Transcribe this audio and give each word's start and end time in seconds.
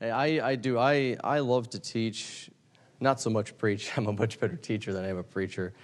I, 0.00 0.40
I 0.40 0.54
do. 0.54 0.78
I, 0.78 1.16
I 1.24 1.40
love 1.40 1.70
to 1.70 1.78
teach, 1.78 2.50
not 3.00 3.20
so 3.20 3.30
much 3.30 3.56
preach. 3.58 3.90
I'm 3.96 4.06
a 4.06 4.12
much 4.12 4.38
better 4.38 4.56
teacher 4.56 4.92
than 4.92 5.04
I 5.04 5.08
am 5.08 5.18
a 5.18 5.22
preacher. 5.22 5.74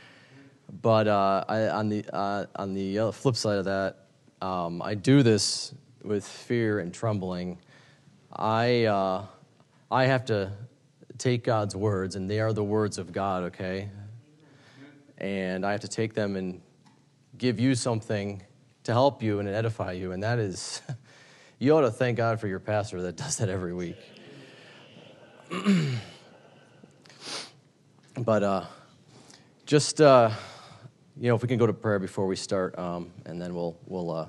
But 0.83 1.09
uh, 1.09 1.45
I, 1.49 1.69
on, 1.69 1.89
the, 1.89 2.05
uh, 2.13 2.47
on 2.57 2.75
the 2.75 3.13
flip 3.13 3.37
side 3.37 3.59
of 3.59 3.65
that, 3.67 4.07
um, 4.41 4.83
I 4.83 4.95
do 4.95 5.23
this 5.23 5.75
with 6.03 6.27
fear 6.27 6.81
and 6.81 6.93
trembling. 6.93 7.59
I, 8.33 8.85
uh, 8.85 9.27
I 9.91 10.05
have 10.07 10.25
to 10.27 10.53
take 11.19 11.45
God's 11.45 11.77
words, 11.77 12.17
and 12.17 12.31
they 12.31 12.41
are 12.41 12.53
the 12.53 12.65
words 12.65 12.99
of 12.99 13.13
God, 13.13 13.45
okay? 13.45 13.89
And 15.19 15.65
I 15.65 15.73
have 15.73 15.81
to 15.81 15.89
take 15.89 16.15
them 16.15 16.37
and 16.37 16.61
give 17.39 17.61
you 17.61 17.75
something 17.75 18.43
to 18.85 18.93
help 18.93 19.23
you 19.23 19.39
and 19.39 19.49
edify 19.49 19.93
you, 19.93 20.13
and 20.13 20.23
that 20.23 20.39
is, 20.39 20.83
you 21.59 21.77
ought 21.77 21.83
to 21.83 21.91
thank 21.91 22.17
God 22.17 22.41
for 22.41 22.49
your 22.49 22.59
pastor 22.59 23.03
that 23.03 23.17
does 23.17 23.37
that 23.37 23.49
every 23.49 23.73
week. 23.73 23.97
but 28.19 28.43
uh, 28.43 28.65
just, 29.67 30.01
uh, 30.01 30.31
you 31.17 31.29
know, 31.29 31.37
if 31.37 31.43
we 31.43 31.49
can 31.49 31.59
go 31.59 31.67
to 31.67 31.73
prayer 31.73 31.99
before 31.99 32.27
we 32.27 32.37
start, 32.37 32.79
um, 32.79 33.13
and 33.25 33.41
then 33.41 33.55
we'll, 33.55 33.79
we'll, 33.87 34.11
uh, 34.11 34.27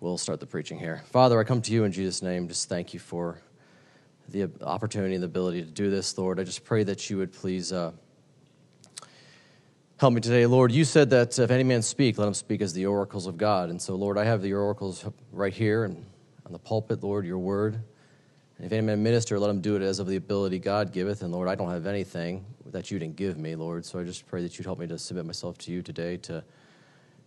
we'll 0.00 0.18
start 0.18 0.40
the 0.40 0.46
preaching 0.46 0.78
here. 0.78 1.02
Father, 1.06 1.38
I 1.38 1.44
come 1.44 1.62
to 1.62 1.72
you 1.72 1.84
in 1.84 1.92
Jesus' 1.92 2.22
name. 2.22 2.48
Just 2.48 2.68
thank 2.68 2.92
you 2.92 3.00
for 3.00 3.40
the 4.28 4.50
opportunity 4.62 5.14
and 5.14 5.22
the 5.22 5.26
ability 5.26 5.62
to 5.62 5.70
do 5.70 5.90
this, 5.90 6.16
Lord. 6.18 6.40
I 6.40 6.44
just 6.44 6.64
pray 6.64 6.82
that 6.84 7.08
you 7.08 7.18
would 7.18 7.32
please 7.32 7.72
uh, 7.72 7.92
Help 10.00 10.14
me 10.14 10.22
today, 10.22 10.46
Lord. 10.46 10.72
You 10.72 10.86
said 10.86 11.10
that 11.10 11.38
if 11.38 11.50
any 11.50 11.62
man 11.62 11.82
speak, 11.82 12.16
let 12.16 12.26
him 12.26 12.32
speak 12.32 12.62
as 12.62 12.72
the 12.72 12.86
oracles 12.86 13.26
of 13.26 13.36
God. 13.36 13.68
And 13.68 13.82
so, 13.82 13.96
Lord, 13.96 14.16
I 14.16 14.24
have 14.24 14.40
the 14.40 14.54
oracles 14.54 15.04
right 15.30 15.52
here 15.52 15.84
and 15.84 16.06
on 16.46 16.52
the 16.52 16.58
pulpit, 16.58 17.02
Lord, 17.02 17.26
your 17.26 17.36
word. 17.36 17.74
And 18.56 18.64
if 18.64 18.72
any 18.72 18.80
man 18.80 19.02
minister, 19.02 19.38
let 19.38 19.50
him 19.50 19.60
do 19.60 19.76
it 19.76 19.82
as 19.82 19.98
of 19.98 20.06
the 20.06 20.16
ability 20.16 20.58
God 20.58 20.90
giveth. 20.90 21.20
And 21.20 21.30
Lord, 21.30 21.48
I 21.48 21.54
don't 21.54 21.68
have 21.68 21.86
anything 21.86 22.46
that 22.70 22.90
you 22.90 22.98
didn't 22.98 23.16
give 23.16 23.36
me, 23.36 23.54
Lord. 23.56 23.84
So 23.84 23.98
I 23.98 24.04
just 24.04 24.26
pray 24.26 24.40
that 24.42 24.56
you'd 24.56 24.64
help 24.64 24.78
me 24.78 24.86
to 24.86 24.96
submit 24.96 25.26
myself 25.26 25.58
to 25.58 25.70
you 25.70 25.82
today 25.82 26.16
to, 26.16 26.42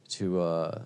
to 0.09 0.41
uh, 0.41 0.81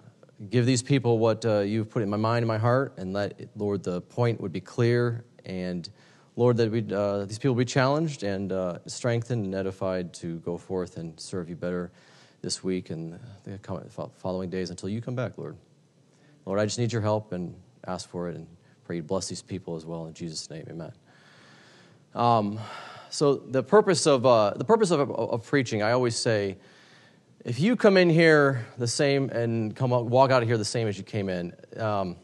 give 0.50 0.66
these 0.66 0.84
people 0.84 1.20
what 1.20 1.46
uh, 1.46 1.60
you've 1.60 1.90
put 1.90 2.04
in 2.04 2.10
my 2.10 2.18
mind 2.18 2.40
and 2.40 2.50
my 2.50 2.58
heart. 2.58 2.96
And 2.98 3.14
let, 3.14 3.40
Lord, 3.56 3.82
the 3.84 4.02
point 4.02 4.42
would 4.42 4.52
be 4.52 4.60
clear 4.60 5.24
and 5.46 5.90
Lord, 6.38 6.56
that 6.58 6.72
we 6.72 6.86
uh, 6.94 7.26
these 7.26 7.40
people 7.40 7.56
be 7.56 7.66
challenged 7.66 8.22
and 8.22 8.52
uh, 8.52 8.78
strengthened 8.86 9.44
and 9.44 9.56
edified 9.56 10.14
to 10.14 10.38
go 10.40 10.56
forth 10.56 10.98
and 10.98 11.20
serve 11.20 11.50
you 11.50 11.56
better 11.56 11.92
this 12.44 12.64
week 12.64 12.92
and 12.92 13.20
the 13.44 13.60
following 14.18 14.50
days 14.50 14.70
until 14.70 14.88
you 14.88 15.02
come 15.02 15.16
back, 15.16 15.40
Lord. 15.40 15.58
Lord, 16.46 16.60
I 16.60 16.66
just 16.66 16.78
need 16.78 16.94
your 16.94 17.02
help 17.02 17.34
and 17.34 17.56
ask 17.88 18.08
for 18.08 18.30
it 18.30 18.36
and 18.36 18.46
pray 18.86 18.98
you 18.98 19.04
bless 19.04 19.28
these 19.28 19.42
people 19.42 19.76
as 19.76 19.86
well 19.86 20.06
in 20.06 20.14
Jesus' 20.14 20.50
name, 20.52 20.66
Amen. 20.70 20.92
Um, 22.14 22.60
so 23.10 23.36
the 23.36 23.64
purpose 23.64 24.06
of 24.06 24.24
uh, 24.26 24.52
the 24.52 24.64
purpose 24.64 24.92
of, 24.92 25.10
of, 25.10 25.46
preaching, 25.46 25.82
I 25.82 25.92
always 25.92 26.16
say, 26.16 26.58
if 27.46 27.60
you 27.60 27.76
come 27.76 27.98
in 27.98 28.12
here 28.12 28.66
the 28.78 28.88
same 28.88 29.30
and 29.32 29.76
come 29.76 29.90
walk 29.90 30.30
out 30.30 30.44
of 30.44 30.48
here 30.48 30.58
the 30.58 30.66
same 30.66 30.88
as 30.88 31.00
you 31.00 31.04
came 31.04 31.30
in, 31.30 31.54
um, 31.78 32.16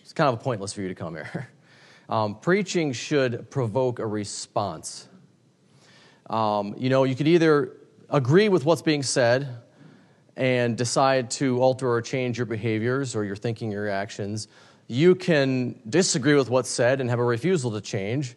it's 0.00 0.12
kind 0.12 0.32
of 0.32 0.40
pointless 0.40 0.72
for 0.72 0.82
you 0.82 0.88
to 0.88 0.94
come 0.94 1.14
here. 1.14 1.48
Um, 2.08 2.36
preaching 2.36 2.92
should 2.92 3.50
provoke 3.50 3.98
a 3.98 4.06
response. 4.06 5.08
Um, 6.30 6.74
you 6.78 6.88
know, 6.88 7.04
you 7.04 7.14
could 7.14 7.28
either 7.28 7.76
agree 8.08 8.48
with 8.48 8.64
what's 8.64 8.82
being 8.82 9.02
said 9.02 9.48
and 10.36 10.76
decide 10.76 11.30
to 11.32 11.60
alter 11.60 11.90
or 11.90 12.00
change 12.00 12.38
your 12.38 12.46
behaviors 12.46 13.14
or 13.14 13.24
your 13.24 13.36
thinking, 13.36 13.70
your 13.70 13.90
actions. 13.90 14.48
You 14.86 15.14
can 15.14 15.80
disagree 15.88 16.34
with 16.34 16.48
what's 16.48 16.70
said 16.70 17.00
and 17.00 17.10
have 17.10 17.18
a 17.18 17.24
refusal 17.24 17.72
to 17.72 17.80
change, 17.80 18.36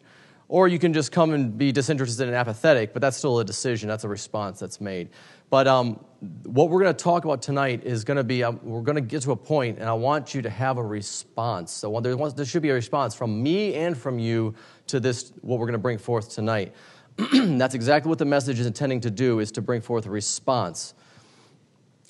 or 0.49 0.67
you 0.67 0.79
can 0.79 0.93
just 0.93 1.13
come 1.13 1.31
and 1.33 1.57
be 1.57 1.71
disinterested 1.71 2.27
and 2.27 2.35
apathetic, 2.35 2.91
but 2.91 3.01
that's 3.01 3.15
still 3.15 3.39
a 3.39 3.45
decision, 3.45 3.87
that's 3.87 4.03
a 4.03 4.09
response 4.09 4.59
that's 4.59 4.81
made. 4.81 5.09
But 5.49 5.67
um, 5.67 6.03
what 6.43 6.69
we're 6.69 6.81
going 6.81 6.93
to 6.95 7.03
talk 7.03 7.25
about 7.25 7.41
tonight 7.41 7.83
is 7.83 8.03
going 8.03 8.17
to 8.17 8.23
be 8.23 8.43
um, 8.43 8.59
we're 8.61 8.81
going 8.81 8.95
to 8.95 9.01
get 9.01 9.23
to 9.23 9.31
a 9.31 9.35
point, 9.35 9.79
and 9.79 9.89
I 9.89 9.93
want 9.93 10.35
you 10.35 10.43
to 10.43 10.49
have 10.51 10.77
a 10.77 10.83
response. 10.83 11.71
So 11.71 11.99
there, 11.99 12.15
there 12.15 12.45
should 12.45 12.61
be 12.61 12.69
a 12.69 12.75
response 12.75 13.15
from 13.15 13.41
me 13.41 13.73
and 13.73 13.97
from 13.97 14.19
you 14.19 14.53
to 14.87 14.99
this, 14.99 15.33
what 15.41 15.57
we're 15.57 15.65
going 15.65 15.73
to 15.73 15.79
bring 15.79 15.97
forth 15.97 16.29
tonight. 16.29 16.75
That's 17.33 17.73
exactly 17.73 18.09
what 18.09 18.19
the 18.19 18.25
message 18.25 18.59
is 18.59 18.67
intending 18.67 19.01
to 19.01 19.09
do, 19.09 19.39
is 19.39 19.51
to 19.53 19.61
bring 19.61 19.81
forth 19.81 20.05
a 20.05 20.11
response. 20.11 20.93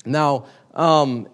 Now, 0.04 0.44
um, 0.74 1.28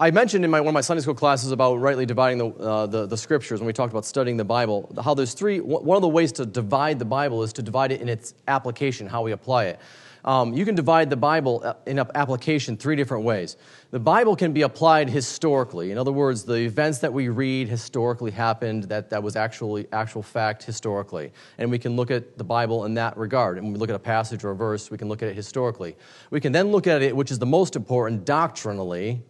I 0.00 0.10
mentioned 0.10 0.44
in 0.44 0.50
my, 0.50 0.60
one 0.60 0.68
of 0.68 0.74
my 0.74 0.80
Sunday 0.80 1.02
school 1.02 1.14
classes 1.14 1.52
about 1.52 1.76
rightly 1.76 2.06
dividing 2.06 2.38
the, 2.38 2.48
uh, 2.48 2.86
the, 2.86 3.06
the, 3.06 3.16
scriptures 3.16 3.60
when 3.60 3.66
we 3.66 3.72
talked 3.72 3.92
about 3.92 4.04
studying 4.04 4.36
the 4.36 4.44
Bible, 4.44 4.92
how 5.02 5.14
there's 5.14 5.34
three, 5.34 5.60
one 5.60 5.96
of 5.96 6.02
the 6.02 6.08
ways 6.08 6.32
to 6.32 6.46
divide 6.46 6.98
the 6.98 7.04
Bible 7.04 7.42
is 7.42 7.52
to 7.54 7.62
divide 7.62 7.92
it 7.92 8.00
in 8.00 8.08
its 8.08 8.34
application, 8.48 9.06
how 9.06 9.22
we 9.22 9.32
apply 9.32 9.66
it. 9.66 9.80
Um, 10.24 10.52
you 10.52 10.64
can 10.64 10.74
divide 10.74 11.10
the 11.10 11.16
Bible 11.16 11.62
uh, 11.64 11.74
in 11.86 11.98
application 11.98 12.76
three 12.76 12.96
different 12.96 13.24
ways. 13.24 13.56
The 13.90 14.00
Bible 14.00 14.36
can 14.36 14.52
be 14.52 14.62
applied 14.62 15.08
historically. 15.08 15.90
In 15.90 15.98
other 15.98 16.12
words, 16.12 16.44
the 16.44 16.54
events 16.54 16.98
that 16.98 17.12
we 17.12 17.28
read 17.28 17.68
historically 17.68 18.30
happened, 18.30 18.84
that, 18.84 19.10
that 19.10 19.22
was 19.22 19.36
actually 19.36 19.86
actual 19.92 20.22
fact 20.22 20.64
historically. 20.64 21.32
And 21.58 21.70
we 21.70 21.78
can 21.78 21.96
look 21.96 22.10
at 22.10 22.36
the 22.36 22.44
Bible 22.44 22.84
in 22.84 22.94
that 22.94 23.16
regard. 23.16 23.56
And 23.56 23.66
when 23.66 23.72
we 23.72 23.78
look 23.78 23.90
at 23.90 23.96
a 23.96 24.00
passage 24.00 24.44
or 24.44 24.50
a 24.50 24.56
verse, 24.56 24.90
we 24.90 24.98
can 24.98 25.08
look 25.08 25.22
at 25.22 25.28
it 25.28 25.34
historically. 25.34 25.96
We 26.30 26.40
can 26.40 26.52
then 26.52 26.70
look 26.70 26.86
at 26.86 27.00
it, 27.02 27.14
which 27.16 27.30
is 27.30 27.38
the 27.38 27.46
most 27.46 27.76
important, 27.76 28.24
doctrinally, 28.24 29.22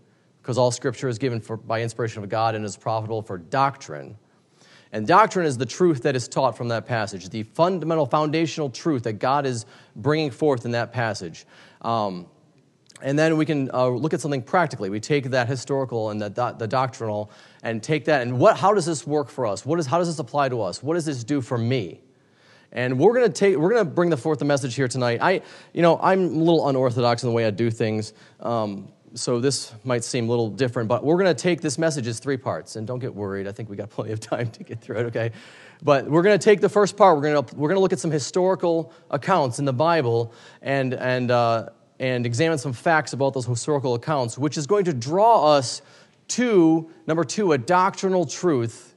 because 0.43 0.59
all 0.59 0.71
scripture 0.71 1.09
is 1.09 1.19
given 1.19 1.41
for, 1.41 1.57
by 1.57 1.83
inspiration 1.83 2.23
of 2.23 2.29
God 2.29 2.55
and 2.55 2.65
is 2.65 2.77
profitable 2.77 3.23
for 3.23 3.39
doctrine. 3.39 4.17
And 4.93 5.07
doctrine 5.07 5.47
is 5.47 5.59
the 5.59 5.67
truth 5.67 6.03
that 6.05 6.17
is 6.17 6.29
taught 6.29 6.57
from 6.57 6.69
that 6.69 6.87
passage, 6.87 7.29
the 7.29 7.43
fundamental 7.43 8.07
foundational 8.07 8.71
truth 8.71 9.03
that 9.05 9.15
God 9.15 9.45
is 9.45 9.67
bringing 9.97 10.31
forth 10.31 10.65
in 10.65 10.71
that 10.73 10.93
passage. 10.93 11.45
Um, 11.83 12.27
and 13.01 13.19
then 13.19 13.37
we 13.37 13.45
can 13.45 13.71
uh, 13.73 13.89
look 13.89 14.13
at 14.13 14.21
something 14.21 14.43
practically. 14.43 14.91
We 14.91 15.01
take 15.01 15.25
that 15.31 15.47
historical 15.47 16.11
and 16.11 16.21
the, 16.21 16.55
the 16.59 16.67
doctrinal 16.67 17.31
and 17.63 17.83
take 17.83 18.07
that 18.07 18.23
and 18.23 18.39
what, 18.39 18.57
how 18.57 18.75
does 18.75 18.87
this 18.87 19.07
work 19.07 19.29
for 19.29 19.47
us? 19.47 19.65
What 19.65 19.79
is, 19.79 19.87
how 19.87 19.99
does 19.99 20.09
this 20.09 20.19
apply 20.19 20.49
to 20.49 20.63
us? 20.63 20.83
What 20.83 20.95
does 20.95 21.05
this 21.05 21.23
do 21.23 21.41
for 21.41 21.59
me? 21.59 22.01
And 22.73 22.99
we're 22.99 23.21
to 23.21 23.29
take, 23.31 23.57
we're 23.57 23.75
to 23.75 23.85
bring 23.85 24.11
the 24.11 24.17
forth 24.17 24.41
the 24.41 24.45
message 24.45 24.75
here 24.75 24.89
tonight. 24.89 25.21
I, 25.23 25.43
you 25.73 25.81
know, 25.81 25.99
I'm 26.03 26.25
a 26.25 26.29
little 26.29 26.69
unorthodox 26.69 27.23
in 27.23 27.29
the 27.29 27.35
way 27.35 27.47
I 27.47 27.51
do 27.51 27.71
things. 27.71 28.13
Um, 28.41 28.89
so 29.15 29.41
this 29.41 29.73
might 29.85 30.05
seem 30.05 30.27
a 30.27 30.31
little 30.31 30.51
different, 30.51 30.89
but 30.89 31.05
we're 31.05 31.17
going 31.17 31.35
to 31.35 31.43
take 31.43 31.61
this 31.61 31.79
message 31.79 32.07
as 32.07 32.19
three 32.19 32.37
parts. 32.37 32.77
And 32.77 32.87
don't 32.87 32.99
get 32.99 33.15
worried. 33.15 33.49
I 33.49 33.53
think 33.53 33.69
we 33.69 33.77
got 33.77 33.91
plenty 33.91 34.13
of 34.13 34.21
time 34.21 34.51
to 34.51 34.65
get 34.65 34.81
through 34.81 34.99
it, 34.99 35.07
okay? 35.07 35.33
But 35.83 36.09
we're 36.09 36.23
going 36.23 36.39
to 36.39 36.45
take 36.45 36.61
the 36.61 36.69
first 36.69 36.97
part. 36.97 37.17
We're 37.17 37.33
going 37.33 37.45
to, 37.45 37.57
we're 37.57 37.69
going 37.69 37.77
to 37.77 37.81
look 37.81 37.93
at 37.93 38.01
some 38.01 38.11
historical 38.11 38.93
accounts 39.11 39.59
in 39.59 39.65
the 39.65 39.73
Bible 39.73 40.33
and, 40.63 40.95
and, 40.95 41.31
uh, 41.31 41.69
and 41.99 42.27
examine 42.27 42.59
some 42.59 42.73
facts 42.73 43.13
about 43.13 43.35
those 43.35 43.47
historical 43.47 43.95
accounts, 43.95 44.37
which 44.37 44.57
is 44.57 44.67
going 44.67 44.85
to 44.85 44.93
draw 44.93 45.55
us 45.55 45.83
to, 46.29 46.91
number 47.07 47.25
two, 47.25 47.53
a 47.53 47.59
doctrinal 47.59 48.27
truth 48.27 48.95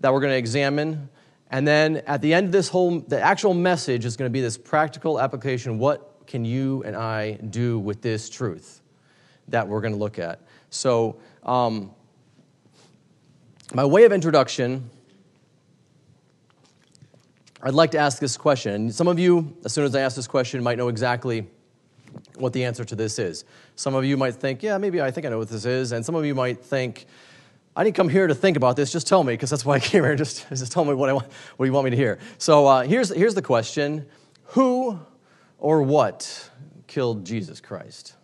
that 0.00 0.12
we're 0.12 0.20
going 0.20 0.32
to 0.32 0.38
examine. 0.38 1.08
And 1.50 1.68
then 1.68 1.98
at 2.06 2.20
the 2.20 2.34
end 2.34 2.46
of 2.46 2.52
this 2.52 2.68
whole, 2.68 3.00
the 3.00 3.20
actual 3.20 3.54
message 3.54 4.04
is 4.04 4.16
going 4.16 4.28
to 4.28 4.32
be 4.32 4.40
this 4.40 4.58
practical 4.58 5.20
application. 5.20 5.78
What 5.78 6.13
can 6.26 6.44
you 6.44 6.82
and 6.84 6.96
I 6.96 7.32
do 7.32 7.78
with 7.78 8.02
this 8.02 8.28
truth 8.28 8.80
that 9.48 9.66
we're 9.68 9.80
going 9.80 9.92
to 9.92 9.98
look 9.98 10.18
at? 10.18 10.40
So, 10.70 11.16
um, 11.42 11.92
by 13.74 13.84
way 13.84 14.04
of 14.04 14.12
introduction, 14.12 14.90
I'd 17.62 17.74
like 17.74 17.92
to 17.92 17.98
ask 17.98 18.18
this 18.18 18.36
question. 18.36 18.74
And 18.74 18.94
some 18.94 19.08
of 19.08 19.18
you, 19.18 19.56
as 19.64 19.72
soon 19.72 19.84
as 19.84 19.94
I 19.94 20.00
ask 20.00 20.16
this 20.16 20.26
question, 20.26 20.62
might 20.62 20.76
know 20.76 20.88
exactly 20.88 21.46
what 22.36 22.52
the 22.52 22.64
answer 22.64 22.84
to 22.84 22.94
this 22.94 23.18
is. 23.18 23.44
Some 23.74 23.94
of 23.94 24.04
you 24.04 24.16
might 24.16 24.34
think, 24.34 24.62
yeah, 24.62 24.76
maybe 24.78 25.00
I 25.00 25.10
think 25.10 25.26
I 25.26 25.30
know 25.30 25.38
what 25.38 25.48
this 25.48 25.64
is. 25.64 25.92
And 25.92 26.04
some 26.04 26.14
of 26.14 26.24
you 26.24 26.34
might 26.34 26.62
think, 26.62 27.06
I 27.76 27.82
didn't 27.82 27.96
come 27.96 28.08
here 28.08 28.26
to 28.26 28.34
think 28.34 28.56
about 28.56 28.76
this. 28.76 28.92
Just 28.92 29.06
tell 29.06 29.24
me, 29.24 29.32
because 29.32 29.50
that's 29.50 29.64
why 29.64 29.76
I 29.76 29.80
came 29.80 30.04
here. 30.04 30.14
Just, 30.14 30.48
just 30.48 30.70
tell 30.72 30.84
me 30.84 30.94
what, 30.94 31.08
I 31.08 31.14
want, 31.14 31.32
what 31.56 31.66
you 31.66 31.72
want 31.72 31.86
me 31.86 31.90
to 31.90 31.96
hear. 31.96 32.18
So 32.38 32.66
uh, 32.66 32.82
here's, 32.82 33.08
here's 33.08 33.34
the 33.34 33.42
question 33.42 34.06
Who 34.48 35.00
or 35.64 35.82
what 35.82 36.50
killed 36.86 37.24
Jesus 37.24 37.58
Christ? 37.58 38.16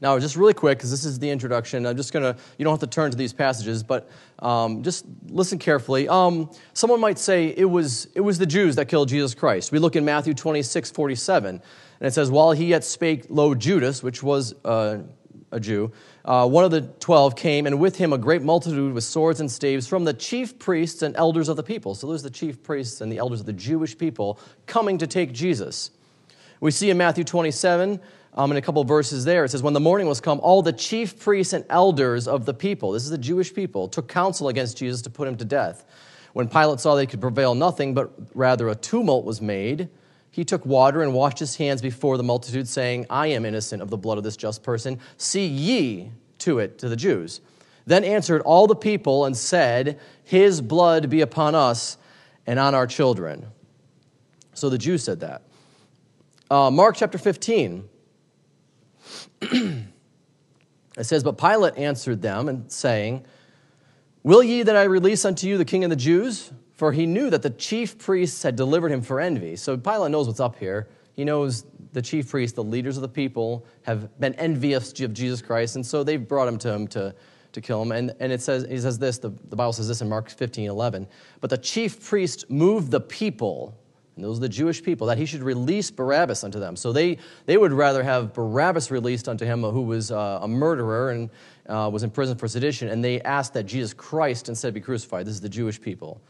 Now, 0.00 0.18
just 0.18 0.34
really 0.34 0.54
quick, 0.54 0.78
because 0.78 0.90
this 0.90 1.04
is 1.04 1.18
the 1.18 1.28
introduction, 1.28 1.84
I'm 1.84 1.98
just 1.98 2.14
going 2.14 2.22
to, 2.22 2.40
you 2.56 2.64
don't 2.64 2.72
have 2.72 2.80
to 2.80 2.86
turn 2.86 3.10
to 3.10 3.16
these 3.16 3.34
passages, 3.34 3.82
but 3.82 4.08
um, 4.38 4.82
just 4.82 5.04
listen 5.28 5.58
carefully. 5.58 6.08
Um, 6.08 6.50
someone 6.72 6.98
might 6.98 7.18
say 7.18 7.52
it 7.54 7.66
was, 7.66 8.08
it 8.14 8.22
was 8.22 8.38
the 8.38 8.46
Jews 8.46 8.76
that 8.76 8.86
killed 8.86 9.10
Jesus 9.10 9.34
Christ. 9.34 9.70
We 9.70 9.78
look 9.78 9.96
in 9.96 10.04
Matthew 10.04 10.32
26, 10.32 10.92
47, 10.92 11.50
and 11.50 11.62
it 12.00 12.14
says, 12.14 12.30
While 12.30 12.52
he 12.52 12.64
yet 12.66 12.82
spake, 12.82 13.26
lo, 13.28 13.54
Judas, 13.54 14.02
which 14.02 14.22
was 14.22 14.54
uh, 14.64 15.00
a 15.56 15.60
Jew, 15.60 15.90
uh, 16.24 16.46
one 16.48 16.64
of 16.64 16.70
the 16.70 16.82
twelve 17.00 17.34
came, 17.34 17.66
and 17.66 17.80
with 17.80 17.96
him 17.96 18.12
a 18.12 18.18
great 18.18 18.42
multitude 18.42 18.92
with 18.92 19.04
swords 19.04 19.40
and 19.40 19.50
staves 19.50 19.86
from 19.86 20.04
the 20.04 20.14
chief 20.14 20.58
priests 20.58 21.02
and 21.02 21.16
elders 21.16 21.48
of 21.48 21.56
the 21.56 21.62
people. 21.62 21.94
So 21.94 22.06
there's 22.06 22.22
the 22.22 22.30
chief 22.30 22.62
priests 22.62 23.00
and 23.00 23.10
the 23.10 23.18
elders 23.18 23.40
of 23.40 23.46
the 23.46 23.52
Jewish 23.52 23.98
people 23.98 24.38
coming 24.66 24.98
to 24.98 25.06
take 25.06 25.32
Jesus. 25.32 25.90
We 26.60 26.70
see 26.70 26.90
in 26.90 26.96
Matthew 26.96 27.24
27, 27.24 28.00
um, 28.34 28.50
in 28.50 28.56
a 28.56 28.62
couple 28.62 28.84
verses 28.84 29.24
there, 29.24 29.44
it 29.44 29.50
says, 29.50 29.62
When 29.62 29.74
the 29.74 29.80
morning 29.80 30.06
was 30.06 30.20
come, 30.20 30.40
all 30.40 30.62
the 30.62 30.72
chief 30.72 31.18
priests 31.18 31.52
and 31.52 31.64
elders 31.70 32.28
of 32.28 32.44
the 32.44 32.54
people, 32.54 32.92
this 32.92 33.04
is 33.04 33.10
the 33.10 33.18
Jewish 33.18 33.52
people, 33.52 33.88
took 33.88 34.08
counsel 34.08 34.48
against 34.48 34.76
Jesus 34.76 35.02
to 35.02 35.10
put 35.10 35.26
him 35.26 35.36
to 35.38 35.44
death. 35.44 35.84
When 36.34 36.48
Pilate 36.48 36.80
saw 36.80 36.94
they 36.94 37.06
could 37.06 37.20
prevail 37.20 37.54
nothing, 37.54 37.94
but 37.94 38.12
rather 38.34 38.68
a 38.68 38.74
tumult 38.74 39.24
was 39.24 39.40
made, 39.40 39.88
he 40.36 40.44
took 40.44 40.66
water 40.66 41.00
and 41.00 41.14
washed 41.14 41.38
his 41.38 41.56
hands 41.56 41.80
before 41.80 42.18
the 42.18 42.22
multitude, 42.22 42.68
saying, 42.68 43.06
I 43.08 43.28
am 43.28 43.46
innocent 43.46 43.80
of 43.80 43.88
the 43.88 43.96
blood 43.96 44.18
of 44.18 44.24
this 44.24 44.36
just 44.36 44.62
person. 44.62 45.00
See 45.16 45.46
ye 45.46 46.10
to 46.40 46.58
it 46.58 46.78
to 46.80 46.90
the 46.90 46.94
Jews. 46.94 47.40
Then 47.86 48.04
answered 48.04 48.42
all 48.42 48.66
the 48.66 48.76
people 48.76 49.24
and 49.24 49.34
said, 49.34 49.98
His 50.24 50.60
blood 50.60 51.08
be 51.08 51.22
upon 51.22 51.54
us 51.54 51.96
and 52.46 52.58
on 52.58 52.74
our 52.74 52.86
children. 52.86 53.46
So 54.52 54.68
the 54.68 54.76
Jews 54.76 55.02
said 55.02 55.20
that. 55.20 55.40
Uh, 56.50 56.70
Mark 56.70 56.96
chapter 56.98 57.16
15. 57.16 57.88
it 59.40 59.84
says, 61.00 61.24
But 61.24 61.38
Pilate 61.38 61.78
answered 61.78 62.20
them 62.20 62.50
and 62.50 62.70
saying, 62.70 63.24
Will 64.22 64.42
ye 64.42 64.64
that 64.64 64.76
I 64.76 64.82
release 64.82 65.24
unto 65.24 65.46
you 65.46 65.56
the 65.56 65.64
king 65.64 65.82
of 65.82 65.88
the 65.88 65.96
Jews? 65.96 66.52
For 66.76 66.92
he 66.92 67.06
knew 67.06 67.30
that 67.30 67.42
the 67.42 67.50
chief 67.50 67.98
priests 67.98 68.42
had 68.42 68.54
delivered 68.54 68.92
him 68.92 69.02
for 69.02 69.20
envy. 69.20 69.56
So 69.56 69.76
Pilate 69.76 70.10
knows 70.10 70.26
what's 70.26 70.40
up 70.40 70.56
here. 70.56 70.88
He 71.14 71.24
knows 71.24 71.64
the 71.92 72.02
chief 72.02 72.28
priests, 72.30 72.54
the 72.54 72.64
leaders 72.64 72.96
of 72.96 73.02
the 73.02 73.08
people, 73.08 73.64
have 73.82 74.18
been 74.20 74.34
envious 74.34 74.98
of 75.00 75.14
Jesus 75.14 75.40
Christ, 75.40 75.76
and 75.76 75.84
so 75.86 76.04
they've 76.04 76.28
brought 76.28 76.46
him 76.46 76.58
to 76.58 76.70
him 76.70 76.86
to, 76.88 77.14
to 77.52 77.60
kill 77.62 77.80
him. 77.80 77.92
And, 77.92 78.14
and 78.20 78.30
it 78.30 78.42
says, 78.42 78.66
he 78.68 78.78
says 78.78 78.98
this, 78.98 79.16
the, 79.16 79.30
the 79.48 79.56
Bible 79.56 79.72
says 79.72 79.88
this 79.88 80.02
in 80.02 80.08
Mark 80.10 80.28
15, 80.28 80.68
11. 80.68 81.06
But 81.40 81.48
the 81.48 81.56
chief 81.56 82.04
priest 82.04 82.50
moved 82.50 82.90
the 82.90 83.00
people 83.00 83.74
and 84.16 84.24
those 84.24 84.38
are 84.38 84.40
the 84.40 84.48
Jewish 84.48 84.82
people, 84.82 85.06
that 85.08 85.18
he 85.18 85.26
should 85.26 85.42
release 85.42 85.90
Barabbas 85.90 86.42
unto 86.42 86.58
them. 86.58 86.74
So 86.74 86.90
they, 86.90 87.18
they 87.44 87.58
would 87.58 87.72
rather 87.72 88.02
have 88.02 88.32
Barabbas 88.32 88.90
released 88.90 89.28
unto 89.28 89.44
him, 89.44 89.62
who 89.62 89.82
was 89.82 90.10
uh, 90.10 90.38
a 90.40 90.48
murderer 90.48 91.10
and 91.10 91.30
uh, 91.68 91.90
was 91.92 92.02
in 92.02 92.08
prison 92.08 92.38
for 92.38 92.48
sedition, 92.48 92.88
and 92.88 93.04
they 93.04 93.20
asked 93.20 93.52
that 93.52 93.64
Jesus 93.64 93.92
Christ 93.92 94.48
instead 94.48 94.72
be 94.72 94.80
crucified. 94.80 95.26
This 95.26 95.34
is 95.34 95.42
the 95.42 95.50
Jewish 95.50 95.78
people. 95.78 96.22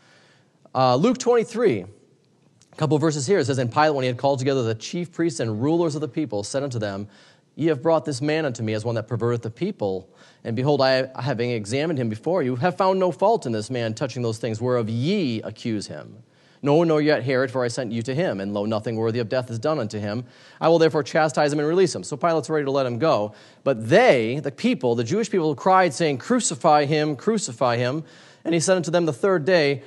Uh, 0.77 0.95
Luke 0.95 1.17
23, 1.17 1.81
a 1.81 2.77
couple 2.77 2.99
verses 2.99 3.27
here, 3.27 3.39
it 3.39 3.47
says, 3.47 3.57
And 3.57 3.73
Pilate, 3.73 3.95
when 3.95 4.03
he 4.03 4.09
had 4.09 4.19
called 4.19 4.41
together 4.41 4.63
the 4.63 4.75
chief 4.75 5.11
priests 5.11 5.41
and 5.41 5.63
rulers 5.63 5.95
of 5.95 6.03
the 6.03 6.09
people, 6.09 6.45
said 6.45 6.63
unto 6.63 6.79
them, 6.79 7.09
Ye 7.55 7.69
have 7.69 7.81
brought 7.81 8.05
this 8.05 8.21
man 8.21 8.45
unto 8.45 8.63
me 8.63 8.75
as 8.75 8.85
one 8.85 8.95
that 8.97 9.09
perverteth 9.09 9.41
the 9.41 9.51
people. 9.51 10.11
And 10.45 10.55
behold, 10.55 10.83
I, 10.83 11.09
having 11.19 11.51
examined 11.51 11.99
him 11.99 12.11
before 12.11 12.43
you, 12.43 12.57
have 12.57 12.77
found 12.77 13.01
no 13.01 13.11
fault 13.11 13.47
in 13.47 13.53
this 13.53 13.71
man 13.71 13.95
touching 13.95 14.21
those 14.21 14.37
things 14.37 14.61
whereof 14.61 14.91
ye 14.91 15.41
accuse 15.41 15.87
him. 15.87 16.23
No, 16.61 16.75
one 16.75 16.89
nor 16.89 17.01
yet 17.01 17.23
Herod, 17.23 17.51
for 17.51 17.65
I 17.65 17.69
sent 17.69 17.91
you 17.91 18.03
to 18.03 18.15
him, 18.15 18.39
and 18.39 18.53
lo, 18.53 18.67
nothing 18.67 18.97
worthy 18.97 19.21
of 19.21 19.31
death 19.31 19.51
is 19.51 19.59
done 19.59 19.79
unto 19.79 19.99
him. 19.99 20.27
I 20.61 20.69
will 20.69 20.79
therefore 20.79 21.03
chastise 21.03 21.55
him 21.55 21.59
and 21.59 21.69
release 21.69 21.95
him. 21.95 22.03
So 22.03 22.19
Pilate's 22.19 22.51
ready 22.51 22.67
to 22.67 22.71
let 22.71 22.85
him 22.85 22.99
go. 22.99 23.35
But 23.65 23.89
they, 23.89 24.41
the 24.41 24.53
people, 24.53 24.95
the 24.95 25.05
Jewish 25.05 25.31
people, 25.31 25.55
cried, 25.55 25.95
saying, 25.95 26.19
Crucify 26.19 26.85
him, 26.85 27.17
crucify 27.17 27.79
him. 27.79 28.05
And 28.47 28.55
he 28.55 28.61
said 28.61 28.77
unto 28.77 28.93
them 28.93 29.07
the 29.07 29.13
third 29.13 29.45
day, 29.45 29.83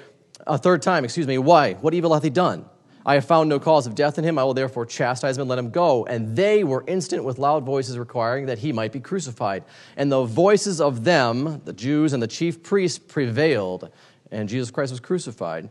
a 0.50 0.57
third 0.57 0.81
time, 0.81 1.06
excuse 1.06 1.28
me, 1.28 1.38
Why? 1.38 1.74
What 1.74 1.94
evil 1.94 2.13
hath 2.13 2.24
he 2.24 2.30
done? 2.30 2.66
I 3.06 3.13
have 3.13 3.25
found 3.25 3.50
no 3.50 3.60
cause 3.60 3.88
of 3.88 3.96
death 3.96 4.18
in 4.18 4.24
him. 4.24 4.38
I 4.38 4.44
will 4.44 4.54
therefore 4.54 4.86
chastise 4.86 5.38
him 5.38 5.42
and 5.42 5.50
let 5.50 5.57
him 5.57 5.72
go. 5.72 6.06
And 6.06 6.36
they 6.36 6.63
were 6.63 6.84
instant 6.86 7.24
with 7.24 7.40
loud 7.40 7.63
voices 7.63 7.98
requiring 7.98 8.48
that 8.48 8.60
he 8.60 8.74
might 8.74 8.92
be 8.92 9.00
crucified. 9.00 9.63
And 9.96 10.12
the 10.12 10.25
voices 10.25 10.81
of 10.81 11.06
them, 11.06 11.62
the 11.63 11.74
Jews 11.74 12.13
and 12.13 12.22
the 12.22 12.28
chief 12.28 12.62
priests, 12.62 13.00
prevailed, 13.00 13.90
and 14.31 14.50
Jesus 14.50 14.69
Christ 14.69 14.92
was 14.92 15.00
crucified. 15.00 15.69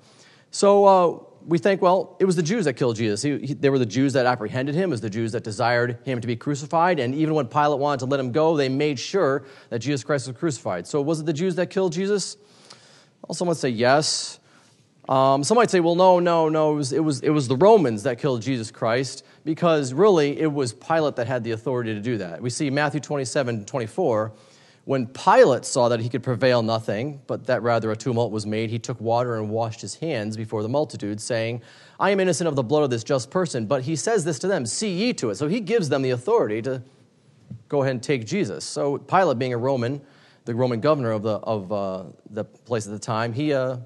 So 0.51 0.85
uh, 0.85 1.23
we 1.47 1.59
think, 1.59 1.83
well, 1.83 2.17
it 2.19 2.25
was 2.25 2.35
the 2.35 2.43
Jews 2.43 2.65
that 2.65 2.75
killed 2.75 2.97
Jesus. 2.97 3.23
He, 3.23 3.39
he, 3.39 3.55
they 3.55 3.71
were 3.71 3.79
the 3.79 3.87
Jews 3.87 4.15
that 4.15 4.27
apprehended 4.27 4.75
him, 4.75 4.91
it 4.91 4.95
was 4.95 5.01
the 5.03 5.11
Jews 5.11 5.33
that 5.33 5.45
desired 5.45 5.99
him 6.05 6.21
to 6.21 6.27
be 6.27 6.35
crucified. 6.35 6.99
And 6.99 7.15
even 7.15 7.35
when 7.35 7.47
Pilate 7.47 7.79
wanted 7.79 8.01
to 8.01 8.07
let 8.07 8.19
him 8.19 8.33
go, 8.33 8.57
they 8.57 8.69
made 8.69 8.99
sure 8.99 9.45
that 9.69 9.81
Jesus 9.81 10.03
Christ 10.03 10.27
was 10.27 10.37
crucified. 10.37 10.87
So 10.87 11.03
was 11.03 11.21
it 11.21 11.27
the 11.27 11.33
Jews 11.33 11.55
that 11.57 11.69
killed 11.69 11.93
Jesus? 11.93 12.37
Well, 13.27 13.35
some 13.35 13.49
would 13.49 13.59
say 13.59 13.69
yes. 13.69 14.38
Um, 15.09 15.43
some 15.43 15.57
might 15.57 15.71
say, 15.71 15.81
well, 15.81 15.95
no, 15.95 16.19
no, 16.19 16.49
no. 16.49 16.73
It 16.73 16.77
was, 16.77 16.93
it, 16.93 17.03
was, 17.03 17.21
it 17.21 17.31
was 17.31 17.49
the 17.49 17.57
Romans 17.57 18.03
that 18.03 18.19
killed 18.19 18.43
Jesus 18.43 18.71
Christ 18.71 19.25
because 19.45 19.95
really 19.95 20.39
it 20.39 20.53
was 20.53 20.73
Pilate 20.73 21.17
that 21.17 21.27
had 21.27 21.45
the 21.45 21.53
authority 21.53 21.95
to 21.95 22.01
do 22.01 22.19
that. 22.19 22.43
We 22.43 22.51
see 22.51 22.69
Matthew 22.69 23.01
27 23.01 23.65
24 23.65 24.33
when 24.89 25.07
Pilate 25.07 25.67
saw 25.67 25.91
that 25.91 26.01
he 26.01 26.09
could 26.09 26.23
prevail 26.23 26.63
nothing, 26.63 27.21
but 27.27 27.45
that 27.45 27.63
rather 27.63 27.91
a 27.91 27.97
tumult 27.97 28.33
was 28.33 28.47
made, 28.47 28.71
he 28.71 28.79
took 28.79 28.99
water 29.03 29.37
and 29.37 29.51
washed 29.51 29.83
his 29.83 29.97
hands 29.97 30.35
before 30.35 30.63
the 30.63 30.69
multitude, 30.71 31.21
saying, 31.21 31.61
I 32.01 32.09
am 32.09 32.21
innocent 32.21 32.49
of 32.49 32.57
the 32.57 32.63
blood 32.63 32.85
of 32.85 32.89
this 32.89 33.05
just 33.05 33.31
person. 33.31 33.67
But 33.67 33.83
he 33.83 33.97
says 33.97 34.25
this 34.25 34.39
to 34.39 34.47
them, 34.47 34.65
See 34.65 34.89
ye 34.89 35.13
to 35.13 35.29
it. 35.29 35.35
So 35.35 35.47
he 35.47 35.61
gives 35.61 35.91
them 35.91 36.01
the 36.01 36.09
authority 36.09 36.63
to 36.63 36.83
go 37.69 37.83
ahead 37.83 37.91
and 37.91 38.03
take 38.03 38.25
Jesus. 38.25 38.65
So 38.65 38.97
Pilate, 38.97 39.39
being 39.39 39.53
a 39.53 39.59
Roman, 39.59 40.01
the 40.47 40.55
Roman 40.55 40.81
governor 40.81 41.13
of 41.13 41.23
the, 41.23 41.35
of, 41.35 41.71
uh, 41.71 42.05
the 42.31 42.45
place 42.45 42.87
at 42.87 42.93
the 42.95 42.99
time, 42.99 43.35
he, 43.35 43.53
uh, 43.53 43.77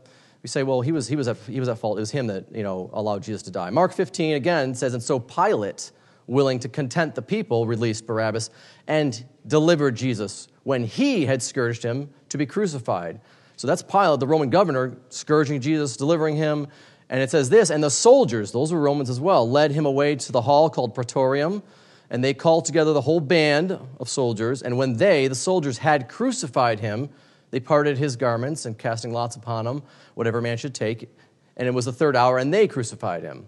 we 0.42 0.48
say, 0.48 0.62
well, 0.64 0.80
he 0.80 0.90
was, 0.90 1.06
he, 1.06 1.14
was 1.14 1.28
at, 1.28 1.36
he 1.48 1.60
was 1.60 1.68
at 1.68 1.78
fault. 1.78 1.98
It 1.98 2.00
was 2.00 2.10
him 2.10 2.26
that 2.26 2.46
you 2.52 2.64
know, 2.64 2.90
allowed 2.92 3.22
Jesus 3.22 3.42
to 3.44 3.50
die. 3.50 3.70
Mark 3.70 3.92
15 3.92 4.34
again 4.34 4.74
says, 4.74 4.92
And 4.92 5.02
so 5.02 5.20
Pilate, 5.20 5.92
willing 6.26 6.58
to 6.60 6.68
content 6.68 7.14
the 7.14 7.22
people, 7.22 7.66
released 7.66 8.06
Barabbas 8.06 8.50
and 8.88 9.24
delivered 9.46 9.94
Jesus 9.94 10.48
when 10.64 10.84
he 10.84 11.26
had 11.26 11.42
scourged 11.42 11.84
him 11.84 12.10
to 12.28 12.38
be 12.38 12.46
crucified. 12.46 13.20
So 13.56 13.68
that's 13.68 13.82
Pilate, 13.82 14.18
the 14.18 14.26
Roman 14.26 14.50
governor, 14.50 14.96
scourging 15.10 15.60
Jesus, 15.60 15.96
delivering 15.96 16.36
him. 16.36 16.66
And 17.08 17.20
it 17.20 17.30
says 17.30 17.50
this, 17.50 17.70
and 17.70 17.84
the 17.84 17.90
soldiers, 17.90 18.50
those 18.50 18.72
were 18.72 18.80
Romans 18.80 19.10
as 19.10 19.20
well, 19.20 19.48
led 19.48 19.70
him 19.70 19.86
away 19.86 20.16
to 20.16 20.32
the 20.32 20.42
hall 20.42 20.70
called 20.70 20.94
Praetorium, 20.94 21.62
and 22.10 22.24
they 22.24 22.34
called 22.34 22.64
together 22.64 22.92
the 22.92 23.02
whole 23.02 23.20
band 23.20 23.78
of 24.00 24.08
soldiers. 24.08 24.62
And 24.62 24.76
when 24.76 24.96
they, 24.96 25.28
the 25.28 25.34
soldiers, 25.34 25.78
had 25.78 26.08
crucified 26.08 26.80
him, 26.80 27.10
they 27.52 27.60
parted 27.60 27.99
his 27.99 28.16
garments 28.16 28.64
and 28.66 28.76
casting 28.76 29.12
lots 29.12 29.37
upon 29.37 29.66
him, 29.66 29.82
whatever 30.14 30.40
man 30.40 30.56
should 30.56 30.75
take. 30.75 31.08
And 31.56 31.69
it 31.69 31.70
was 31.70 31.84
the 31.84 31.93
third 31.93 32.16
hour, 32.16 32.38
and 32.38 32.52
they 32.52 32.66
crucified 32.66 33.22
him. 33.22 33.46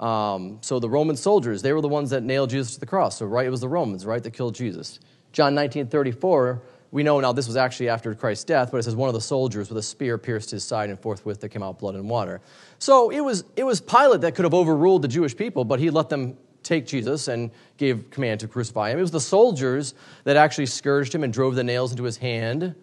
Um, 0.00 0.58
so 0.60 0.78
the 0.78 0.88
Roman 0.88 1.16
soldiers, 1.16 1.60
they 1.60 1.72
were 1.72 1.80
the 1.80 1.88
ones 1.88 2.10
that 2.10 2.22
nailed 2.22 2.50
Jesus 2.50 2.74
to 2.74 2.80
the 2.80 2.86
cross. 2.86 3.18
So, 3.18 3.26
right, 3.26 3.44
it 3.44 3.50
was 3.50 3.60
the 3.60 3.68
Romans, 3.68 4.06
right, 4.06 4.22
that 4.22 4.30
killed 4.30 4.54
Jesus. 4.54 5.00
John 5.32 5.54
19 5.54 5.88
34, 5.88 6.62
we 6.92 7.02
know 7.02 7.18
now 7.18 7.32
this 7.32 7.48
was 7.48 7.56
actually 7.56 7.88
after 7.88 8.14
Christ's 8.14 8.44
death, 8.44 8.70
but 8.70 8.78
it 8.78 8.84
says 8.84 8.94
one 8.94 9.08
of 9.08 9.14
the 9.14 9.20
soldiers 9.20 9.68
with 9.68 9.78
a 9.78 9.82
spear 9.82 10.16
pierced 10.16 10.52
his 10.52 10.62
side, 10.62 10.88
and 10.88 10.98
forthwith 10.98 11.40
there 11.40 11.50
came 11.50 11.62
out 11.62 11.80
blood 11.80 11.96
and 11.96 12.08
water. 12.08 12.40
So 12.78 13.10
it 13.10 13.20
was, 13.20 13.44
it 13.56 13.64
was 13.64 13.80
Pilate 13.80 14.20
that 14.20 14.36
could 14.36 14.44
have 14.44 14.54
overruled 14.54 15.02
the 15.02 15.08
Jewish 15.08 15.36
people, 15.36 15.64
but 15.64 15.80
he 15.80 15.90
let 15.90 16.08
them 16.08 16.38
take 16.62 16.86
Jesus 16.86 17.28
and 17.28 17.50
gave 17.76 18.10
command 18.10 18.40
to 18.40 18.48
crucify 18.48 18.90
him. 18.90 18.98
It 18.98 19.02
was 19.02 19.10
the 19.10 19.20
soldiers 19.20 19.94
that 20.24 20.36
actually 20.36 20.66
scourged 20.66 21.14
him 21.14 21.24
and 21.24 21.32
drove 21.32 21.56
the 21.56 21.64
nails 21.64 21.90
into 21.90 22.04
his 22.04 22.16
hand, 22.16 22.74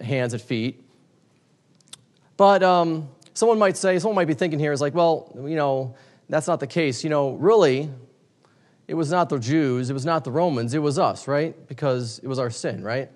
hands 0.00 0.32
and 0.32 0.42
feet. 0.42 0.82
But 2.36 2.62
um, 2.62 3.08
someone 3.34 3.58
might 3.58 3.76
say, 3.76 3.98
someone 3.98 4.16
might 4.16 4.26
be 4.26 4.34
thinking 4.34 4.58
here 4.58 4.72
is 4.72 4.80
like, 4.80 4.94
well, 4.94 5.32
you 5.34 5.56
know, 5.56 5.94
that's 6.28 6.46
not 6.46 6.60
the 6.60 6.66
case. 6.66 7.04
You 7.04 7.10
know, 7.10 7.32
really, 7.32 7.90
it 8.88 8.94
was 8.94 9.10
not 9.10 9.28
the 9.28 9.38
Jews, 9.38 9.90
it 9.90 9.94
was 9.94 10.04
not 10.04 10.24
the 10.24 10.30
Romans, 10.30 10.74
it 10.74 10.78
was 10.78 10.98
us, 10.98 11.26
right? 11.26 11.66
Because 11.68 12.18
it 12.20 12.28
was 12.28 12.38
our 12.38 12.50
sin, 12.50 12.82
right? 12.82 13.10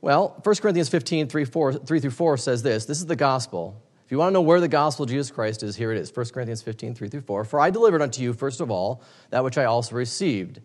Well, 0.00 0.40
1 0.42 0.54
Corinthians 0.56 0.88
15, 0.88 1.28
3, 1.28 1.44
4, 1.44 1.72
3 1.72 2.00
through 2.00 2.10
4 2.10 2.36
says 2.36 2.62
this 2.62 2.84
this 2.84 2.98
is 2.98 3.06
the 3.06 3.16
gospel. 3.16 3.82
If 4.04 4.12
you 4.12 4.18
want 4.18 4.28
to 4.28 4.34
know 4.34 4.42
where 4.42 4.60
the 4.60 4.68
gospel 4.68 5.02
of 5.02 5.10
Jesus 5.10 5.32
Christ 5.32 5.64
is, 5.64 5.74
here 5.74 5.90
it 5.90 5.98
is 5.98 6.14
1 6.14 6.26
Corinthians 6.26 6.62
15, 6.62 6.94
3 6.94 7.08
through 7.08 7.22
4. 7.22 7.44
For 7.44 7.58
I 7.58 7.70
delivered 7.70 8.00
unto 8.00 8.22
you, 8.22 8.32
first 8.32 8.60
of 8.60 8.70
all, 8.70 9.02
that 9.30 9.42
which 9.42 9.58
I 9.58 9.64
also 9.64 9.96
received, 9.96 10.60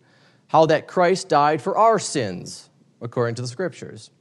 how 0.46 0.66
that 0.66 0.86
Christ 0.86 1.28
died 1.28 1.60
for 1.60 1.76
our 1.76 1.98
sins, 1.98 2.70
according 3.00 3.34
to 3.34 3.42
the 3.42 3.48
Scriptures, 3.48 4.12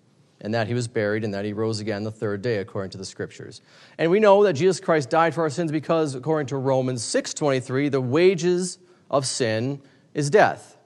and 0.42 0.54
that 0.54 0.68
he 0.68 0.74
was 0.74 0.88
buried, 0.88 1.24
and 1.24 1.34
that 1.34 1.46
he 1.46 1.54
rose 1.54 1.80
again 1.80 2.04
the 2.04 2.12
third 2.12 2.42
day, 2.42 2.58
according 2.58 2.92
to 2.92 2.98
the 2.98 3.06
Scriptures. 3.06 3.62
And 3.98 4.12
we 4.12 4.20
know 4.20 4.44
that 4.44 4.54
Jesus 4.54 4.80
Christ 4.80 5.10
died 5.10 5.34
for 5.34 5.42
our 5.42 5.50
sins 5.50 5.72
because, 5.72 6.16
according 6.16 6.48
to 6.48 6.58
Romans 6.58 7.04
6.23, 7.04 7.90
the 7.92 8.02
wages 8.02 8.80
of 9.10 9.26
sin 9.26 9.82
is 10.14 10.30
death. 10.30 10.78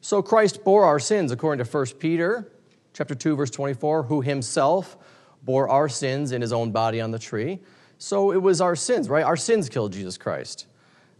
So 0.00 0.22
Christ 0.22 0.64
bore 0.64 0.84
our 0.84 0.98
sins 0.98 1.30
according 1.30 1.64
to 1.64 1.70
1 1.70 1.86
Peter 1.98 2.50
chapter 2.92 3.14
2 3.14 3.36
verse 3.36 3.50
24 3.50 4.04
who 4.04 4.20
himself 4.20 4.96
bore 5.42 5.68
our 5.68 5.88
sins 5.88 6.32
in 6.32 6.40
his 6.40 6.52
own 6.52 6.70
body 6.70 7.00
on 7.00 7.10
the 7.10 7.18
tree. 7.18 7.60
So 7.98 8.32
it 8.32 8.38
was 8.38 8.60
our 8.60 8.76
sins, 8.76 9.08
right? 9.08 9.24
Our 9.24 9.36
sins 9.36 9.68
killed 9.68 9.92
Jesus 9.92 10.16
Christ. 10.16 10.66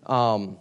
Um, 0.07 0.59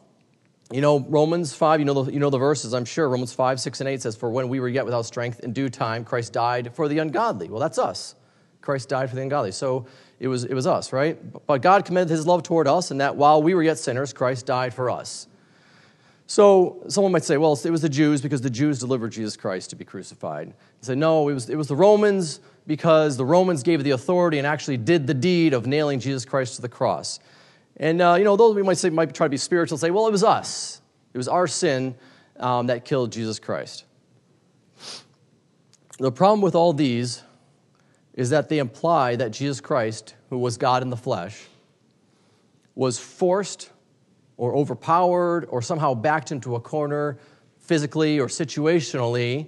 you 0.71 0.81
know, 0.81 0.99
Romans 0.99 1.53
5, 1.53 1.79
you 1.79 1.85
know, 1.85 2.03
the, 2.03 2.13
you 2.13 2.19
know 2.19 2.29
the 2.29 2.38
verses, 2.38 2.73
I'm 2.73 2.85
sure. 2.85 3.09
Romans 3.09 3.33
5, 3.33 3.59
6, 3.59 3.81
and 3.81 3.89
8 3.89 4.01
says, 4.01 4.15
For 4.15 4.29
when 4.29 4.49
we 4.49 4.59
were 4.59 4.67
yet 4.67 4.85
without 4.85 5.05
strength, 5.05 5.39
in 5.39 5.51
due 5.51 5.69
time, 5.69 6.05
Christ 6.05 6.33
died 6.33 6.75
for 6.75 6.88
the 6.88 6.99
ungodly. 6.99 7.49
Well, 7.49 7.59
that's 7.59 7.79
us. 7.79 8.15
Christ 8.61 8.89
died 8.89 9.09
for 9.09 9.15
the 9.15 9.21
ungodly. 9.23 9.51
So 9.51 9.88
it 10.19 10.27
was, 10.27 10.43
it 10.43 10.53
was 10.53 10.67
us, 10.67 10.93
right? 10.93 11.17
But 11.47 11.61
God 11.61 11.85
commended 11.85 12.11
his 12.11 12.27
love 12.27 12.43
toward 12.43 12.67
us, 12.67 12.91
and 12.91 13.01
that 13.01 13.15
while 13.15 13.41
we 13.41 13.55
were 13.55 13.63
yet 13.63 13.79
sinners, 13.79 14.13
Christ 14.13 14.45
died 14.45 14.73
for 14.73 14.91
us. 14.91 15.27
So 16.27 16.83
someone 16.88 17.11
might 17.11 17.23
say, 17.23 17.38
well, 17.38 17.59
it 17.63 17.71
was 17.71 17.81
the 17.81 17.89
Jews 17.89 18.21
because 18.21 18.41
the 18.41 18.51
Jews 18.51 18.79
delivered 18.79 19.11
Jesus 19.11 19.35
Christ 19.35 19.71
to 19.71 19.75
be 19.75 19.83
crucified. 19.83 20.53
Say, 20.81 20.93
no, 20.93 21.27
it 21.27 21.33
was, 21.33 21.49
it 21.49 21.55
was 21.55 21.67
the 21.67 21.75
Romans 21.75 22.41
because 22.67 23.17
the 23.17 23.25
Romans 23.25 23.63
gave 23.63 23.83
the 23.83 23.91
authority 23.91 24.38
and 24.38 24.45
actually 24.45 24.77
did 24.77 25.07
the 25.07 25.15
deed 25.15 25.55
of 25.55 25.65
nailing 25.65 25.99
Jesus 25.99 26.25
Christ 26.25 26.57
to 26.57 26.61
the 26.61 26.69
cross. 26.69 27.19
And, 27.79 28.01
uh, 28.01 28.15
you 28.17 28.25
know, 28.25 28.36
those 28.36 28.55
we 28.55 28.63
might 28.63 28.77
say 28.77 28.89
might 28.89 29.13
try 29.13 29.25
to 29.25 29.31
be 29.31 29.38
spiritual 29.38 29.77
say, 29.77 29.89
well, 29.89 30.07
it 30.07 30.12
was 30.12 30.24
us. 30.24 30.81
It 31.13 31.17
was 31.17 31.27
our 31.27 31.48
sin 31.48 31.95
um, 32.38 32.67
that 32.67 32.86
killed 32.86 33.12
Jesus 33.12 33.39
Christ. 33.39 33.86
The 35.98 36.12
problem 36.12 36.41
with 36.41 36.55
all 36.55 36.74
these 36.74 37.24
is 38.13 38.29
that 38.31 38.50
they 38.50 38.59
imply 38.59 39.15
that 39.15 39.31
Jesus 39.31 39.62
Christ, 39.62 40.15
who 40.29 40.38
was 40.38 40.57
God 40.57 40.83
in 40.83 40.89
the 40.89 40.98
flesh, 40.98 41.45
was 42.75 43.00
forced 43.00 43.69
or 44.38 44.55
overpowered 44.55 45.45
or 45.50 45.62
somehow 45.62 45.93
backed 45.93 46.31
into 46.31 46.55
a 46.55 46.59
corner 46.59 47.17
physically 47.59 48.19
or 48.19 48.27
situationally 48.27 49.48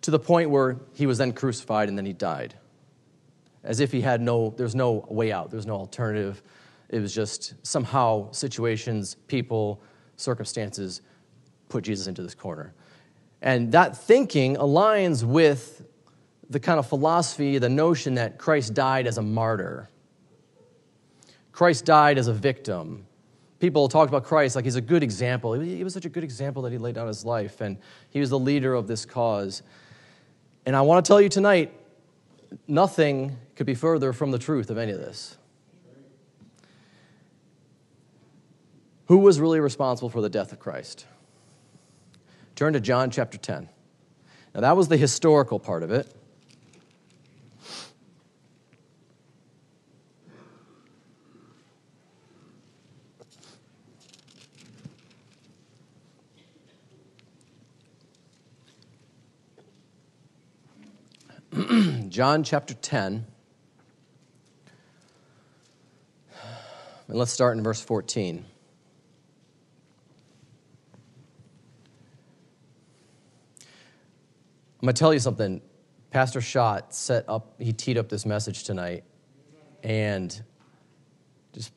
to 0.00 0.10
the 0.10 0.18
point 0.18 0.50
where 0.50 0.76
he 0.94 1.06
was 1.06 1.18
then 1.18 1.32
crucified 1.32 1.88
and 1.88 1.98
then 1.98 2.06
he 2.06 2.12
died. 2.12 2.54
As 3.62 3.80
if 3.80 3.90
he 3.90 4.00
had 4.00 4.20
no, 4.20 4.50
there's 4.56 4.74
no 4.74 5.04
way 5.08 5.32
out, 5.32 5.50
there's 5.50 5.66
no 5.66 5.74
alternative. 5.74 6.42
It 6.94 7.00
was 7.00 7.12
just 7.12 7.54
somehow 7.66 8.30
situations, 8.30 9.16
people, 9.26 9.82
circumstances 10.14 11.00
put 11.68 11.82
Jesus 11.82 12.06
into 12.06 12.22
this 12.22 12.36
corner. 12.36 12.72
And 13.42 13.72
that 13.72 13.96
thinking 13.96 14.54
aligns 14.54 15.24
with 15.24 15.84
the 16.48 16.60
kind 16.60 16.78
of 16.78 16.86
philosophy, 16.86 17.58
the 17.58 17.68
notion 17.68 18.14
that 18.14 18.38
Christ 18.38 18.74
died 18.74 19.08
as 19.08 19.18
a 19.18 19.22
martyr. 19.22 19.88
Christ 21.50 21.84
died 21.84 22.16
as 22.16 22.28
a 22.28 22.32
victim. 22.32 23.08
People 23.58 23.88
talked 23.88 24.08
about 24.08 24.22
Christ 24.22 24.54
like 24.54 24.64
he's 24.64 24.76
a 24.76 24.80
good 24.80 25.02
example. 25.02 25.54
He 25.54 25.82
was 25.82 25.94
such 25.94 26.04
a 26.04 26.08
good 26.08 26.22
example 26.22 26.62
that 26.62 26.70
he 26.70 26.78
laid 26.78 26.94
down 26.94 27.08
his 27.08 27.24
life, 27.24 27.60
and 27.60 27.76
he 28.10 28.20
was 28.20 28.30
the 28.30 28.38
leader 28.38 28.72
of 28.72 28.86
this 28.86 29.04
cause. 29.04 29.64
And 30.64 30.76
I 30.76 30.82
want 30.82 31.04
to 31.04 31.08
tell 31.08 31.20
you 31.20 31.28
tonight 31.28 31.72
nothing 32.68 33.36
could 33.56 33.66
be 33.66 33.74
further 33.74 34.12
from 34.12 34.30
the 34.30 34.38
truth 34.38 34.70
of 34.70 34.78
any 34.78 34.92
of 34.92 35.00
this. 35.00 35.38
Who 39.06 39.18
was 39.18 39.38
really 39.38 39.60
responsible 39.60 40.08
for 40.08 40.22
the 40.22 40.30
death 40.30 40.52
of 40.52 40.58
Christ? 40.58 41.06
Turn 42.54 42.72
to 42.72 42.80
John 42.80 43.10
chapter 43.10 43.36
10. 43.36 43.68
Now, 44.54 44.60
that 44.62 44.76
was 44.76 44.88
the 44.88 44.96
historical 44.96 45.58
part 45.58 45.82
of 45.82 45.90
it. 45.90 46.10
John 62.08 62.42
chapter 62.42 62.74
10. 62.74 63.26
And 67.06 67.18
let's 67.18 67.32
start 67.32 67.56
in 67.56 67.62
verse 67.62 67.82
14. 67.82 68.44
I'm 74.84 74.86
going 74.88 74.96
to 74.96 75.00
tell 75.00 75.14
you 75.14 75.18
something. 75.18 75.62
Pastor 76.10 76.42
Schott 76.42 76.92
set 76.92 77.24
up, 77.26 77.54
he 77.58 77.72
teed 77.72 77.96
up 77.96 78.10
this 78.10 78.26
message 78.26 78.64
tonight, 78.64 79.04
and 79.82 80.42
just, 81.54 81.72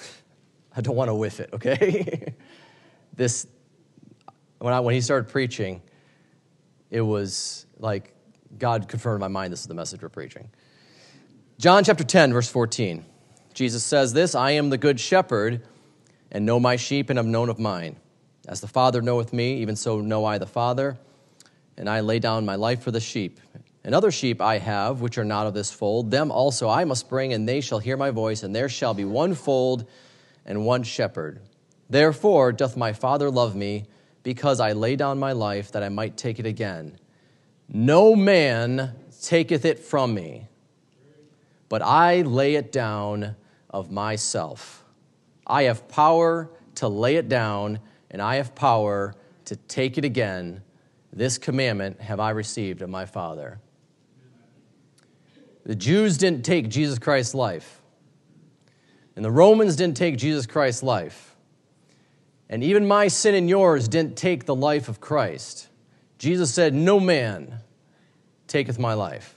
I 0.74 0.80
don't 0.80 0.96
want 0.96 1.10
to 1.10 1.14
whiff 1.14 1.40
it, 1.40 1.50
okay? 1.52 2.32
this, 3.14 3.46
when, 4.60 4.72
I, 4.72 4.80
when 4.80 4.94
he 4.94 5.02
started 5.02 5.28
preaching, 5.28 5.82
it 6.90 7.02
was 7.02 7.66
like 7.78 8.14
God 8.56 8.88
confirmed 8.88 9.16
in 9.16 9.20
my 9.20 9.28
mind 9.28 9.52
this 9.52 9.60
is 9.60 9.66
the 9.66 9.74
message 9.74 10.00
we're 10.00 10.08
preaching. 10.08 10.48
John 11.58 11.84
chapter 11.84 12.02
10, 12.02 12.32
verse 12.32 12.48
14. 12.48 13.04
Jesus 13.52 13.84
says 13.84 14.14
this 14.14 14.34
I 14.34 14.52
am 14.52 14.70
the 14.70 14.78
good 14.78 14.98
shepherd, 14.98 15.66
and 16.30 16.46
know 16.46 16.58
my 16.58 16.76
sheep, 16.76 17.10
and 17.10 17.18
am 17.18 17.30
known 17.30 17.50
of 17.50 17.58
mine. 17.58 17.96
As 18.48 18.62
the 18.62 18.68
Father 18.68 19.02
knoweth 19.02 19.34
me, 19.34 19.58
even 19.58 19.76
so 19.76 20.00
know 20.00 20.24
I 20.24 20.38
the 20.38 20.46
Father, 20.46 20.96
and 21.78 21.88
I 21.88 22.00
lay 22.00 22.18
down 22.18 22.44
my 22.44 22.56
life 22.56 22.82
for 22.82 22.90
the 22.90 23.00
sheep. 23.00 23.40
And 23.84 23.94
other 23.94 24.10
sheep 24.10 24.42
I 24.42 24.58
have, 24.58 25.00
which 25.00 25.16
are 25.16 25.24
not 25.24 25.46
of 25.46 25.54
this 25.54 25.70
fold, 25.70 26.10
them 26.10 26.30
also 26.30 26.68
I 26.68 26.84
must 26.84 27.08
bring, 27.08 27.32
and 27.32 27.48
they 27.48 27.60
shall 27.60 27.78
hear 27.78 27.96
my 27.96 28.10
voice, 28.10 28.42
and 28.42 28.54
there 28.54 28.68
shall 28.68 28.92
be 28.92 29.04
one 29.04 29.34
fold 29.34 29.88
and 30.44 30.66
one 30.66 30.82
shepherd. 30.82 31.40
Therefore 31.88 32.52
doth 32.52 32.76
my 32.76 32.92
Father 32.92 33.30
love 33.30 33.54
me, 33.54 33.86
because 34.24 34.60
I 34.60 34.72
lay 34.72 34.96
down 34.96 35.18
my 35.18 35.32
life 35.32 35.72
that 35.72 35.82
I 35.82 35.88
might 35.88 36.16
take 36.16 36.38
it 36.38 36.44
again. 36.44 36.98
No 37.68 38.14
man 38.16 38.94
taketh 39.22 39.64
it 39.64 39.78
from 39.78 40.12
me, 40.12 40.48
but 41.68 41.80
I 41.80 42.22
lay 42.22 42.56
it 42.56 42.72
down 42.72 43.36
of 43.70 43.90
myself. 43.90 44.84
I 45.46 45.62
have 45.62 45.88
power 45.88 46.50
to 46.74 46.88
lay 46.88 47.16
it 47.16 47.28
down, 47.28 47.78
and 48.10 48.20
I 48.20 48.36
have 48.36 48.54
power 48.54 49.14
to 49.46 49.56
take 49.56 49.96
it 49.96 50.04
again. 50.04 50.62
This 51.18 51.36
commandment 51.36 52.00
have 52.00 52.20
I 52.20 52.30
received 52.30 52.80
of 52.80 52.88
my 52.88 53.04
Father. 53.04 53.58
The 55.64 55.74
Jews 55.74 56.16
didn't 56.16 56.44
take 56.44 56.68
Jesus 56.68 57.00
Christ's 57.00 57.34
life, 57.34 57.82
and 59.16 59.24
the 59.24 59.30
Romans 59.32 59.74
didn't 59.74 59.96
take 59.96 60.16
Jesus 60.16 60.46
Christ's 60.46 60.84
life, 60.84 61.34
and 62.48 62.62
even 62.62 62.86
my 62.86 63.08
sin 63.08 63.34
and 63.34 63.48
yours 63.48 63.88
didn't 63.88 64.16
take 64.16 64.44
the 64.44 64.54
life 64.54 64.88
of 64.88 65.00
Christ. 65.00 65.66
Jesus 66.18 66.54
said, 66.54 66.72
No 66.72 67.00
man 67.00 67.62
taketh 68.46 68.78
my 68.78 68.94
life. 68.94 69.36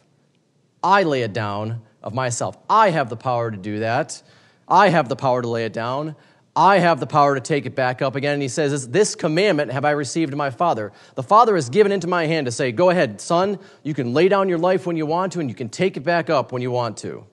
I 0.83 1.01
lay 1.01 1.23
it 1.23 1.33
down 1.33 1.81
of 2.03 2.13
myself. 2.13 2.59
I 2.69 2.91
have 2.91 3.09
the 3.09 3.17
power 3.17 3.49
to 3.49 3.57
do 3.57 3.79
that. 3.79 4.21
I 4.67 4.89
have 4.89 5.09
the 5.09 5.15
power 5.15 5.41
to 5.41 5.47
lay 5.47 5.65
it 5.65 5.73
down. 5.73 6.15
I 6.55 6.79
have 6.79 6.99
the 6.99 7.07
power 7.07 7.35
to 7.35 7.41
take 7.41 7.65
it 7.65 7.75
back 7.75 8.01
up 8.01 8.15
again. 8.15 8.33
And 8.33 8.41
he 8.41 8.47
says, 8.47 8.89
This 8.89 9.15
commandment 9.15 9.71
have 9.71 9.85
I 9.85 9.91
received 9.91 10.35
my 10.35 10.49
Father. 10.49 10.91
The 11.15 11.23
Father 11.23 11.55
has 11.55 11.69
given 11.69 11.91
into 11.91 12.07
my 12.07 12.25
hand 12.25 12.45
to 12.45 12.51
say, 12.51 12.71
Go 12.71 12.89
ahead, 12.89 13.21
son, 13.21 13.59
you 13.83 13.93
can 13.93 14.13
lay 14.13 14.27
down 14.27 14.49
your 14.49 14.57
life 14.57 14.85
when 14.85 14.97
you 14.97 15.05
want 15.05 15.33
to, 15.33 15.39
and 15.39 15.49
you 15.49 15.55
can 15.55 15.69
take 15.69 15.95
it 15.95 16.01
back 16.01 16.29
up 16.29 16.51
when 16.51 16.61
you 16.61 16.71
want 16.71 16.97
to. 16.97 17.25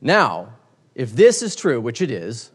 Now, 0.00 0.54
if 0.94 1.14
this 1.14 1.42
is 1.42 1.54
true, 1.54 1.80
which 1.80 2.02
it 2.02 2.10
is, 2.10 2.50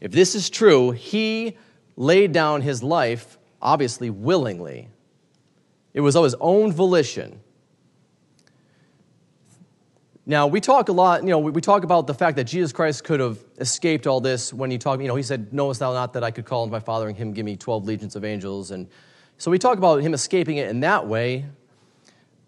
if 0.00 0.12
this 0.12 0.34
is 0.34 0.48
true, 0.48 0.92
he 0.92 1.56
laid 1.96 2.32
down 2.32 2.62
his 2.62 2.82
life, 2.82 3.38
obviously 3.60 4.10
willingly. 4.10 4.88
It 5.92 6.00
was 6.00 6.16
of 6.16 6.24
his 6.24 6.34
own 6.40 6.72
volition. 6.72 7.40
Now, 10.26 10.46
we 10.46 10.60
talk 10.60 10.88
a 10.88 10.92
lot, 10.92 11.22
you 11.22 11.28
know, 11.28 11.38
we 11.38 11.60
talk 11.60 11.84
about 11.84 12.06
the 12.06 12.14
fact 12.14 12.36
that 12.36 12.44
Jesus 12.44 12.72
Christ 12.72 13.04
could 13.04 13.20
have 13.20 13.38
escaped 13.58 14.06
all 14.06 14.20
this 14.20 14.54
when 14.54 14.70
he 14.70 14.78
talked, 14.78 15.02
you 15.02 15.08
know, 15.08 15.16
he 15.16 15.22
said, 15.22 15.52
Knowest 15.52 15.80
thou 15.80 15.92
not 15.92 16.14
that 16.14 16.24
I 16.24 16.30
could 16.30 16.46
call 16.46 16.62
on 16.62 16.70
my 16.70 16.80
Father 16.80 17.08
and 17.08 17.16
him 17.16 17.34
give 17.34 17.44
me 17.44 17.56
12 17.56 17.84
legions 17.84 18.16
of 18.16 18.24
angels? 18.24 18.70
And 18.70 18.88
so 19.36 19.50
we 19.50 19.58
talk 19.58 19.76
about 19.76 20.00
him 20.00 20.14
escaping 20.14 20.56
it 20.56 20.70
in 20.70 20.80
that 20.80 21.06
way. 21.06 21.44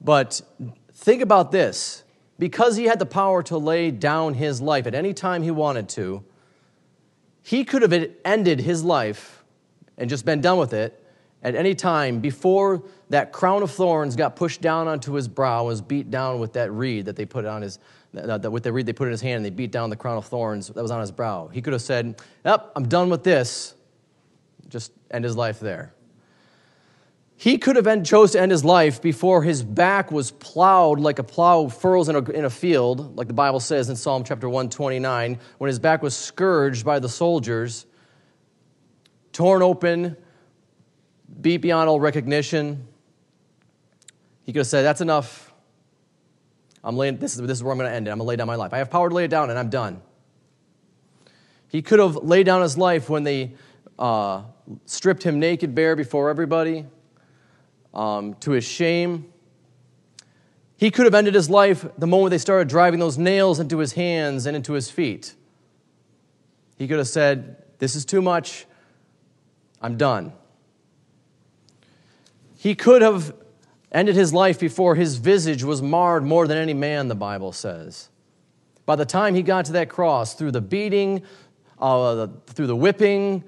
But 0.01 0.41
think 0.95 1.21
about 1.21 1.53
this 1.53 2.03
because 2.39 2.77
he 2.77 2.85
had 2.85 2.99
the 2.99 3.07
power 3.07 3.43
to 3.45 3.59
lay 3.59 3.91
down 3.91 4.35
his 4.35 4.63
life 4.63 4.87
at 4.87 4.95
any 4.95 5.13
time 5.13 5.43
he 5.43 5.51
wanted 5.51 5.89
to, 5.91 6.25
he 7.43 7.63
could 7.63 7.83
have 7.83 8.11
ended 8.25 8.61
his 8.61 8.85
life 8.85 9.45
and 9.99 10.09
just 10.09 10.25
been 10.25 10.41
done 10.41 10.57
with 10.57 10.73
it 10.73 11.03
at 11.43 11.55
any 11.55 11.75
time 11.75 12.21
before 12.21 12.83
that 13.11 13.33
crown 13.33 13.63
of 13.63 13.71
thorns 13.71 14.17
got 14.17 14.37
pushed 14.37 14.61
down 14.61 14.89
onto 14.89 15.13
his 15.13 15.29
brow 15.29 15.65
was 15.65 15.81
beat 15.81 16.11
down 16.11 16.41
with 16.41 16.55
that 16.55 16.73
reed 16.73 17.05
that 17.07 17.17
they 17.17 17.25
put 17.25 17.45
on 17.45 17.63
his 17.63 17.79
uh, 18.17 18.39
that 18.39 18.51
with 18.51 18.63
the 18.63 18.73
reed 18.73 18.87
they 18.87 18.93
put 18.93 19.07
in 19.07 19.13
his 19.13 19.21
hand 19.21 19.37
and 19.37 19.45
they 19.45 19.51
beat 19.51 19.71
down 19.71 19.91
the 19.91 19.97
crown 19.97 20.17
of 20.17 20.27
thorns 20.27 20.69
that 20.69 20.83
was 20.83 20.91
on 20.91 21.01
his 21.01 21.13
brow 21.13 21.49
he 21.49 21.63
could 21.63 21.73
have 21.73 21.83
said 21.83 22.21
yep 22.45 22.73
i'm 22.77 22.89
done 22.89 23.09
with 23.09 23.23
this 23.23 23.75
just 24.69 24.93
end 25.11 25.25
his 25.25 25.37
life 25.37 25.61
there 25.61 25.93
he 27.39 27.59
could 27.59 27.77
have 27.77 28.03
chose 28.03 28.33
to 28.33 28.41
end 28.41 28.51
his 28.51 28.65
life 28.65 29.03
before 29.03 29.43
his 29.43 29.63
back 29.63 30.11
was 30.11 30.31
plowed 30.31 30.99
like 30.99 31.19
a 31.19 31.23
plow 31.23 31.69
furrows 31.69 32.09
in 32.09 32.17
a, 32.17 32.31
in 32.31 32.45
a 32.45 32.51
field 32.51 33.17
like 33.17 33.29
the 33.29 33.35
bible 33.35 33.61
says 33.61 33.89
in 33.91 33.97
psalm 33.97 34.25
chapter 34.25 34.49
129 34.49 35.39
when 35.59 35.69
his 35.69 35.79
back 35.79 36.03
was 36.03 36.17
scourged 36.17 36.85
by 36.85 36.99
the 36.99 37.09
soldiers 37.09 37.87
torn 39.33 39.63
open 39.63 40.17
beat 41.41 41.59
beyond 41.59 41.89
all 41.89 42.01
recognition. 42.01 42.87
He 44.47 44.53
could 44.53 44.61
have 44.61 44.67
said, 44.69 44.83
That's 44.83 45.01
enough. 45.01 45.53
I'm 46.83 46.97
laying, 46.97 47.19
this, 47.19 47.35
is, 47.35 47.43
this 47.43 47.59
is 47.59 47.65
where 47.65 47.73
I'm 47.73 47.79
going 47.79 47.91
to 47.91 47.95
end 47.95 48.07
it. 48.07 48.13
I'm 48.13 48.19
going 48.19 48.27
to 48.27 48.29
lay 48.29 48.37
down 48.37 48.47
my 48.47 48.55
life. 48.55 48.73
I 48.73 48.79
have 48.79 48.91
power 48.91 49.09
to 49.09 49.15
lay 49.15 49.25
it 49.25 49.29
down, 49.29 49.51
and 49.51 49.59
I'm 49.59 49.71
done. 49.71 50.01
He 51.69 51.83
could 51.83 51.99
have 51.99 52.15
laid 52.15 52.47
down 52.47 52.63
his 52.63 52.79
life 52.79 53.11
when 53.11 53.25
they 53.25 53.55
uh, 53.99 54.43
stripped 54.85 55.25
him 55.25 55.41
naked, 55.41 55.75
bare 55.75 55.97
before 55.97 56.31
everybody, 56.31 56.87
um, 57.93 58.35
to 58.35 58.53
his 58.53 58.65
shame. 58.65 59.33
He 60.77 60.93
could 60.93 61.07
have 61.07 61.15
ended 61.15 61.35
his 61.35 61.51
life 61.51 61.85
the 61.99 62.07
moment 62.07 62.31
they 62.31 62.39
started 62.39 62.69
driving 62.69 63.01
those 63.01 63.19
nails 63.19 63.59
into 63.59 63.79
his 63.79 63.95
hands 63.95 64.47
and 64.47 64.55
into 64.55 64.75
his 64.75 64.89
feet. 64.89 65.35
He 66.79 66.87
could 66.87 66.99
have 66.99 67.09
said, 67.09 67.65
This 67.79 67.97
is 67.97 68.05
too 68.05 68.23
much. 68.23 68.65
I'm 69.83 69.97
done. 69.97 70.33
He 72.57 72.77
could 72.77 73.03
have 73.03 73.35
ended 73.97 74.15
his 74.15 74.35
life 74.35 74.61
before 74.61 74.95
his 74.95 75.17
visage 75.17 75.65
was 75.65 75.81
marred 75.81 76.23
more 76.23 76.47
than 76.47 76.59
any 76.59 76.75
man, 76.75 77.09
the 77.09 77.15
Bible 77.15 77.51
says. 77.51 78.11
By 78.85 78.95
the 78.95 79.07
time 79.07 79.35
he 79.35 79.43
got 79.43 79.65
to 79.65 79.73
that 79.73 79.89
cross, 79.89 80.35
through 80.35 80.53
the 80.53 80.61
beating, 80.61 81.23
uh, 81.79 82.27
through 82.47 82.67
the 82.67 82.77
whipping, 82.77 83.43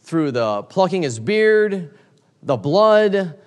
through 0.00 0.30
the 0.30 0.62
plucking 0.62 1.02
his 1.02 1.20
beard, 1.20 1.98
the 2.42 2.56
blood, 2.56 3.38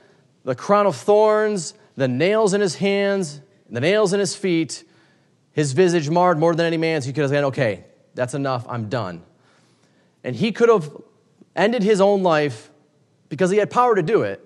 the 0.43 0.53
crown 0.53 0.85
of 0.85 0.95
thorns, 0.95 1.73
the 1.95 2.07
nails 2.07 2.53
in 2.53 2.61
his 2.61 2.75
hands, 2.75 3.41
the 3.69 3.81
nails 3.81 4.13
in 4.13 4.19
his 4.19 4.35
feet, 4.35 4.83
his 5.53 5.73
visage 5.73 6.07
marred 6.07 6.37
more 6.37 6.53
than 6.53 6.67
any 6.67 6.77
man's. 6.77 7.03
He 7.03 7.13
could 7.13 7.21
have 7.21 7.31
said, 7.31 7.45
okay, 7.45 7.85
that's 8.13 8.35
enough, 8.35 8.65
I'm 8.69 8.89
done. 8.89 9.23
And 10.23 10.35
he 10.35 10.51
could 10.51 10.69
have 10.69 10.89
ended 11.55 11.81
his 11.81 11.99
own 11.99 12.21
life 12.21 12.69
because 13.29 13.49
he 13.49 13.57
had 13.57 13.71
power 13.71 13.95
to 13.95 14.03
do 14.03 14.21
it. 14.21 14.42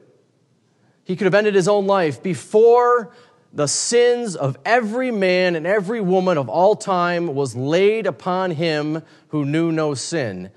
He 1.08 1.16
could 1.16 1.24
have 1.24 1.36
ended 1.36 1.56
his 1.56 1.70
own 1.70 1.88
life 1.88 2.22
before 2.22 3.14
the 3.54 3.68
sins 3.68 4.36
of 4.36 4.58
every 4.66 5.10
man 5.10 5.56
and 5.56 5.66
every 5.66 6.02
woman 6.02 6.38
of 6.38 6.50
all 6.50 6.76
time 6.76 7.34
was 7.34 7.56
laid 7.56 8.06
upon 8.06 8.52
him 8.52 9.02
who 9.30 9.46
knew 9.46 9.72
no 9.72 9.94
sin. 9.94 10.52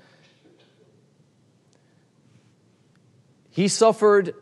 He 3.49 3.69
suffered, 3.69 4.35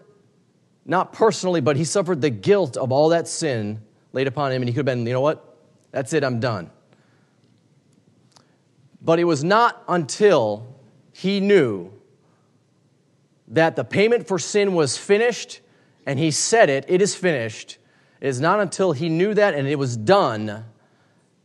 not 0.83 1.13
personally, 1.13 1.61
but 1.61 1.77
he 1.77 1.83
suffered 1.83 2.21
the 2.21 2.31
guilt 2.31 2.75
of 2.75 2.91
all 2.91 3.09
that 3.09 3.27
sin 3.27 3.79
laid 4.11 4.25
upon 4.25 4.51
him, 4.51 4.63
and 4.63 4.67
he 4.67 4.73
could 4.73 4.79
have 4.79 4.85
been, 4.87 5.05
you 5.05 5.13
know 5.13 5.21
what? 5.21 5.57
That's 5.91 6.11
it, 6.13 6.23
I'm 6.23 6.39
done. 6.39 6.71
But 8.99 9.19
it 9.19 9.25
was 9.25 9.43
not 9.43 9.83
until 9.87 10.75
he 11.13 11.39
knew 11.39 11.93
that 13.49 13.75
the 13.75 13.83
payment 13.83 14.27
for 14.27 14.39
sin 14.39 14.73
was 14.73 14.97
finished, 14.97 15.61
and 16.09 16.17
he 16.17 16.31
said 16.31 16.71
it, 16.71 16.85
it 16.87 17.03
is 17.03 17.13
finished. 17.13 17.77
It 18.19 18.29
is 18.29 18.41
not 18.41 18.59
until 18.59 18.93
he 18.93 19.09
knew 19.09 19.35
that 19.35 19.53
and 19.53 19.67
it 19.67 19.77
was 19.77 19.95
done 19.95 20.65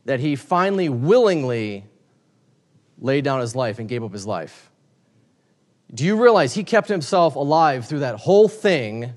that 0.05 0.19
he 0.19 0.35
finally 0.35 0.89
willingly 0.89 1.85
laid 2.97 3.23
down 3.23 3.41
his 3.41 3.55
life 3.55 3.77
and 3.77 3.87
gave 3.87 4.03
up 4.03 4.11
his 4.11 4.25
life. 4.25 4.71
Do 5.93 6.03
you 6.03 6.19
realize 6.19 6.55
he 6.55 6.63
kept 6.63 6.87
himself 6.87 7.35
alive 7.35 7.85
through 7.85 7.99
that 7.99 8.15
whole 8.15 8.47
thing 8.47 9.13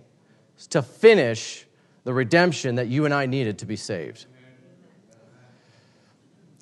to 0.69 0.83
finish 0.83 1.67
the 2.05 2.13
redemption 2.13 2.75
that 2.75 2.89
you 2.89 3.07
and 3.07 3.15
I 3.15 3.25
needed 3.25 3.61
to 3.61 3.65
be 3.65 3.77
saved? 3.77 4.27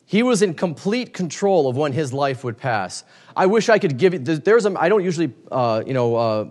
He 0.05 0.23
was 0.23 0.43
in 0.43 0.55
complete 0.55 1.13
control 1.13 1.69
of 1.69 1.77
when 1.77 1.91
his 1.93 2.13
life 2.13 2.45
would 2.45 2.57
pass. 2.57 3.03
I 3.35 3.47
wish 3.47 3.69
I 3.69 3.81
could 3.81 3.97
give 3.97 4.13
you, 4.13 4.21
there's 4.21 4.65
a, 4.65 4.81
I 4.81 4.89
don't 4.89 5.03
usually, 5.03 5.35
uh, 5.51 5.83
you 5.85 5.93
know, 5.93 6.15
uh, 6.15 6.45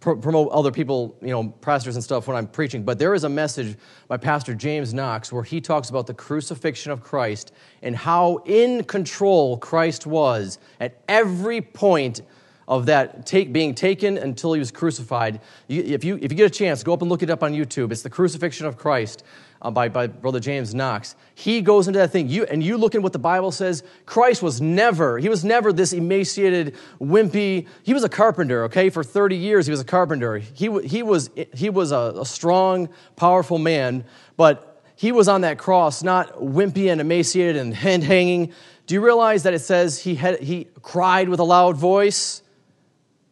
promote 0.00 0.50
other 0.50 0.70
people, 0.70 1.16
you 1.20 1.28
know, 1.28 1.48
pastors 1.60 1.94
and 1.94 2.02
stuff 2.02 2.26
when 2.26 2.36
I'm 2.36 2.46
preaching, 2.46 2.82
but 2.82 2.98
there 2.98 3.12
is 3.14 3.24
a 3.24 3.28
message 3.28 3.76
by 4.08 4.16
Pastor 4.16 4.54
James 4.54 4.94
Knox 4.94 5.30
where 5.30 5.42
he 5.42 5.60
talks 5.60 5.90
about 5.90 6.06
the 6.06 6.14
crucifixion 6.14 6.90
of 6.90 7.02
Christ 7.02 7.52
and 7.82 7.94
how 7.94 8.38
in 8.46 8.84
control 8.84 9.58
Christ 9.58 10.06
was 10.06 10.58
at 10.80 11.00
every 11.06 11.60
point 11.60 12.22
of 12.66 12.86
that 12.86 13.26
take, 13.26 13.52
being 13.52 13.74
taken 13.74 14.16
until 14.16 14.52
he 14.52 14.58
was 14.58 14.70
crucified. 14.70 15.40
if, 15.68 16.04
you, 16.04 16.18
if 16.22 16.30
you 16.30 16.36
get 16.36 16.46
a 16.46 16.50
chance, 16.50 16.82
go 16.82 16.92
up 16.92 17.02
and 17.02 17.10
look 17.10 17.22
it 17.22 17.28
up 17.28 17.42
on 17.42 17.52
YouTube. 17.52 17.90
It's 17.90 18.02
the 18.02 18.10
crucifixion 18.10 18.64
of 18.64 18.78
Christ 18.78 19.24
uh, 19.62 19.70
by, 19.70 19.88
by 19.88 20.06
Brother 20.06 20.40
James 20.40 20.74
Knox. 20.74 21.14
He 21.34 21.60
goes 21.60 21.86
into 21.86 21.98
that 21.98 22.10
thing. 22.10 22.28
You, 22.28 22.44
and 22.44 22.62
you 22.62 22.76
look 22.76 22.94
at 22.94 23.02
what 23.02 23.12
the 23.12 23.18
Bible 23.18 23.52
says. 23.52 23.82
Christ 24.06 24.42
was 24.42 24.60
never, 24.60 25.18
he 25.18 25.28
was 25.28 25.44
never 25.44 25.72
this 25.72 25.92
emaciated, 25.92 26.76
wimpy. 27.00 27.66
He 27.82 27.94
was 27.94 28.04
a 28.04 28.08
carpenter, 28.08 28.64
okay? 28.64 28.90
For 28.90 29.04
30 29.04 29.36
years, 29.36 29.66
he 29.66 29.70
was 29.70 29.80
a 29.80 29.84
carpenter. 29.84 30.38
He, 30.38 30.70
he 30.82 31.02
was, 31.02 31.30
he 31.54 31.70
was 31.70 31.92
a, 31.92 32.14
a 32.20 32.26
strong, 32.26 32.88
powerful 33.16 33.58
man, 33.58 34.04
but 34.36 34.82
he 34.96 35.12
was 35.12 35.28
on 35.28 35.42
that 35.42 35.58
cross, 35.58 36.02
not 36.02 36.34
wimpy 36.34 36.90
and 36.90 37.00
emaciated 37.00 37.56
and 37.56 37.74
hand 37.74 38.04
hanging. 38.04 38.52
Do 38.86 38.94
you 38.94 39.04
realize 39.04 39.44
that 39.44 39.54
it 39.54 39.60
says 39.60 39.98
he, 39.98 40.14
had, 40.14 40.40
he 40.40 40.68
cried 40.82 41.28
with 41.28 41.40
a 41.40 41.44
loud 41.44 41.76
voice? 41.76 42.42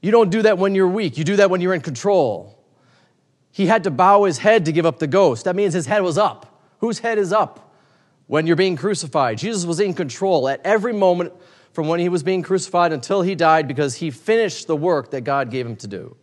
You 0.01 0.11
don't 0.11 0.31
do 0.31 0.43
that 0.43 0.59
when 0.59 0.75
you're 0.75 0.89
weak, 0.89 1.19
you 1.19 1.25
do 1.25 1.37
that 1.37 1.51
when 1.51 1.61
you're 1.61 1.75
in 1.75 1.81
control. 1.81 2.58
He 3.51 3.67
had 3.67 3.85
to 3.85 3.91
bow 3.91 4.25
his 4.25 4.39
head 4.39 4.65
to 4.67 4.73
give 4.73 4.87
up 4.87 4.99
the 4.99 5.07
ghost. 5.07 5.45
That 5.45 5.57
means 5.57 5.75
his 5.75 5.87
head 5.87 6.03
was 6.03 6.19
up. 6.19 6.63
Whose 6.79 7.01
head 7.01 7.19
is 7.19 7.33
up 7.33 7.75
when 8.27 8.47
you're 8.47 8.57
being 8.57 8.77
crucified? 8.77 9.39
Jesus 9.39 9.65
was 9.65 9.81
in 9.81 9.95
control 9.95 10.49
at 10.49 10.61
every 10.65 10.93
moment 10.93 11.33
from 11.73 11.89
when 11.89 12.01
he 12.01 12.09
was 12.09 12.23
being 12.23 12.43
crucified 12.43 12.93
until 12.93 13.23
he 13.23 13.35
died 13.35 13.69
because 13.69 13.97
he 13.97 14.11
finished 14.11 14.67
the 14.67 14.77
work 14.77 15.11
that 15.11 15.23
God 15.23 15.51
gave 15.51 15.67
him 15.67 15.77
to 15.77 15.87
do. 15.87 16.17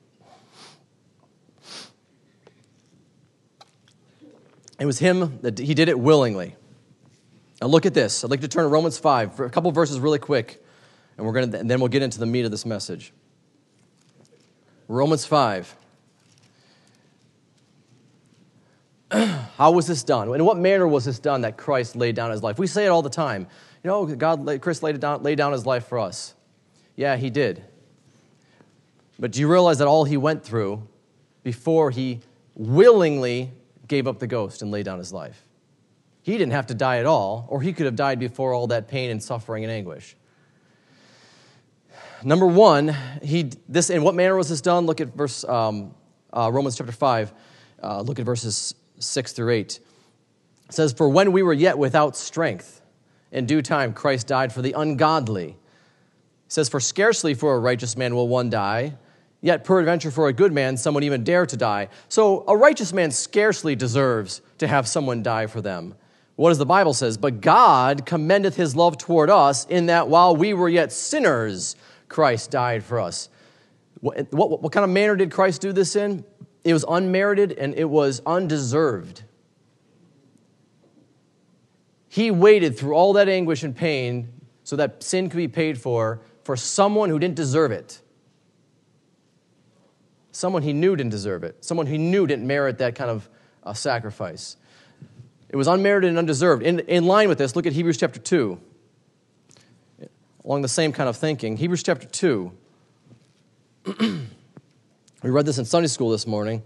It 4.80 4.86
was 4.86 5.00
him 5.00 5.40
that 5.42 5.58
he 5.58 5.74
did 5.74 5.88
it 5.88 5.98
willingly. 5.98 6.56
Now 7.62 7.68
look 7.68 7.86
at 7.86 7.94
this. 7.94 8.24
I'd 8.24 8.32
like 8.32 8.42
to 8.42 8.48
turn 8.48 8.64
to 8.64 8.68
Romans 8.68 8.98
5 8.98 9.36
for 9.36 9.46
a 9.46 9.50
couple 9.50 9.72
verses 9.72 10.00
really 10.00 10.20
quick, 10.20 10.64
and 11.18 11.26
we're 11.26 11.46
to, 11.46 11.58
and 11.58 11.72
then 11.72 11.80
we'll 11.80 11.90
get 11.90 12.02
into 12.02 12.20
the 12.20 12.26
meat 12.26 12.44
of 12.44 12.52
this 12.52 12.66
message. 12.66 13.14
Romans 14.88 15.26
5. 15.26 15.76
How 19.58 19.72
was 19.72 19.88
this 19.88 20.04
done? 20.04 20.34
In 20.34 20.44
what 20.44 20.58
manner 20.58 20.88
was 20.88 21.06
this 21.06 21.20
done 21.20 21.42
that 21.42 21.58
Christ 21.58 21.96
laid 21.96 22.16
down 22.16 22.32
his 22.32 22.44
life? 22.44 22.60
We 22.60 22.68
say 22.68 22.86
it 22.86 22.90
all 22.90 23.02
the 23.02 23.10
time. 23.10 23.48
You 23.84 23.90
know, 23.90 24.06
God, 24.06 24.62
Christ 24.62 24.84
laid 24.84 25.00
down, 25.00 25.24
laid 25.24 25.38
down 25.38 25.52
his 25.52 25.66
life 25.66 25.88
for 25.88 26.00
us. 26.00 26.34
Yeah, 26.96 27.16
he 27.16 27.30
did. 27.30 27.64
But 29.18 29.32
do 29.32 29.40
you 29.40 29.50
realize 29.50 29.78
that 29.78 29.88
all 29.88 30.04
he 30.04 30.18
went 30.18 30.44
through 30.44 30.88
before 31.44 31.92
he 31.92 32.20
willingly 32.56 33.52
gave 33.88 34.08
up 34.08 34.20
the 34.20 34.28
ghost 34.28 34.62
and 34.62 34.72
laid 34.72 34.86
down 34.86 34.98
his 34.98 35.14
life? 35.14 35.46
He 36.22 36.34
didn't 36.34 36.54
have 36.54 36.68
to 36.68 36.74
die 36.74 36.98
at 36.98 37.06
all, 37.06 37.46
or 37.50 37.62
he 37.62 37.72
could 37.72 37.86
have 37.86 37.96
died 37.96 38.20
before 38.20 38.54
all 38.54 38.68
that 38.68 38.88
pain 38.88 39.12
and 39.12 39.22
suffering 39.22 39.64
and 39.64 39.72
anguish. 39.72 40.16
Number 42.24 42.48
one, 42.48 42.96
he, 43.22 43.52
this, 43.70 43.90
in 43.90 44.02
what 44.02 44.16
manner 44.16 44.36
was 44.36 44.50
this 44.50 44.62
done? 44.62 44.88
Look 44.88 45.00
at 45.00 45.16
verse, 45.16 45.44
um, 45.46 45.94
uh, 46.34 46.50
Romans 46.52 46.76
chapter 46.76 46.92
5. 46.92 47.34
Uh, 47.84 48.02
look 48.02 48.20
at 48.20 48.26
verses 48.26 48.74
6 49.00 49.34
through 49.34 49.52
8. 49.52 49.80
It 50.70 50.74
says, 50.74 50.94
For 50.94 51.10
when 51.10 51.32
we 51.32 51.44
were 51.44 51.54
yet 51.54 51.78
without 51.78 52.16
strength, 52.16 52.82
in 53.32 53.46
due 53.46 53.62
time 53.62 53.94
Christ 53.94 54.28
died 54.28 54.54
for 54.54 54.62
the 54.62 54.74
ungodly. 54.74 55.50
It 55.50 55.56
says, 56.48 56.70
For 56.70 56.80
scarcely 56.80 57.34
for 57.34 57.56
a 57.56 57.60
righteous 57.60 57.98
man 57.98 58.16
will 58.16 58.28
one 58.28 58.50
die, 58.50 58.96
yet 59.42 59.64
peradventure 59.64 60.12
for 60.12 60.28
a 60.28 60.34
good 60.34 60.54
man 60.54 60.78
someone 60.78 61.04
even 61.04 61.24
dare 61.24 61.46
to 61.46 61.58
die. 61.58 61.90
So 62.10 62.44
a 62.48 62.56
righteous 62.56 62.94
man 62.94 63.12
scarcely 63.12 63.76
deserves 63.76 64.42
to 64.58 64.68
have 64.68 64.88
someone 64.88 65.22
die 65.22 65.48
for 65.48 65.62
them. 65.62 65.96
What 66.36 66.50
does 66.50 66.58
the 66.58 66.66
Bible 66.66 66.94
says? 66.94 67.18
But 67.18 67.42
God 67.42 68.06
commendeth 68.06 68.56
his 68.56 68.76
love 68.76 68.98
toward 68.98 69.30
us 69.30 69.66
in 69.66 69.86
that 69.86 70.10
while 70.10 70.36
we 70.36 70.54
were 70.54 70.68
yet 70.68 70.92
sinners, 70.92 71.76
Christ 72.10 72.52
died 72.52 72.84
for 72.84 73.00
us. 73.00 73.30
What, 74.02 74.32
what, 74.32 74.62
what, 74.62 74.72
kind 74.72 74.84
of 74.84 74.90
manner 74.90 75.16
did 75.16 75.32
Christ 75.32 75.62
do 75.62 75.72
this 75.72 75.96
in? 75.96 76.26
It 76.66 76.74
was 76.74 76.84
unmerited 76.90 77.54
and 77.54 77.76
it 77.76 77.86
was 77.86 78.22
undeserved. 78.26 79.24
He 82.10 82.32
waited 82.32 82.78
through 82.78 82.96
all 82.96 83.14
that 83.14 83.30
anguish 83.30 83.64
and 83.64 83.76
pain 83.76 84.34
so 84.64 84.76
that 84.76 85.04
sin 85.04 85.30
could 85.30 85.38
be 85.38 85.48
paid 85.48 85.80
for 85.80 86.22
for 86.44 86.58
someone 86.58 87.10
who 87.10 87.20
didn't 87.20 87.36
deserve 87.36 87.72
it. 87.72 88.02
Someone 90.32 90.64
he 90.64 90.74
knew 90.74 90.96
didn't 90.96 91.12
deserve 91.12 91.44
it. 91.44 91.64
Someone 91.64 91.86
he 91.86 91.98
knew 91.98 92.26
didn't 92.28 92.46
merit 92.46 92.80
that 92.80 92.96
kind 92.96 93.12
of 93.12 93.30
uh, 93.64 93.74
sacrifice. 93.74 94.58
It 95.50 95.56
was 95.56 95.68
unmerited 95.68 96.10
and 96.10 96.18
undeserved. 96.18 96.64
In, 96.64 96.80
in 96.82 97.06
line 97.06 97.30
with 97.30 97.38
this, 97.38 97.56
look 97.56 97.66
at 97.66 97.74
Hebrews 97.74 97.98
chapter 97.98 98.20
2 98.20 98.60
along 100.44 100.62
the 100.62 100.68
same 100.68 100.92
kind 100.92 101.10
of 101.10 101.18
thinking. 101.18 101.58
Hebrews 101.58 101.84
chapter 101.84 102.08
2. 102.08 102.52
we 105.26 105.32
read 105.32 105.48
this 105.48 105.58
in 105.58 105.66
Sunday 105.66 105.88
school 105.88 106.12
this 106.12 106.28
morning. 106.28 106.62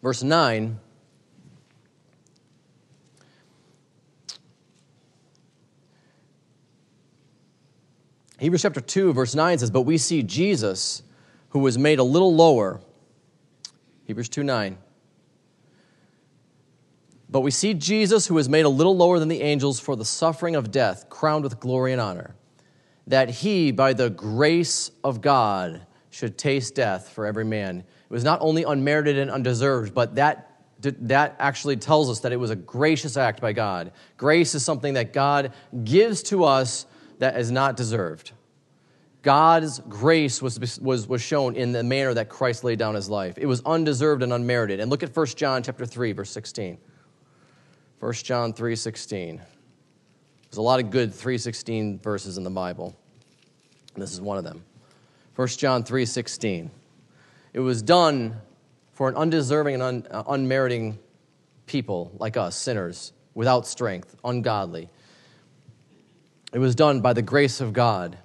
Verse 0.00 0.22
9. 0.22 0.78
Hebrews 8.38 8.62
chapter 8.62 8.80
2, 8.80 9.12
verse 9.12 9.34
9 9.34 9.58
says, 9.58 9.72
But 9.72 9.82
we 9.82 9.98
see 9.98 10.22
Jesus, 10.22 11.02
who 11.48 11.58
was 11.58 11.76
made 11.76 11.98
a 11.98 12.04
little 12.04 12.32
lower. 12.32 12.80
Hebrews 14.06 14.28
2 14.28 14.44
9 14.44 14.78
but 17.30 17.40
we 17.40 17.50
see 17.50 17.74
Jesus, 17.74 18.26
who 18.26 18.34
was 18.34 18.48
made 18.48 18.64
a 18.64 18.70
little 18.70 18.96
lower 18.96 19.18
than 19.18 19.28
the 19.28 19.42
angels 19.42 19.78
for 19.78 19.96
the 19.96 20.04
suffering 20.04 20.56
of 20.56 20.70
death, 20.70 21.10
crowned 21.10 21.44
with 21.44 21.60
glory 21.60 21.92
and 21.92 22.00
honor, 22.00 22.34
that 23.08 23.30
he, 23.30 23.72
by 23.72 23.92
the 23.92 24.10
grace 24.10 24.90
of 25.02 25.20
God, 25.20 25.86
should 26.10 26.38
taste 26.38 26.74
death 26.74 27.08
for 27.08 27.26
every 27.26 27.44
man. 27.44 27.78
It 27.78 28.12
was 28.12 28.24
not 28.24 28.40
only 28.40 28.64
unmerited 28.64 29.18
and 29.18 29.30
undeserved, 29.30 29.94
but 29.94 30.14
that, 30.14 30.62
that 30.80 31.36
actually 31.38 31.76
tells 31.76 32.10
us 32.10 32.20
that 32.20 32.32
it 32.32 32.36
was 32.36 32.50
a 32.50 32.56
gracious 32.56 33.16
act 33.16 33.40
by 33.40 33.52
God. 33.52 33.92
Grace 34.16 34.54
is 34.54 34.64
something 34.64 34.94
that 34.94 35.12
God 35.12 35.52
gives 35.84 36.22
to 36.24 36.44
us 36.44 36.86
that 37.18 37.38
is 37.38 37.50
not 37.50 37.76
deserved. 37.76 38.32
God's 39.22 39.80
grace 39.80 40.40
was, 40.40 40.80
was, 40.80 41.08
was 41.08 41.20
shown 41.20 41.56
in 41.56 41.72
the 41.72 41.82
manner 41.82 42.14
that 42.14 42.28
Christ 42.28 42.62
laid 42.62 42.78
down 42.78 42.94
his 42.94 43.10
life. 43.10 43.36
It 43.36 43.46
was 43.46 43.60
undeserved 43.66 44.22
and 44.22 44.32
unmerited. 44.32 44.80
And 44.80 44.90
look 44.90 45.02
at 45.02 45.14
1 45.14 45.26
John 45.28 45.62
chapter 45.62 45.84
3, 45.84 46.12
verse 46.12 46.30
16. 46.30 46.78
1 48.00 48.12
John 48.12 48.52
3:16. 48.52 49.40
There's 50.48 50.58
a 50.58 50.62
lot 50.62 50.80
of 50.80 50.90
good 50.90 51.12
3:16 51.12 52.00
verses 52.00 52.38
in 52.38 52.44
the 52.44 52.50
Bible. 52.50 52.96
And 53.94 54.02
this 54.02 54.12
is 54.12 54.20
one 54.20 54.38
of 54.38 54.44
them. 54.44 54.64
1 55.34 55.58
John 55.58 55.84
3:16. 55.84 56.70
It 57.52 57.60
was 57.60 57.82
done 57.82 58.40
for 58.92 59.08
an 59.08 59.14
undeserving 59.14 59.74
and 59.74 59.82
un, 59.82 60.06
uh, 60.10 60.22
unmeriting 60.24 60.98
people 61.66 62.12
like 62.18 62.36
us, 62.36 62.56
sinners, 62.56 63.12
without 63.34 63.66
strength, 63.66 64.16
ungodly. 64.24 64.88
It 66.52 66.58
was 66.58 66.74
done 66.74 67.00
by 67.00 67.12
the 67.12 67.22
grace 67.22 67.60
of 67.60 67.72
God, 67.72 68.16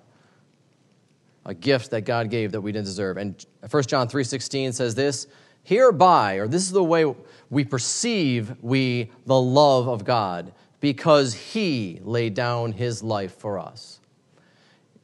a 1.45 1.53
gift 1.53 1.91
that 1.91 2.01
God 2.01 2.29
gave 2.29 2.53
that 2.53 2.62
we 2.62 2.71
didn't 2.71 2.86
deserve. 2.86 3.17
And 3.17 3.45
1 3.69 3.89
John 3.89 4.07
3:16 4.07 4.71
says 4.71 4.95
this, 4.95 5.27
hereby, 5.63 6.36
or 6.36 6.47
this 6.47 6.63
is 6.63 6.71
the 6.71 6.83
way 6.83 7.13
we 7.49 7.63
perceive 7.63 8.55
we 8.62 9.12
the 9.25 9.39
love 9.39 9.88
of 9.88 10.05
God, 10.05 10.53
because 10.83 11.33
he 11.33 11.97
laid 12.03 12.33
down 12.33 12.73
his 12.73 13.01
life 13.01 13.33
for 13.35 13.57
us. 13.57 14.01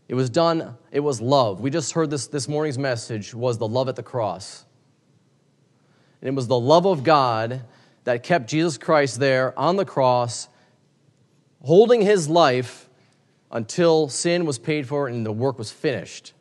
It 0.10 0.14
was 0.14 0.30
done, 0.30 0.76
it 0.92 1.00
was 1.00 1.22
love. 1.22 1.62
We 1.62 1.70
just 1.70 1.94
heard 1.94 2.10
this 2.10 2.28
this 2.28 2.50
morning's 2.50 2.78
message 2.78 3.34
was 3.34 3.60
the 3.60 3.68
love 3.68 3.88
at 3.88 3.96
the 3.96 4.04
cross. 4.04 4.66
And 6.20 6.28
it 6.28 6.36
was 6.36 6.48
the 6.48 6.60
love 6.60 6.86
of 6.86 7.06
God 7.06 7.62
that 8.04 8.24
kept 8.24 8.50
Jesus 8.50 8.78
Christ 8.78 9.22
there 9.22 9.58
on 9.58 9.78
the 9.78 9.86
cross, 9.86 10.50
holding 11.64 12.02
his 12.02 12.28
life 12.28 12.90
until 13.50 14.10
sin 14.10 14.46
was 14.46 14.60
paid 14.60 14.86
for 14.86 15.08
and 15.08 15.26
the 15.26 15.32
work 15.32 15.58
was 15.58 15.72
finished. 15.72 16.34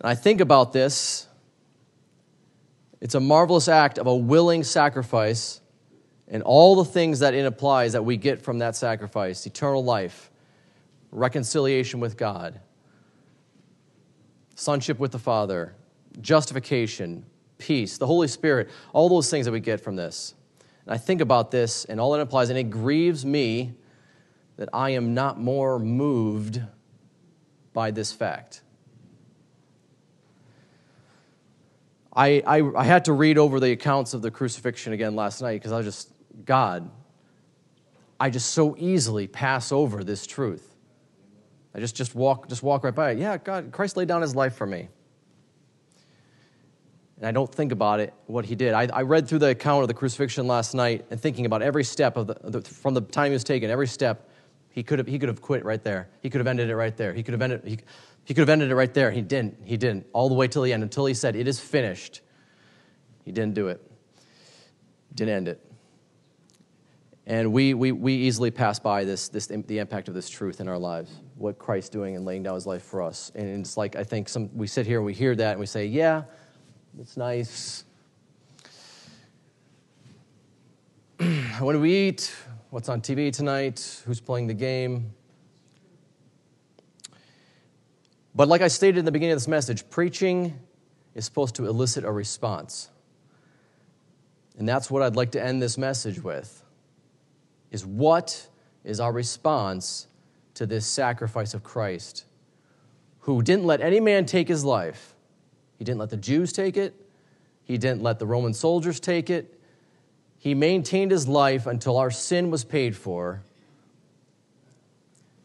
And 0.00 0.08
I 0.10 0.14
think 0.14 0.40
about 0.40 0.72
this 0.72 1.26
it's 3.02 3.14
a 3.14 3.20
marvelous 3.20 3.68
act 3.68 3.98
of 3.98 4.06
a 4.06 4.16
willing 4.16 4.64
sacrifice 4.64 5.60
and 6.30 6.42
all 6.42 6.76
the 6.76 6.84
things 6.84 7.20
that 7.20 7.34
it 7.34 7.44
implies 7.44 7.92
that 7.94 8.04
we 8.04 8.16
get 8.16 8.42
from 8.42 8.58
that 8.58 8.76
sacrifice 8.76 9.46
eternal 9.46 9.82
life, 9.82 10.30
reconciliation 11.10 12.00
with 12.00 12.16
God, 12.16 12.60
sonship 14.54 14.98
with 14.98 15.12
the 15.12 15.18
Father, 15.18 15.74
justification, 16.20 17.24
peace, 17.56 17.96
the 17.98 18.06
Holy 18.06 18.28
Spirit, 18.28 18.68
all 18.92 19.08
those 19.08 19.30
things 19.30 19.46
that 19.46 19.52
we 19.52 19.60
get 19.60 19.80
from 19.80 19.96
this. 19.96 20.34
And 20.84 20.94
I 20.94 20.98
think 20.98 21.20
about 21.20 21.50
this 21.50 21.84
and 21.86 22.00
all 22.00 22.14
it 22.14 22.20
implies, 22.20 22.50
and 22.50 22.58
it 22.58 22.70
grieves 22.70 23.24
me 23.24 23.72
that 24.56 24.68
I 24.72 24.90
am 24.90 25.14
not 25.14 25.40
more 25.40 25.78
moved 25.78 26.60
by 27.72 27.90
this 27.90 28.12
fact. 28.12 28.62
I, 32.14 32.42
I, 32.44 32.62
I 32.76 32.84
had 32.84 33.04
to 33.04 33.12
read 33.12 33.38
over 33.38 33.60
the 33.60 33.70
accounts 33.70 34.12
of 34.12 34.22
the 34.22 34.30
crucifixion 34.30 34.92
again 34.92 35.14
last 35.14 35.40
night 35.40 35.54
because 35.54 35.70
I 35.70 35.76
was 35.76 35.86
just, 35.86 36.12
God, 36.44 36.90
I 38.20 38.30
just 38.30 38.50
so 38.50 38.76
easily 38.78 39.26
pass 39.26 39.72
over 39.72 40.02
this 40.04 40.26
truth. 40.26 40.74
I 41.74 41.80
just, 41.80 41.94
just, 41.94 42.14
walk, 42.14 42.48
just 42.48 42.62
walk 42.62 42.84
right 42.84 42.94
by 42.94 43.12
it. 43.12 43.18
Yeah, 43.18 43.36
God, 43.36 43.70
Christ 43.72 43.96
laid 43.96 44.08
down 44.08 44.22
his 44.22 44.34
life 44.34 44.54
for 44.54 44.66
me. 44.66 44.88
And 47.18 47.26
I 47.26 47.32
don't 47.32 47.52
think 47.52 47.72
about 47.72 48.00
it, 48.00 48.14
what 48.26 48.44
he 48.44 48.54
did. 48.54 48.74
I, 48.74 48.88
I 48.92 49.02
read 49.02 49.28
through 49.28 49.40
the 49.40 49.50
account 49.50 49.82
of 49.82 49.88
the 49.88 49.94
crucifixion 49.94 50.46
last 50.46 50.74
night 50.74 51.04
and 51.10 51.20
thinking 51.20 51.46
about 51.46 51.62
every 51.62 51.84
step 51.84 52.16
of 52.16 52.28
the, 52.28 52.34
the, 52.44 52.62
from 52.62 52.94
the 52.94 53.00
time 53.00 53.26
he 53.26 53.32
was 53.32 53.44
taken, 53.44 53.70
every 53.70 53.88
step, 53.88 54.28
he 54.70 54.82
could 54.82 55.00
have, 55.00 55.08
he 55.08 55.18
could 55.18 55.28
have 55.28 55.42
quit 55.42 55.64
right 55.64 55.82
there. 55.82 56.08
He 56.22 56.30
could 56.30 56.38
have 56.38 56.46
ended 56.46 56.70
it 56.70 56.76
right 56.76 56.96
there. 56.96 57.12
He 57.12 57.22
could 57.22 57.32
have 57.32 57.42
ended, 57.42 57.62
he, 57.64 57.78
he 58.24 58.34
could 58.34 58.42
have 58.42 58.48
ended 58.48 58.70
it 58.70 58.74
right 58.74 58.92
there. 58.92 59.10
He 59.10 59.22
didn't. 59.22 59.56
He 59.64 59.76
didn't. 59.76 60.06
All 60.12 60.28
the 60.28 60.34
way 60.34 60.46
till 60.46 60.62
the 60.62 60.72
end, 60.72 60.82
until 60.82 61.06
he 61.06 61.14
said, 61.14 61.34
It 61.34 61.48
is 61.48 61.58
finished. 61.58 62.20
He 63.24 63.32
didn't 63.32 63.54
do 63.54 63.68
it. 63.68 63.80
Didn't 65.14 65.34
end 65.34 65.48
it. 65.48 65.67
And 67.28 67.52
we, 67.52 67.74
we, 67.74 67.92
we 67.92 68.14
easily 68.14 68.50
pass 68.50 68.78
by 68.78 69.04
this, 69.04 69.28
this, 69.28 69.48
the 69.48 69.78
impact 69.78 70.08
of 70.08 70.14
this 70.14 70.30
truth 70.30 70.62
in 70.62 70.68
our 70.68 70.78
lives, 70.78 71.10
what 71.36 71.58
Christ's 71.58 71.90
doing 71.90 72.16
and 72.16 72.24
laying 72.24 72.42
down 72.42 72.54
his 72.54 72.66
life 72.66 72.82
for 72.82 73.02
us. 73.02 73.30
And 73.34 73.60
it's 73.60 73.76
like, 73.76 73.96
I 73.96 74.02
think 74.02 74.30
some, 74.30 74.48
we 74.56 74.66
sit 74.66 74.86
here 74.86 74.96
and 74.96 75.04
we 75.04 75.12
hear 75.12 75.36
that 75.36 75.50
and 75.50 75.60
we 75.60 75.66
say, 75.66 75.84
yeah, 75.84 76.22
it's 76.98 77.18
nice. 77.18 77.84
what 81.58 81.74
do 81.74 81.80
we 81.80 82.08
eat? 82.08 82.34
What's 82.70 82.88
on 82.88 83.02
TV 83.02 83.30
tonight? 83.30 84.02
Who's 84.06 84.22
playing 84.22 84.46
the 84.46 84.54
game? 84.54 85.12
But 88.34 88.48
like 88.48 88.62
I 88.62 88.68
stated 88.68 88.96
in 88.96 89.04
the 89.04 89.12
beginning 89.12 89.34
of 89.34 89.36
this 89.36 89.48
message, 89.48 89.90
preaching 89.90 90.58
is 91.14 91.26
supposed 91.26 91.56
to 91.56 91.66
elicit 91.66 92.06
a 92.06 92.10
response. 92.10 92.88
And 94.56 94.66
that's 94.66 94.90
what 94.90 95.02
I'd 95.02 95.14
like 95.14 95.32
to 95.32 95.44
end 95.44 95.60
this 95.60 95.76
message 95.76 96.22
with. 96.22 96.64
Is 97.70 97.84
what 97.84 98.48
is 98.84 99.00
our 99.00 99.12
response 99.12 100.06
to 100.54 100.66
this 100.66 100.86
sacrifice 100.86 101.54
of 101.54 101.62
Christ, 101.62 102.24
who 103.20 103.42
didn't 103.42 103.64
let 103.64 103.80
any 103.80 104.00
man 104.00 104.26
take 104.26 104.48
his 104.48 104.64
life. 104.64 105.14
He 105.76 105.84
didn't 105.84 105.98
let 105.98 106.10
the 106.10 106.16
Jews 106.16 106.52
take 106.52 106.76
it. 106.76 106.94
He 107.64 107.78
didn't 107.78 108.02
let 108.02 108.18
the 108.18 108.26
Roman 108.26 108.54
soldiers 108.54 108.98
take 108.98 109.30
it. 109.30 109.60
He 110.38 110.54
maintained 110.54 111.10
his 111.10 111.28
life 111.28 111.66
until 111.66 111.96
our 111.96 112.10
sin 112.10 112.50
was 112.50 112.64
paid 112.64 112.96
for. 112.96 113.42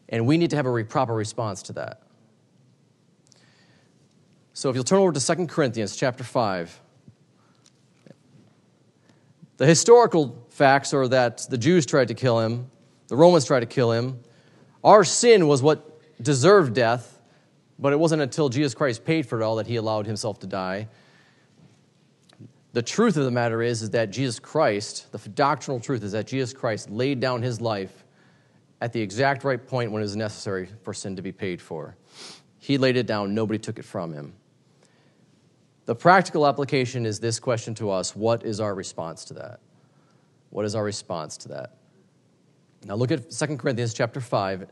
And 0.08 0.26
we 0.26 0.38
need 0.38 0.50
to 0.50 0.56
have 0.56 0.66
a 0.66 0.84
proper 0.84 1.14
response 1.14 1.62
to 1.64 1.72
that. 1.74 2.02
So 4.52 4.70
if 4.70 4.76
you'll 4.76 4.84
turn 4.84 5.00
over 5.00 5.12
to 5.12 5.20
2 5.20 5.46
Corinthians 5.48 5.96
chapter 5.96 6.24
5. 6.24 6.80
The 9.56 9.66
historical 9.66 10.43
facts 10.54 10.94
are 10.94 11.08
that 11.08 11.46
the 11.50 11.58
Jews 11.58 11.84
tried 11.84 12.08
to 12.08 12.14
kill 12.14 12.38
him, 12.38 12.70
the 13.08 13.16
Romans 13.16 13.44
tried 13.44 13.60
to 13.60 13.66
kill 13.66 13.90
him. 13.90 14.20
Our 14.84 15.02
sin 15.02 15.48
was 15.48 15.62
what 15.62 16.00
deserved 16.22 16.74
death, 16.74 17.20
but 17.76 17.92
it 17.92 17.98
wasn't 17.98 18.22
until 18.22 18.48
Jesus 18.48 18.72
Christ 18.72 19.04
paid 19.04 19.26
for 19.26 19.40
it 19.40 19.44
all 19.44 19.56
that 19.56 19.66
he 19.66 19.76
allowed 19.76 20.06
himself 20.06 20.38
to 20.40 20.46
die. 20.46 20.88
The 22.72 22.82
truth 22.82 23.16
of 23.16 23.24
the 23.24 23.32
matter 23.32 23.62
is, 23.62 23.82
is 23.82 23.90
that 23.90 24.10
Jesus 24.10 24.38
Christ, 24.38 25.10
the 25.10 25.18
doctrinal 25.28 25.80
truth 25.80 26.04
is 26.04 26.12
that 26.12 26.28
Jesus 26.28 26.52
Christ 26.52 26.88
laid 26.88 27.18
down 27.18 27.42
his 27.42 27.60
life 27.60 28.04
at 28.80 28.92
the 28.92 29.00
exact 29.00 29.42
right 29.42 29.64
point 29.64 29.90
when 29.90 30.02
it 30.02 30.04
was 30.04 30.16
necessary 30.16 30.68
for 30.82 30.94
sin 30.94 31.16
to 31.16 31.22
be 31.22 31.32
paid 31.32 31.60
for. 31.60 31.96
He 32.58 32.78
laid 32.78 32.96
it 32.96 33.06
down, 33.06 33.34
nobody 33.34 33.58
took 33.58 33.80
it 33.80 33.84
from 33.84 34.12
him. 34.12 34.34
The 35.86 35.96
practical 35.96 36.46
application 36.46 37.06
is 37.06 37.18
this 37.18 37.40
question 37.40 37.74
to 37.76 37.90
us 37.90 38.14
what 38.14 38.44
is 38.44 38.60
our 38.60 38.74
response 38.74 39.24
to 39.26 39.34
that? 39.34 39.60
What 40.54 40.64
is 40.64 40.76
our 40.76 40.84
response 40.84 41.36
to 41.38 41.48
that? 41.48 41.72
Now 42.84 42.94
look 42.94 43.10
at 43.10 43.28
2 43.28 43.56
Corinthians 43.56 43.92
chapter 43.92 44.20
5. 44.20 44.68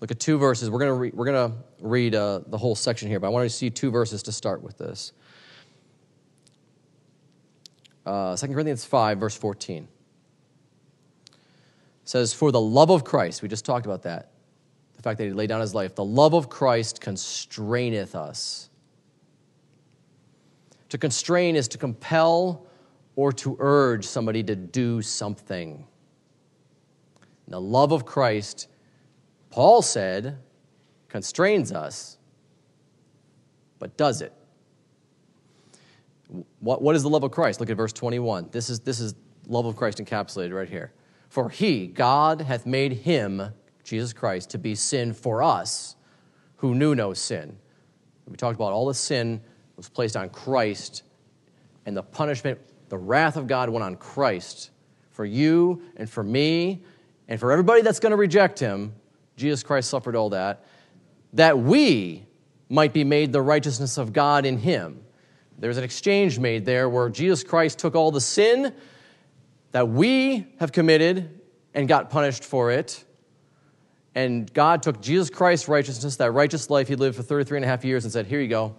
Look 0.00 0.10
at 0.10 0.18
two 0.18 0.38
verses. 0.38 0.70
We're 0.70 0.78
going 0.78 0.88
to, 0.88 0.94
re- 0.94 1.12
we're 1.12 1.26
going 1.26 1.52
to 1.52 1.58
read 1.82 2.14
uh, 2.14 2.40
the 2.46 2.56
whole 2.56 2.74
section 2.74 3.06
here, 3.06 3.20
but 3.20 3.26
I 3.26 3.30
want 3.30 3.44
to 3.44 3.54
see 3.54 3.68
two 3.68 3.90
verses 3.90 4.22
to 4.22 4.32
start 4.32 4.62
with 4.62 4.78
this. 4.78 5.12
Uh, 8.06 8.34
2 8.34 8.46
Corinthians 8.48 8.86
5, 8.86 9.18
verse 9.18 9.36
14 9.36 9.86
says, 12.04 12.32
For 12.32 12.50
the 12.50 12.60
love 12.60 12.88
of 12.88 13.04
Christ, 13.04 13.42
we 13.42 13.48
just 13.48 13.66
talked 13.66 13.84
about 13.84 14.04
that, 14.04 14.30
the 14.96 15.02
fact 15.02 15.18
that 15.18 15.24
he 15.24 15.32
laid 15.32 15.50
down 15.50 15.60
his 15.60 15.74
life, 15.74 15.94
the 15.94 16.02
love 16.02 16.32
of 16.32 16.48
Christ 16.48 17.02
constraineth 17.02 18.14
us 18.14 18.70
to 20.88 20.96
constrain 20.96 21.56
is 21.56 21.68
to 21.68 21.76
compel 21.76 22.66
or 23.16 23.32
to 23.32 23.56
urge 23.58 24.04
somebody 24.04 24.42
to 24.44 24.54
do 24.54 25.02
something. 25.02 25.86
the 27.48 27.60
love 27.60 27.92
of 27.92 28.04
Christ, 28.04 28.68
Paul 29.50 29.82
said, 29.82 30.38
constrains 31.08 31.72
us, 31.72 32.18
but 33.78 33.96
does 33.96 34.20
it? 34.20 34.32
What, 36.60 36.82
what 36.82 36.94
is 36.96 37.02
the 37.02 37.08
love 37.08 37.24
of 37.24 37.30
Christ? 37.30 37.60
Look 37.60 37.70
at 37.70 37.76
verse 37.76 37.92
21. 37.92 38.48
This 38.50 38.68
is, 38.68 38.80
this 38.80 39.00
is 39.00 39.14
love 39.46 39.64
of 39.64 39.76
Christ 39.76 39.98
encapsulated 39.98 40.54
right 40.54 40.68
here. 40.68 40.92
For 41.28 41.48
he, 41.48 41.86
God, 41.86 42.40
hath 42.40 42.66
made 42.66 42.92
him, 42.92 43.42
Jesus 43.84 44.12
Christ, 44.12 44.50
to 44.50 44.58
be 44.58 44.74
sin 44.74 45.12
for 45.12 45.42
us 45.42 45.96
who 46.56 46.74
knew 46.74 46.94
no 46.94 47.14
sin. 47.14 47.56
We 48.26 48.36
talked 48.36 48.56
about 48.56 48.72
all 48.72 48.86
the 48.86 48.94
sin 48.94 49.40
was 49.76 49.88
placed 49.88 50.16
on 50.16 50.30
Christ, 50.30 51.02
and 51.84 51.96
the 51.96 52.02
punishment, 52.02 52.58
the 52.88 52.98
wrath 52.98 53.36
of 53.36 53.46
God 53.46 53.68
went 53.70 53.84
on 53.84 53.96
Christ 53.96 54.70
for 55.10 55.24
you 55.24 55.82
and 55.96 56.08
for 56.08 56.22
me 56.22 56.84
and 57.28 57.40
for 57.40 57.52
everybody 57.52 57.82
that's 57.82 58.00
going 58.00 58.10
to 58.10 58.16
reject 58.16 58.58
him. 58.58 58.94
Jesus 59.36 59.62
Christ 59.62 59.90
suffered 59.90 60.16
all 60.16 60.30
that, 60.30 60.64
that 61.32 61.58
we 61.58 62.24
might 62.68 62.92
be 62.92 63.04
made 63.04 63.32
the 63.32 63.42
righteousness 63.42 63.98
of 63.98 64.12
God 64.12 64.46
in 64.46 64.58
him. 64.58 65.02
There's 65.58 65.78
an 65.78 65.84
exchange 65.84 66.38
made 66.38 66.64
there 66.64 66.88
where 66.88 67.08
Jesus 67.08 67.42
Christ 67.42 67.78
took 67.78 67.94
all 67.94 68.10
the 68.10 68.20
sin 68.20 68.74
that 69.72 69.88
we 69.88 70.46
have 70.58 70.72
committed 70.72 71.40
and 71.74 71.88
got 71.88 72.10
punished 72.10 72.44
for 72.44 72.70
it. 72.70 73.04
And 74.14 74.52
God 74.52 74.82
took 74.82 75.00
Jesus 75.00 75.28
Christ's 75.28 75.68
righteousness, 75.68 76.16
that 76.16 76.32
righteous 76.32 76.70
life 76.70 76.88
he 76.88 76.96
lived 76.96 77.16
for 77.16 77.22
33 77.22 77.58
and 77.58 77.64
a 77.64 77.68
half 77.68 77.84
years, 77.84 78.04
and 78.04 78.12
said, 78.12 78.26
Here 78.26 78.40
you 78.40 78.48
go. 78.48 78.74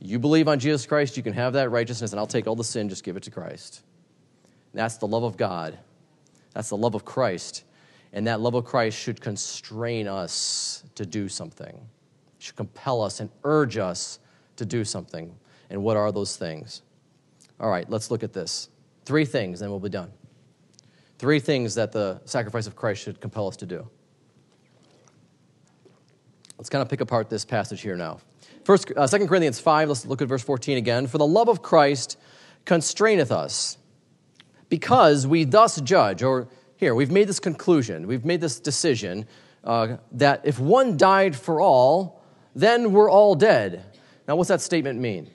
You 0.00 0.18
believe 0.18 0.48
on 0.48 0.58
Jesus 0.58 0.86
Christ, 0.86 1.16
you 1.16 1.22
can 1.22 1.34
have 1.34 1.52
that 1.52 1.70
righteousness, 1.70 2.12
and 2.12 2.18
I'll 2.18 2.26
take 2.26 2.46
all 2.46 2.56
the 2.56 2.64
sin, 2.64 2.88
just 2.88 3.04
give 3.04 3.16
it 3.16 3.22
to 3.24 3.30
Christ. 3.30 3.82
That's 4.72 4.96
the 4.96 5.06
love 5.06 5.24
of 5.24 5.36
God. 5.36 5.78
That's 6.54 6.70
the 6.70 6.76
love 6.76 6.94
of 6.94 7.04
Christ. 7.04 7.64
And 8.12 8.26
that 8.26 8.40
love 8.40 8.54
of 8.54 8.64
Christ 8.64 8.98
should 8.98 9.20
constrain 9.20 10.08
us 10.08 10.84
to 10.94 11.04
do 11.04 11.28
something, 11.28 11.76
it 11.76 12.42
should 12.42 12.56
compel 12.56 13.02
us 13.02 13.20
and 13.20 13.30
urge 13.44 13.76
us 13.76 14.18
to 14.56 14.64
do 14.64 14.84
something. 14.84 15.34
And 15.68 15.82
what 15.82 15.96
are 15.96 16.10
those 16.10 16.36
things? 16.36 16.82
All 17.60 17.70
right, 17.70 17.88
let's 17.88 18.10
look 18.10 18.22
at 18.22 18.32
this. 18.32 18.70
Three 19.04 19.24
things, 19.24 19.60
then 19.60 19.70
we'll 19.70 19.78
be 19.78 19.88
done. 19.88 20.10
Three 21.18 21.38
things 21.38 21.74
that 21.74 21.92
the 21.92 22.20
sacrifice 22.24 22.66
of 22.66 22.74
Christ 22.74 23.02
should 23.02 23.20
compel 23.20 23.46
us 23.46 23.56
to 23.58 23.66
do. 23.66 23.86
Let's 26.56 26.70
kind 26.70 26.82
of 26.82 26.88
pick 26.88 27.02
apart 27.02 27.28
this 27.28 27.44
passage 27.44 27.82
here 27.82 27.96
now. 27.96 28.20
First, 28.64 28.92
uh, 28.96 29.06
2 29.06 29.26
Corinthians 29.26 29.58
5, 29.58 29.88
let's 29.88 30.06
look 30.06 30.20
at 30.20 30.28
verse 30.28 30.42
14 30.42 30.76
again. 30.76 31.06
For 31.06 31.18
the 31.18 31.26
love 31.26 31.48
of 31.48 31.62
Christ 31.62 32.18
constraineth 32.66 33.32
us, 33.32 33.78
because 34.68 35.26
we 35.26 35.44
thus 35.44 35.80
judge, 35.80 36.22
or 36.22 36.48
here, 36.76 36.94
we've 36.94 37.10
made 37.10 37.28
this 37.28 37.40
conclusion, 37.40 38.06
we've 38.06 38.24
made 38.24 38.40
this 38.40 38.60
decision 38.60 39.26
uh, 39.64 39.96
that 40.12 40.42
if 40.44 40.58
one 40.58 40.96
died 40.96 41.36
for 41.36 41.60
all, 41.60 42.22
then 42.54 42.92
we're 42.92 43.10
all 43.10 43.34
dead. 43.34 43.84
Now, 44.26 44.36
what's 44.36 44.48
that 44.48 44.60
statement 44.60 44.98
mean? 44.98 45.30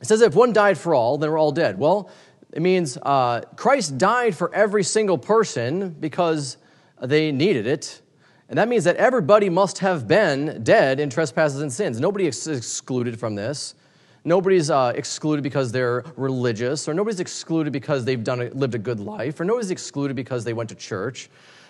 It 0.00 0.06
says 0.06 0.20
if 0.20 0.34
one 0.34 0.52
died 0.52 0.78
for 0.78 0.94
all, 0.94 1.18
then 1.18 1.30
we're 1.30 1.38
all 1.38 1.52
dead. 1.52 1.78
Well, 1.78 2.10
it 2.52 2.62
means 2.62 2.96
uh, 3.02 3.42
Christ 3.56 3.98
died 3.98 4.34
for 4.36 4.54
every 4.54 4.84
single 4.84 5.18
person 5.18 5.90
because 5.90 6.56
they 7.00 7.32
needed 7.32 7.66
it. 7.66 8.00
And 8.48 8.58
that 8.58 8.68
means 8.68 8.84
that 8.84 8.96
everybody 8.96 9.48
must 9.48 9.78
have 9.78 10.06
been 10.06 10.62
dead 10.62 11.00
in 11.00 11.10
trespasses 11.10 11.60
and 11.60 11.72
sins. 11.72 11.98
Nobody 11.98 12.26
is 12.26 12.46
excluded 12.46 13.18
from 13.18 13.34
this. 13.34 13.74
Nobody's 14.24 14.70
uh, 14.70 14.92
excluded 14.94 15.42
because 15.42 15.72
they're 15.72 16.04
religious, 16.16 16.88
or 16.88 16.94
nobody's 16.94 17.20
excluded 17.20 17.72
because 17.72 18.04
they've 18.04 18.22
done 18.22 18.42
a, 18.42 18.48
lived 18.50 18.74
a 18.74 18.78
good 18.78 18.98
life, 18.98 19.38
or 19.38 19.44
nobody's 19.44 19.70
excluded 19.70 20.16
because 20.16 20.44
they 20.44 20.52
went 20.52 20.68
to 20.70 20.74
church. 20.74 21.28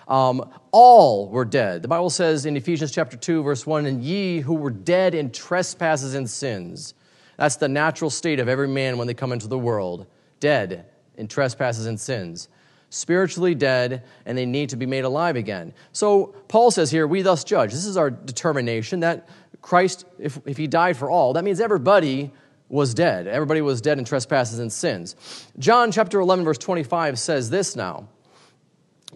Um, 0.09 0.51
all 0.71 1.29
were 1.29 1.45
dead. 1.45 1.83
The 1.83 1.89
Bible 1.89 2.11
says 2.11 2.47
in 2.47 2.57
Ephesians 2.57 2.93
chapter 2.93 3.17
2, 3.17 3.43
verse 3.43 3.67
1, 3.67 3.87
and 3.87 4.03
ye 4.03 4.41
who 4.41 4.55
were 4.55 4.71
dead 4.71 5.15
in 5.15 5.31
trespasses 5.31 6.15
and 6.15 6.29
sins. 6.29 6.95
That's 7.37 7.57
the 7.57 7.69
natural 7.69 8.09
state 8.09 8.39
of 8.39 8.49
every 8.49 8.69
man 8.69 8.97
when 8.97 9.07
they 9.07 9.15
come 9.15 9.33
into 9.33 9.49
the 9.49 9.59
world 9.59 10.07
dead 10.41 10.87
in 11.17 11.29
trespasses 11.29 11.87
and 11.87 11.99
sins 11.99 12.49
spiritually 12.91 13.55
dead, 13.55 14.05
and 14.25 14.37
they 14.39 14.47
need 14.47 14.71
to 14.71 14.77
be 14.77 14.87
made 14.87 15.05
alive 15.05 15.37
again. 15.37 15.73
So 15.93 16.35
Paul 16.49 16.71
says 16.71 16.91
here, 16.91 17.07
we 17.07 17.23
thus 17.23 17.45
judge. 17.45 17.73
This 17.73 17.87
is 17.87 17.97
our 17.97 18.11
determination 18.11 19.01
that 19.01 19.29
Christ, 19.61 20.05
if, 20.19 20.39
if 20.47 20.57
he 20.57 20.67
died 20.67 20.97
for 20.97 21.11
all, 21.11 21.33
that 21.33 21.45
means 21.45 21.61
everybody 21.61 22.31
was 22.69 22.95
dead. 22.95 23.27
Everybody 23.27 23.61
was 23.61 23.81
dead 23.81 23.99
in 23.99 24.05
trespasses 24.05 24.59
and 24.59 24.73
sins. 24.73 25.17
John 25.59 25.93
chapter 25.93 26.21
11, 26.21 26.45
verse 26.45 26.59
25 26.59 27.19
says 27.19 27.51
this 27.51 27.77
now 27.77 28.09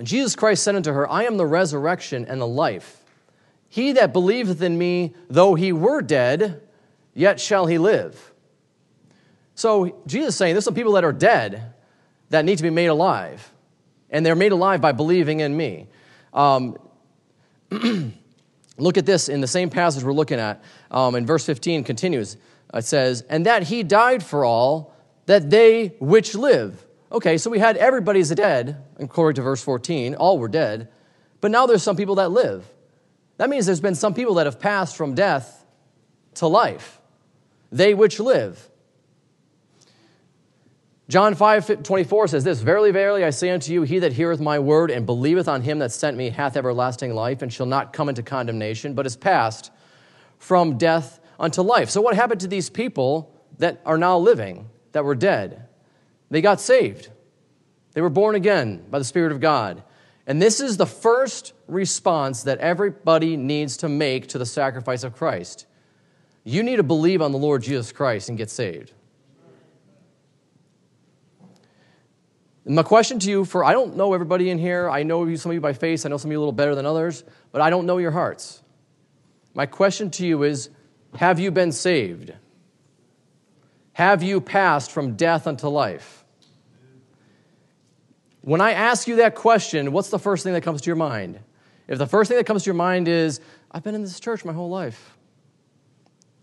Jesus 0.03 0.35
Christ 0.35 0.63
said 0.63 0.77
unto 0.77 0.93
her, 0.93 1.11
I 1.11 1.25
am 1.25 1.37
the 1.37 1.47
resurrection 1.47 2.25
and 2.27 2.41
the 2.41 2.47
life. 2.47 3.05
He 3.69 3.93
that 3.93 4.13
believeth 4.13 4.63
in 4.63 4.79
me, 4.79 5.15
though 5.29 5.55
he 5.55 5.73
were 5.73 6.01
dead, 6.01 6.63
yet 7.15 7.39
shall 7.39 7.67
he 7.67 7.79
live. 7.79 8.33
So 9.55 10.01
Jesus 10.07 10.31
is 10.31 10.37
saying 10.37 10.55
there's 10.55 10.65
some 10.65 10.75
people 10.75 10.93
that 10.93 11.05
are 11.05 11.13
dead 11.13 11.75
that 12.31 12.45
need 12.45 12.57
to 12.57 12.63
be 12.63 12.71
made 12.71 12.87
alive 12.87 13.53
and 14.11 14.25
they're 14.25 14.37
made 14.37 14.53
alive 14.53 14.81
by 14.81 14.93
believing 14.93 15.41
in 15.41 15.57
me. 15.57 15.89
Um, 16.33 16.77
look 18.79 18.99
at 18.99 19.07
this 19.07 19.29
in 19.29 19.41
the 19.41 19.47
same 19.47 19.71
passage 19.71 20.03
we're 20.03 20.13
looking 20.13 20.39
at. 20.39 20.63
Um, 20.91 21.15
in 21.15 21.27
verse 21.27 21.45
15 21.47 21.85
continues. 21.85 22.37
It 22.75 22.85
says, 22.85 23.23
And 23.29 23.47
that 23.47 23.65
he 23.65 23.83
died 23.83 24.23
for 24.23 24.45
all, 24.45 24.95
that 25.27 25.51
they 25.51 25.95
which 26.01 26.35
live. 26.35 26.85
Okay, 27.13 27.39
so 27.39 27.51
we 27.51 27.59
had 27.59 27.77
everybody's 27.77 28.31
dead, 28.31 28.85
according 28.99 29.37
to 29.37 29.43
verse 29.43 29.63
14. 29.63 30.15
All 30.15 30.39
were 30.39 30.49
dead. 30.49 30.89
But 31.41 31.51
now 31.51 31.67
there's 31.67 31.83
some 31.83 31.97
people 31.97 32.17
that 32.17 32.31
live. 32.31 32.69
That 33.37 33.51
means 33.51 33.67
there's 33.67 33.81
been 33.81 33.95
some 33.95 34.15
people 34.15 34.35
that 34.35 34.47
have 34.47 34.61
passed 34.61 34.97
from 34.97 35.15
death 35.15 35.65
to 36.35 36.47
life. 36.47 37.01
They 37.73 37.95
which 37.95 38.21
live. 38.21 38.70
John 41.11 41.35
5 41.35 41.83
24 41.83 42.29
says 42.29 42.45
this 42.45 42.61
Verily, 42.61 42.93
verily, 42.93 43.25
I 43.25 43.31
say 43.31 43.51
unto 43.51 43.73
you, 43.73 43.83
he 43.83 43.99
that 43.99 44.13
heareth 44.13 44.39
my 44.39 44.61
word 44.61 44.93
and 44.93 45.05
believeth 45.05 45.49
on 45.49 45.63
him 45.63 45.81
that 45.81 45.91
sent 45.91 46.17
me 46.17 46.31
hath 46.31 46.57
everlasting 46.57 47.13
life, 47.17 47.43
and 47.43 47.53
shall 47.53 47.67
not 47.67 47.93
come 47.93 48.09
into 48.09 48.23
condemnation, 48.23 48.95
but 48.95 49.07
is 49.07 49.17
passed 49.17 49.73
from 50.39 50.79
death 50.79 51.19
unto 51.37 51.63
life. 51.63 51.91
So, 51.91 52.01
what 52.01 52.15
happened 52.15 52.43
to 52.43 52.47
these 52.47 52.71
people 52.71 53.35
that 53.59 53.81
are 53.85 53.99
now 53.99 54.19
living, 54.19 54.71
that 54.93 55.05
were 55.05 55.17
dead? 55.17 55.67
They 56.31 56.41
got 56.41 56.61
saved. 56.61 57.09
They 57.93 58.03
were 58.03 58.09
born 58.09 58.37
again 58.37 58.85
by 58.89 59.01
the 59.01 59.05
Spirit 59.05 59.33
of 59.33 59.41
God. 59.41 59.83
And 60.29 60.41
this 60.41 60.61
is 60.61 60.77
the 60.77 60.87
first 60.87 61.55
response 61.67 62.45
that 62.45 62.59
everybody 62.59 63.37
needs 63.37 63.79
to 63.79 63.89
make 63.89 64.29
to 64.29 64.39
the 64.39 64.47
sacrifice 64.47 65.03
of 65.03 65.17
Christ. 65.17 65.67
You 66.45 66.63
need 66.63 66.77
to 66.77 66.85
believe 66.85 67.21
on 67.21 67.33
the 67.33 67.39
Lord 67.39 67.65
Jesus 67.65 67.91
Christ 67.91 68.29
and 68.29 68.39
get 68.39 68.49
saved. 68.49 68.93
And 72.71 72.77
my 72.77 72.85
question 72.85 73.19
to 73.19 73.29
you 73.29 73.45
for 73.45 73.65
I 73.65 73.73
don't 73.73 73.97
know 73.97 74.15
everybody 74.15 74.49
in 74.49 74.57
here. 74.57 74.89
I 74.89 75.03
know 75.03 75.35
some 75.35 75.51
of 75.51 75.55
you 75.55 75.61
by 75.61 75.73
face. 75.73 76.07
I 76.07 76.09
know 76.09 76.19
some 76.19 76.31
of 76.31 76.33
you 76.33 76.39
a 76.39 76.43
little 76.43 76.53
better 76.53 76.77
than 76.77 76.87
others, 76.87 77.25
but 77.51 77.61
I 77.61 77.69
don't 77.69 77.85
know 77.85 77.99
your 77.99 78.13
hearts. 78.13 78.63
My 79.55 79.67
question 79.67 80.09
to 80.13 80.25
you 80.25 80.45
is 80.45 80.71
Have 81.17 81.41
you 81.41 81.51
been 81.51 81.73
saved? 81.73 82.33
Have 83.95 84.23
you 84.23 84.41
passed 84.41 84.93
from 84.93 85.17
death 85.17 85.49
unto 85.49 85.67
life? 85.67 86.25
When 88.43 88.61
I 88.61 88.71
ask 88.71 89.09
you 89.09 89.17
that 89.17 89.35
question, 89.35 89.91
what's 89.91 90.11
the 90.11 90.21
first 90.21 90.45
thing 90.45 90.53
that 90.53 90.63
comes 90.63 90.83
to 90.83 90.87
your 90.87 90.95
mind? 90.95 91.41
If 91.89 91.99
the 91.99 92.07
first 92.07 92.29
thing 92.29 92.39
that 92.39 92.47
comes 92.47 92.63
to 92.63 92.67
your 92.69 92.77
mind 92.77 93.09
is, 93.09 93.41
I've 93.73 93.83
been 93.83 93.97
in 93.97 94.03
this 94.03 94.21
church 94.21 94.45
my 94.45 94.53
whole 94.53 94.71
life, 94.71 95.19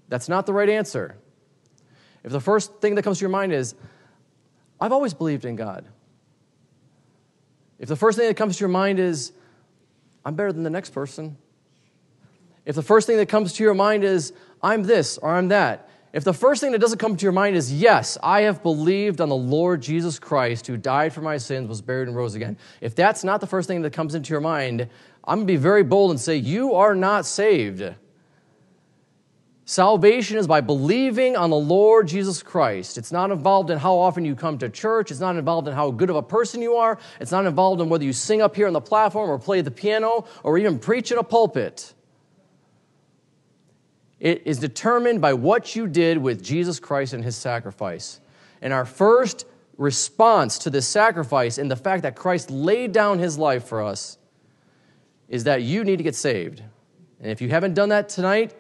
that's 0.10 0.28
not 0.28 0.46
the 0.46 0.52
right 0.52 0.70
answer. 0.70 1.16
If 2.26 2.34
the 2.34 2.42
first 2.42 2.82
thing 2.82 2.96
that 2.96 3.04
comes 3.04 3.20
to 3.20 3.22
your 3.22 3.30
mind 3.30 3.54
is, 3.54 3.76
I've 4.78 4.92
always 4.92 5.13
believed 5.13 5.46
in 5.46 5.56
God, 5.56 5.88
if 7.80 7.88
the 7.88 7.96
first 7.96 8.18
thing 8.18 8.28
that 8.28 8.36
comes 8.36 8.58
to 8.58 8.62
your 8.62 8.70
mind 8.70 9.00
is, 9.00 9.32
I'm 10.26 10.36
better 10.36 10.52
than 10.52 10.63
the 10.63 10.70
next 10.70 10.92
person, 10.92 11.38
if 12.66 12.76
the 12.76 12.84
first 12.84 13.08
thing 13.08 13.18
that 13.18 13.30
comes 13.30 13.54
to 13.54 13.63
your 13.63 13.74
mind 13.74 14.04
is, 14.04 14.34
I'm 14.62 14.84
this 14.84 15.18
or 15.18 15.30
I'm 15.30 15.48
that, 15.50 15.90
if 16.13 16.24
the 16.24 16.34
first 16.34 16.62
thing 16.62 16.72
that 16.72 16.80
doesn't 16.80 16.98
come 16.98 17.16
to 17.16 17.24
your 17.24 17.32
mind 17.32 17.56
is, 17.56 17.72
yes, 17.72 18.18
I 18.24 18.42
have 18.42 18.63
believed 18.63 19.22
on 19.22 19.30
the 19.30 19.36
Lord 19.36 19.82
Jesus 19.82 20.20
Christ 20.20 20.68
who 20.68 20.76
died 20.76 21.13
for 21.13 21.22
my 21.22 21.38
sins, 21.38 21.70
was 21.70 21.82
buried, 21.82 22.08
and 22.08 22.18
rose 22.18 22.36
again, 22.36 22.58
if 22.82 22.96
that's 22.96 23.24
not 23.24 23.40
the 23.40 23.48
first 23.48 23.68
thing 23.68 23.82
that 23.84 23.94
comes 23.94 24.16
into 24.16 24.32
your 24.32 24.42
mind, 24.42 24.90
I'm 25.24 25.40
going 25.40 25.48
to 25.48 25.54
be 25.54 25.58
very 25.58 25.84
bold 25.84 26.12
and 26.12 26.20
say, 26.20 26.38
you 26.38 26.74
are 26.74 26.96
not 26.96 27.26
saved. 27.26 27.84
Salvation 29.69 30.38
is 30.38 30.47
by 30.47 30.62
believing 30.62 31.36
on 31.36 31.49
the 31.49 31.58
Lord 31.58 32.08
Jesus 32.08 32.41
Christ. 32.41 32.97
It's 32.97 33.12
not 33.12 33.32
involved 33.32 33.69
in 33.69 33.77
how 33.77 33.97
often 33.97 34.23
you 34.23 34.34
come 34.34 34.58
to 34.60 34.69
church. 34.69 35.12
It's 35.12 35.19
not 35.19 35.36
involved 35.36 35.67
in 35.67 35.73
how 35.73 35.91
good 35.91 36.10
of 36.10 36.15
a 36.15 36.23
person 36.23 36.62
you 36.62 36.75
are. 36.75 36.97
It's 37.19 37.32
not 37.32 37.45
involved 37.45 37.82
in 37.82 37.89
whether 37.89 38.06
you 38.06 38.13
sing 38.13 38.41
up 38.41 38.56
here 38.56 38.67
on 38.67 38.71
the 38.71 38.80
platform 38.80 39.30
or 39.30 39.38
play 39.38 39.60
the 39.60 39.69
piano 39.69 40.25
or 40.41 40.58
even 40.58 40.80
preach 40.80 41.12
in 41.12 41.17
a 41.17 41.23
pulpit. 41.23 41.93
It 44.21 44.43
is 44.45 44.58
determined 44.58 45.19
by 45.19 45.34
what 45.34 45.75
you 45.75 45.86
did 45.86 46.17
with 46.17 46.41
Jesus 46.41 46.80
Christ 46.80 47.12
and 47.12 47.21
his 47.21 47.36
sacrifice. 47.36 48.21
And 48.62 48.71
our 48.71 48.86
first 48.86 49.45
response 49.75 50.60
to 50.60 50.69
this 50.69 50.88
sacrifice 50.88 51.58
and 51.58 51.69
the 51.69 51.75
fact 51.75 52.03
that 52.03 52.15
Christ 52.15 52.49
laid 52.49 52.93
down 52.93 53.19
his 53.19 53.38
life 53.38 53.65
for 53.65 53.84
us 53.84 54.17
is 55.27 55.43
that 55.43 55.62
you 55.62 55.84
need 55.84 55.97
to 55.97 56.03
get 56.03 56.15
saved. 56.15 56.63
And 57.19 57.30
if 57.30 57.41
you 57.41 57.49
haven't 57.49 57.73
done 57.73 57.89
that 57.89 58.08
tonight, 58.08 58.56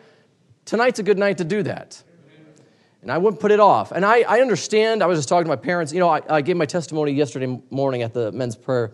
tonight's 0.67 0.99
a 0.99 1.03
good 1.03 1.17
night 1.17 1.39
to 1.39 1.43
do 1.43 1.63
that. 1.63 2.03
And 3.01 3.11
I 3.11 3.17
wouldn't 3.17 3.39
put 3.39 3.51
it 3.51 3.59
off. 3.59 3.91
And 3.91 4.05
I, 4.05 4.21
I 4.21 4.41
understand, 4.41 5.01
I 5.01 5.05
was 5.05 5.17
just 5.17 5.29
talking 5.29 5.45
to 5.45 5.49
my 5.49 5.55
parents. 5.55 5.93
You 5.93 5.99
know, 5.99 6.09
I, 6.09 6.21
I 6.29 6.41
gave 6.41 6.57
my 6.57 6.65
testimony 6.65 7.13
yesterday 7.13 7.59
morning 7.69 8.01
at 8.01 8.13
the 8.13 8.31
men's 8.33 8.55
prayer. 8.55 8.91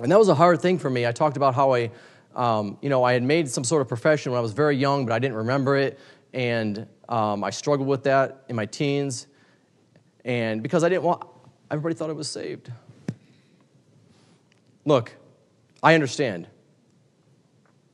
And 0.00 0.10
that 0.12 0.18
was 0.18 0.28
a 0.28 0.34
hard 0.34 0.62
thing 0.62 0.78
for 0.78 0.88
me. 0.88 1.04
I 1.04 1.10
talked 1.12 1.36
about 1.36 1.54
how 1.54 1.74
I, 1.74 1.90
um, 2.36 2.78
you 2.80 2.88
know, 2.88 3.02
I 3.02 3.12
had 3.12 3.24
made 3.24 3.48
some 3.48 3.64
sort 3.64 3.82
of 3.82 3.88
profession 3.88 4.30
when 4.30 4.38
I 4.38 4.42
was 4.42 4.52
very 4.52 4.76
young, 4.76 5.04
but 5.04 5.12
I 5.12 5.18
didn't 5.18 5.36
remember 5.36 5.76
it. 5.76 5.98
And 6.32 6.86
um, 7.08 7.42
I 7.42 7.50
struggled 7.50 7.88
with 7.88 8.04
that 8.04 8.44
in 8.48 8.54
my 8.54 8.66
teens. 8.66 9.26
And 10.24 10.62
because 10.62 10.84
I 10.84 10.88
didn't 10.88 11.02
want, 11.02 11.24
everybody 11.70 11.94
thought 11.96 12.08
I 12.08 12.14
was 12.14 12.30
saved. 12.30 12.70
Look, 14.84 15.12
I 15.82 15.94
understand. 15.94 16.46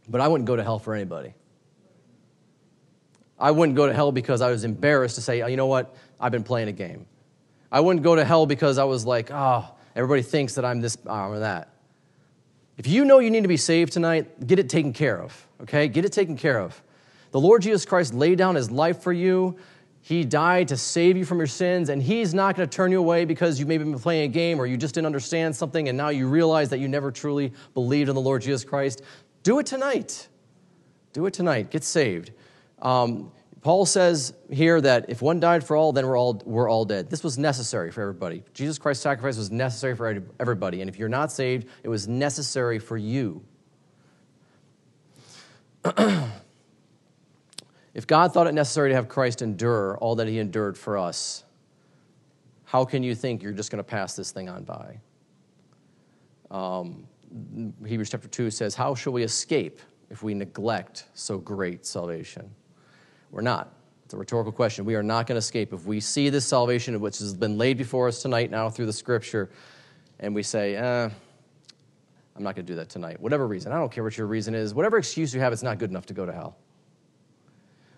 But 0.07 0.21
I 0.21 0.29
wouldn't 0.29 0.47
go 0.47 0.57
to 0.57 0.63
hell 0.63 0.79
for 0.79 0.95
anybody. 0.95 1.35
I 3.38 3.51
wouldn't 3.51 3.77
go 3.77 3.87
to 3.87 3.94
hell 3.94 4.12
because 4.12 4.40
I 4.40 4.51
was 4.51 4.64
embarrassed 4.64 5.14
to 5.16 5.20
say, 5.20 5.42
oh, 5.42 5.46
you 5.46 5.57
know 5.57 5.66
what, 5.66 5.94
I've 6.20 6.33
been 6.33 6.42
playing 6.42 6.68
a 6.68 6.72
game. 6.72 7.07
I 7.70 7.81
wouldn't 7.81 8.03
go 8.03 8.16
to 8.16 8.24
hell 8.24 8.46
because 8.46 8.79
I 8.79 8.85
was 8.85 9.05
like, 9.05 9.31
oh, 9.31 9.64
everybody 9.94 10.22
thinks 10.22 10.55
that 10.55 10.64
I'm 10.64 10.81
this 10.81 10.96
oh, 11.07 11.29
or 11.29 11.38
that. 11.40 11.74
If 12.79 12.87
you 12.87 13.05
know 13.05 13.18
you 13.18 13.31
need 13.31 13.42
to 13.42 13.48
be 13.48 13.57
saved 13.57 13.92
tonight, 13.92 14.46
get 14.46 14.59
it 14.59 14.68
taken 14.68 14.92
care 14.92 15.20
of, 15.20 15.46
okay? 15.62 15.88
Get 15.88 16.05
it 16.05 16.12
taken 16.12 16.37
care 16.37 16.61
of. 16.61 16.81
The 17.31 17.40
Lord 17.40 17.62
Jesus 17.62 17.85
Christ 17.85 18.14
laid 18.14 18.38
down 18.38 18.55
his 18.55 18.70
life 18.70 19.03
for 19.03 19.12
you. 19.12 19.57
He 20.01 20.24
died 20.24 20.68
to 20.68 20.77
save 20.77 21.16
you 21.16 21.24
from 21.24 21.38
your 21.38 21.46
sins, 21.46 21.90
and 21.90 22.03
He's 22.03 22.33
not 22.33 22.57
going 22.57 22.66
to 22.66 22.74
turn 22.74 22.92
you 22.92 22.98
away 22.98 23.27
because 23.27 23.61
you 23.61 23.66
maybe 23.66 23.85
been 23.85 23.98
playing 23.98 24.31
a 24.31 24.33
game 24.33 24.59
or 24.59 24.66
you 24.66 24.77
just 24.77 24.94
didn't 24.94 25.07
understand 25.07 25.55
something 25.55 25.88
and 25.88 25.98
now 25.98 26.09
you 26.09 26.29
realize 26.29 26.70
that 26.70 26.79
you 26.79 26.88
never 26.88 27.11
truly 27.11 27.53
believed 27.74 28.09
in 28.09 28.14
the 28.14 28.20
Lord 28.20 28.40
Jesus 28.40 28.64
Christ. 28.64 29.03
Do 29.42 29.59
it 29.59 29.66
tonight. 29.66 30.29
Do 31.12 31.27
it 31.27 31.35
tonight. 31.35 31.70
Get 31.70 31.85
saved. 31.85 32.31
Um, 32.83 33.33
Paul 33.61 33.87
says 33.87 34.35
here 34.51 34.81
that 34.81 35.07
if 35.09 35.21
one 35.21 35.41
died 35.41 35.64
for 35.64 35.77
all, 35.77 35.93
then 35.93 36.07
we're 36.07 36.17
all, 36.17 36.41
we're 36.45 36.71
all 36.71 36.85
dead. 36.85 37.11
This 37.11 37.25
was 37.25 37.38
necessary 37.38 37.91
for 37.91 38.03
everybody. 38.03 38.45
Jesus 38.55 38.79
Christ's 38.79 39.03
sacrifice 39.03 39.37
was 39.37 39.51
necessary 39.51 39.97
for 39.97 40.23
everybody. 40.38 40.81
And 40.81 40.88
if 40.88 40.99
you're 40.99 41.09
not 41.09 41.33
saved, 41.33 41.67
it 41.83 41.88
was 41.88 42.07
necessary 42.07 42.79
for 42.79 42.97
you. 42.97 43.45
if 47.95 48.07
God 48.07 48.33
thought 48.33 48.47
it 48.47 48.55
necessary 48.55 48.91
to 48.91 48.95
have 48.95 49.09
Christ 49.09 49.43
endure 49.43 49.99
all 49.99 50.14
that 50.17 50.29
he 50.29 50.38
endured 50.38 50.79
for 50.79 50.97
us, 50.97 51.45
how 52.64 52.85
can 52.85 53.03
you 53.03 53.14
think 53.14 53.43
you're 53.43 53.53
just 53.53 53.71
going 53.71 53.79
to 53.79 53.85
pass 53.85 54.14
this 54.14 54.31
thing 54.31 54.49
on 54.49 54.62
by? 54.62 55.01
Um, 56.51 57.09
Hebrews 57.85 58.11
chapter 58.11 58.29
2 58.29 58.51
says, 58.51 58.75
How 58.75 58.95
shall 58.95 59.12
we 59.12 59.23
escape 59.23 59.81
if 60.11 60.23
we 60.23 60.33
neglect 60.35 61.07
so 61.14 61.38
great 61.38 61.85
salvation? 61.85 62.51
We're 63.31 63.43
not. 63.43 63.73
It's 64.05 64.14
a 64.14 64.17
rhetorical 64.17 64.53
question. 64.53 64.85
We 64.85 64.95
are 64.95 65.03
not 65.03 65.27
going 65.27 65.35
to 65.35 65.41
escape. 65.41 65.73
If 65.73 65.85
we 65.85 66.01
see 66.01 66.31
this 66.31 66.47
salvation, 66.47 66.99
which 67.01 67.19
has 67.19 67.35
been 67.35 67.59
laid 67.59 67.77
before 67.77 68.09
us 68.09 68.23
tonight 68.23 68.51
now 68.51 68.71
through 68.71 68.87
the 68.87 68.93
scripture, 68.93 69.51
and 70.19 70.35
we 70.35 70.43
say, 70.43 70.77
eh, 70.77 71.11
I'm 72.37 72.43
not 72.43 72.55
going 72.55 72.64
to 72.64 72.73
do 72.73 72.77
that 72.77 72.88
tonight, 72.88 73.21
whatever 73.21 73.47
reason, 73.47 73.71
I 73.71 73.77
don't 73.77 73.93
care 73.93 74.03
what 74.03 74.17
your 74.17 74.27
reason 74.27 74.55
is, 74.55 74.73
whatever 74.73 74.97
excuse 74.97 75.35
you 75.35 75.41
have, 75.41 75.53
it's 75.53 75.62
not 75.62 75.79
good 75.79 75.91
enough 75.91 76.07
to 76.07 76.14
go 76.14 76.25
to 76.25 76.33
hell. 76.33 76.57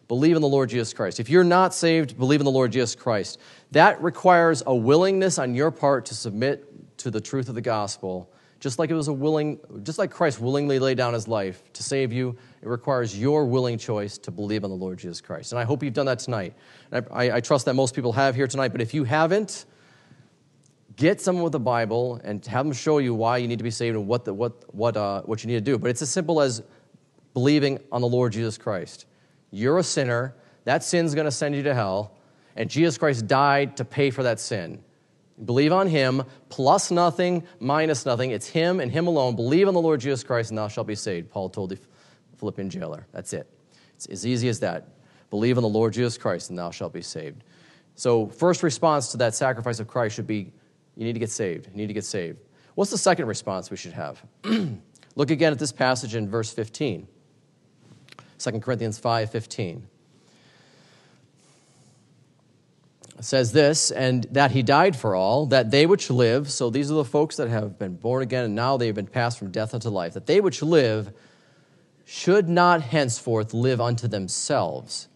Believe 0.08 0.34
in 0.34 0.42
the 0.42 0.48
Lord 0.48 0.68
Jesus 0.68 0.92
Christ. 0.92 1.20
If 1.20 1.30
you're 1.30 1.44
not 1.44 1.72
saved, 1.72 2.18
believe 2.18 2.40
in 2.40 2.44
the 2.44 2.50
Lord 2.50 2.72
Jesus 2.72 2.96
Christ. 2.96 3.38
That 3.70 4.02
requires 4.02 4.64
a 4.66 4.74
willingness 4.74 5.38
on 5.38 5.54
your 5.54 5.70
part 5.70 6.06
to 6.06 6.14
submit 6.16 6.98
to 6.98 7.12
the 7.12 7.20
truth 7.20 7.48
of 7.48 7.54
the 7.54 7.60
gospel 7.60 8.28
just 8.60 8.78
like 8.78 8.90
it 8.90 8.94
was 8.94 9.08
a 9.08 9.12
willing, 9.12 9.58
just 9.82 9.98
like 9.98 10.10
Christ 10.10 10.38
willingly 10.38 10.78
laid 10.78 10.98
down 10.98 11.14
his 11.14 11.26
life 11.26 11.72
to 11.72 11.82
save 11.82 12.12
you, 12.12 12.36
it 12.62 12.68
requires 12.68 13.18
your 13.18 13.46
willing 13.46 13.78
choice 13.78 14.18
to 14.18 14.30
believe 14.30 14.64
on 14.64 14.70
the 14.70 14.76
Lord 14.76 14.98
Jesus 14.98 15.20
Christ. 15.20 15.52
And 15.52 15.58
I 15.58 15.64
hope 15.64 15.82
you've 15.82 15.94
done 15.94 16.06
that 16.06 16.18
tonight. 16.18 16.54
I, 16.92 16.98
I, 17.10 17.36
I, 17.36 17.40
trust 17.40 17.64
that 17.64 17.74
most 17.74 17.94
people 17.94 18.12
have 18.12 18.34
here 18.34 18.46
tonight, 18.46 18.68
but 18.68 18.82
if 18.82 18.92
you 18.92 19.04
haven't, 19.04 19.64
get 20.96 21.22
someone 21.22 21.42
with 21.42 21.52
the 21.52 21.60
Bible 21.60 22.20
and 22.22 22.44
have 22.46 22.66
them 22.66 22.74
show 22.74 22.98
you 22.98 23.14
why 23.14 23.38
you 23.38 23.48
need 23.48 23.58
to 23.58 23.64
be 23.64 23.70
saved 23.70 23.96
and 23.96 24.06
what, 24.06 24.26
the, 24.26 24.34
what, 24.34 24.74
what, 24.74 24.96
uh, 24.96 25.22
what 25.22 25.42
you 25.42 25.48
need 25.48 25.54
to 25.54 25.60
do. 25.62 25.78
But 25.78 25.90
it's 25.90 26.02
as 26.02 26.10
simple 26.10 26.42
as 26.42 26.62
believing 27.32 27.78
on 27.90 28.02
the 28.02 28.08
Lord 28.08 28.32
Jesus 28.32 28.58
Christ. 28.58 29.06
You're 29.50 29.78
a 29.78 29.82
sinner, 29.82 30.34
that 30.64 30.84
sin's 30.84 31.14
gonna 31.14 31.30
send 31.30 31.54
you 31.56 31.62
to 31.62 31.74
hell, 31.74 32.12
and 32.56 32.68
Jesus 32.68 32.98
Christ 32.98 33.26
died 33.26 33.78
to 33.78 33.86
pay 33.86 34.10
for 34.10 34.22
that 34.24 34.38
sin. 34.38 34.82
Believe 35.42 35.72
on 35.72 35.86
him, 35.86 36.22
plus 36.50 36.90
nothing, 36.90 37.44
minus 37.58 38.04
nothing. 38.04 38.32
It's 38.32 38.46
him 38.46 38.80
and 38.80 38.92
him 38.92 39.06
alone. 39.06 39.36
Believe 39.36 39.68
on 39.68 39.74
the 39.74 39.80
Lord 39.80 40.00
Jesus 40.00 40.22
Christ, 40.22 40.50
and 40.50 40.58
thou 40.58 40.68
shalt 40.68 40.86
be 40.86 40.94
saved, 40.94 41.30
Paul 41.30 41.48
told 41.48 41.72
Philippian 42.40 42.68
jailer. 42.68 43.06
That's 43.12 43.32
it. 43.32 43.48
It's 43.94 44.06
as 44.06 44.26
easy 44.26 44.48
as 44.48 44.60
that. 44.60 44.88
Believe 45.30 45.56
in 45.56 45.62
the 45.62 45.68
Lord 45.68 45.92
Jesus 45.92 46.18
Christ, 46.18 46.50
and 46.50 46.58
thou 46.58 46.70
shalt 46.70 46.92
be 46.92 47.02
saved. 47.02 47.44
So, 47.94 48.26
first 48.26 48.62
response 48.62 49.12
to 49.12 49.18
that 49.18 49.34
sacrifice 49.34 49.78
of 49.78 49.86
Christ 49.86 50.16
should 50.16 50.26
be 50.26 50.52
you 50.96 51.04
need 51.04 51.12
to 51.12 51.20
get 51.20 51.30
saved. 51.30 51.68
You 51.70 51.76
need 51.76 51.86
to 51.86 51.94
get 51.94 52.04
saved. 52.04 52.38
What's 52.74 52.90
the 52.90 52.98
second 52.98 53.26
response 53.26 53.70
we 53.70 53.76
should 53.76 53.92
have? 53.92 54.22
Look 55.16 55.30
again 55.30 55.52
at 55.52 55.58
this 55.58 55.72
passage 55.72 56.14
in 56.14 56.28
verse 56.28 56.52
15. 56.52 57.06
2 58.38 58.50
Corinthians 58.60 58.98
5 58.98 59.30
15. 59.30 59.86
says 63.20 63.52
this, 63.52 63.90
and 63.90 64.24
that 64.30 64.50
he 64.50 64.62
died 64.62 64.96
for 64.96 65.14
all, 65.14 65.46
that 65.46 65.70
they 65.70 65.86
which 65.86 66.10
live, 66.10 66.50
so 66.50 66.70
these 66.70 66.90
are 66.90 66.94
the 66.94 67.04
folks 67.04 67.36
that 67.36 67.48
have 67.48 67.78
been 67.78 67.94
born 67.94 68.22
again 68.22 68.44
and 68.44 68.54
now 68.54 68.76
they've 68.76 68.94
been 68.94 69.06
passed 69.06 69.38
from 69.38 69.50
death 69.50 69.74
unto 69.74 69.88
life, 69.88 70.14
that 70.14 70.26
they 70.26 70.40
which 70.40 70.62
live 70.62 71.12
should 72.12 72.48
not 72.48 72.82
henceforth 72.82 73.54
live 73.54 73.80
unto 73.80 74.08
themselves, 74.08 75.06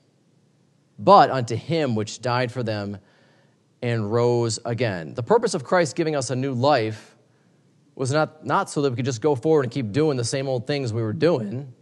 but 0.97 1.29
unto 1.29 1.57
him 1.57 1.97
which 1.97 2.23
died 2.23 2.53
for 2.53 2.63
them 2.63 2.97
and 3.83 4.13
rose 4.13 4.61
again. 4.65 5.13
The 5.13 5.23
purpose 5.25 5.55
of 5.55 5.65
Christ 5.65 5.97
giving 5.97 6.15
us 6.15 6.31
a 6.31 6.37
new 6.37 6.53
life 6.53 7.17
was 7.97 8.13
not, 8.13 8.47
not 8.47 8.71
so 8.71 8.81
that 8.81 8.91
we 8.91 8.97
could 8.97 9.05
just 9.05 9.21
go 9.21 9.35
forward 9.35 9.65
and 9.65 9.73
keep 9.73 9.91
doing 9.91 10.17
the 10.17 10.25
same 10.25 10.47
old 10.47 10.69
things 10.69 10.93
we 10.93 11.03
were 11.03 11.13
doing, 11.13 11.73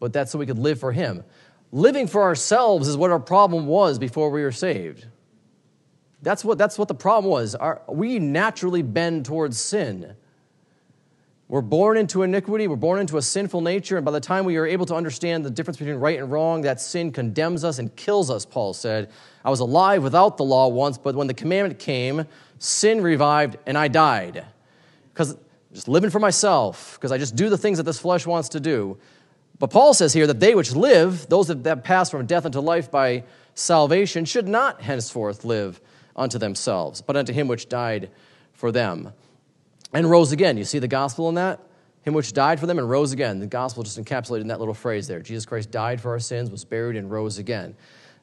but 0.00 0.14
that's 0.14 0.32
so 0.32 0.38
we 0.38 0.46
could 0.46 0.58
live 0.58 0.80
for 0.80 0.92
him. 0.92 1.22
Living 1.70 2.06
for 2.06 2.22
ourselves 2.22 2.88
is 2.88 2.96
what 2.96 3.10
our 3.10 3.20
problem 3.20 3.66
was 3.66 3.98
before 3.98 4.30
we 4.30 4.42
were 4.42 4.50
saved. 4.50 5.06
That's 6.22 6.42
what, 6.42 6.56
that's 6.56 6.78
what 6.78 6.88
the 6.88 6.94
problem 6.94 7.30
was. 7.30 7.54
Our, 7.54 7.82
we 7.86 8.18
naturally 8.18 8.80
bend 8.80 9.26
towards 9.26 9.60
sin. 9.60 10.16
We're 11.48 11.60
born 11.60 11.96
into 11.96 12.24
iniquity, 12.24 12.66
we're 12.66 12.74
born 12.74 12.98
into 12.98 13.18
a 13.18 13.22
sinful 13.22 13.60
nature, 13.60 13.96
and 13.96 14.04
by 14.04 14.10
the 14.10 14.20
time 14.20 14.44
we 14.44 14.56
are 14.56 14.66
able 14.66 14.84
to 14.86 14.96
understand 14.96 15.44
the 15.44 15.50
difference 15.50 15.78
between 15.78 15.94
right 15.96 16.18
and 16.18 16.30
wrong, 16.30 16.62
that 16.62 16.80
sin 16.80 17.12
condemns 17.12 17.62
us 17.62 17.78
and 17.78 17.94
kills 17.94 18.32
us, 18.32 18.44
Paul 18.44 18.74
said. 18.74 19.10
I 19.44 19.50
was 19.50 19.60
alive 19.60 20.02
without 20.02 20.38
the 20.38 20.44
law 20.44 20.66
once, 20.66 20.98
but 20.98 21.14
when 21.14 21.28
the 21.28 21.34
commandment 21.34 21.78
came, 21.78 22.26
sin 22.58 23.00
revived 23.00 23.58
and 23.64 23.78
I 23.78 23.86
died. 23.86 24.44
Because 25.14 25.36
just 25.72 25.86
living 25.86 26.10
for 26.10 26.18
myself, 26.18 26.94
because 26.96 27.12
I 27.12 27.18
just 27.18 27.36
do 27.36 27.48
the 27.48 27.58
things 27.58 27.78
that 27.78 27.84
this 27.84 28.00
flesh 28.00 28.26
wants 28.26 28.48
to 28.50 28.60
do. 28.60 28.98
But 29.60 29.70
Paul 29.70 29.94
says 29.94 30.12
here 30.12 30.26
that 30.26 30.40
they 30.40 30.56
which 30.56 30.74
live, 30.74 31.28
those 31.28 31.46
that 31.46 31.84
pass 31.84 32.10
from 32.10 32.26
death 32.26 32.44
unto 32.44 32.58
life 32.58 32.90
by 32.90 33.22
salvation, 33.54 34.24
should 34.24 34.48
not 34.48 34.82
henceforth 34.82 35.44
live 35.44 35.80
unto 36.16 36.38
themselves, 36.38 37.02
but 37.02 37.16
unto 37.16 37.32
him 37.32 37.46
which 37.46 37.68
died 37.68 38.10
for 38.52 38.72
them 38.72 39.12
and 39.96 40.10
rose 40.10 40.30
again. 40.30 40.58
You 40.58 40.64
see 40.64 40.78
the 40.78 40.88
gospel 40.88 41.30
in 41.30 41.36
that? 41.36 41.58
Him 42.02 42.12
which 42.12 42.34
died 42.34 42.60
for 42.60 42.66
them 42.66 42.78
and 42.78 42.88
rose 42.88 43.12
again. 43.12 43.40
The 43.40 43.46
gospel 43.46 43.82
just 43.82 43.98
encapsulated 43.98 44.42
in 44.42 44.48
that 44.48 44.58
little 44.58 44.74
phrase 44.74 45.08
there. 45.08 45.20
Jesus 45.20 45.46
Christ 45.46 45.70
died 45.70 46.02
for 46.02 46.10
our 46.10 46.18
sins, 46.18 46.50
was 46.50 46.66
buried, 46.66 46.96
and 46.96 47.10
rose 47.10 47.38
again. 47.38 47.74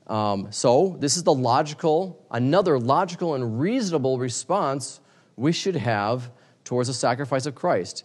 Um, 0.05 0.51
so, 0.51 0.95
this 0.99 1.17
is 1.17 1.23
the 1.23 1.33
logical, 1.33 2.23
another 2.29 2.77
logical 2.77 3.33
and 3.33 3.59
reasonable 3.59 4.19
response 4.19 4.99
we 5.36 5.51
should 5.51 5.75
have 5.75 6.29
towards 6.63 6.89
the 6.89 6.93
sacrifice 6.93 7.47
of 7.47 7.55
Christ. 7.55 8.03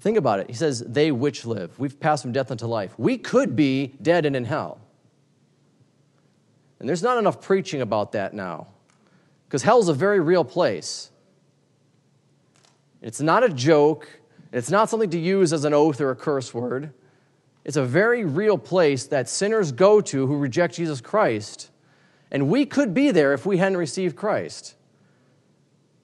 Think 0.00 0.18
about 0.18 0.40
it. 0.40 0.48
He 0.48 0.54
says, 0.54 0.80
They 0.80 1.10
which 1.12 1.46
live. 1.46 1.78
We've 1.78 1.98
passed 1.98 2.22
from 2.22 2.32
death 2.32 2.50
unto 2.50 2.66
life. 2.66 2.92
We 2.98 3.16
could 3.16 3.56
be 3.56 3.94
dead 4.02 4.26
and 4.26 4.36
in 4.36 4.44
hell. 4.44 4.80
And 6.78 6.86
there's 6.86 7.02
not 7.02 7.16
enough 7.16 7.40
preaching 7.40 7.80
about 7.80 8.12
that 8.12 8.34
now. 8.34 8.66
Because 9.48 9.62
hell's 9.62 9.88
a 9.88 9.94
very 9.94 10.20
real 10.20 10.44
place. 10.44 11.10
It's 13.04 13.20
not 13.20 13.44
a 13.44 13.50
joke, 13.50 14.08
it's 14.50 14.70
not 14.70 14.88
something 14.88 15.10
to 15.10 15.18
use 15.18 15.52
as 15.52 15.66
an 15.66 15.74
oath 15.74 16.00
or 16.00 16.10
a 16.10 16.16
curse 16.16 16.54
word. 16.54 16.94
It's 17.62 17.76
a 17.76 17.84
very 17.84 18.24
real 18.24 18.56
place 18.56 19.06
that 19.08 19.28
sinners 19.28 19.72
go 19.72 20.00
to 20.00 20.26
who 20.26 20.38
reject 20.38 20.76
Jesus 20.76 21.02
Christ. 21.02 21.70
And 22.30 22.48
we 22.48 22.64
could 22.64 22.94
be 22.94 23.10
there 23.10 23.34
if 23.34 23.44
we 23.44 23.58
hadn't 23.58 23.76
received 23.76 24.16
Christ. 24.16 24.74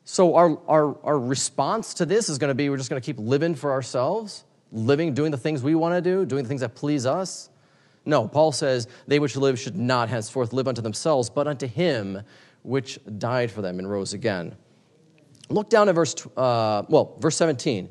So, 0.05 0.35
our, 0.35 0.59
our, 0.69 0.99
our 1.03 1.19
response 1.19 1.95
to 1.95 2.07
this 2.07 2.29
is 2.29 2.37
going 2.37 2.49
to 2.49 2.55
be 2.55 2.69
we're 2.69 2.77
just 2.77 2.91
going 2.91 3.01
to 3.01 3.07
keep 3.07 3.19
living 3.19 3.55
for 3.55 3.73
ourselves, 3.73 4.45
living, 4.71 5.15
doing 5.15 5.31
the 5.31 5.39
things 5.39 5.63
we 5.63 5.75
want 5.75 5.95
to 5.95 6.03
do, 6.03 6.27
doing 6.27 6.43
the 6.43 6.49
things 6.49 6.61
that 6.61 6.75
please 6.75 7.07
us. 7.07 7.49
No, 8.05 8.29
Paul 8.29 8.53
says, 8.53 8.89
they 9.07 9.19
which 9.19 9.37
live 9.37 9.59
should 9.59 9.77
not 9.77 10.11
henceforth 10.11 10.53
live 10.53 10.69
unto 10.69 10.83
themselves, 10.83 11.31
but 11.31 11.49
unto 11.49 11.67
him 11.67 12.23
which 12.63 12.99
died 13.17 13.51
for 13.51 13.63
them 13.63 13.79
and 13.79 13.91
rose 13.91 14.13
again. 14.13 14.55
Look 15.51 15.69
down 15.69 15.89
at 15.89 15.95
verse, 15.95 16.15
uh, 16.37 16.85
well, 16.89 17.17
verse 17.21 17.37
17. 17.37 17.91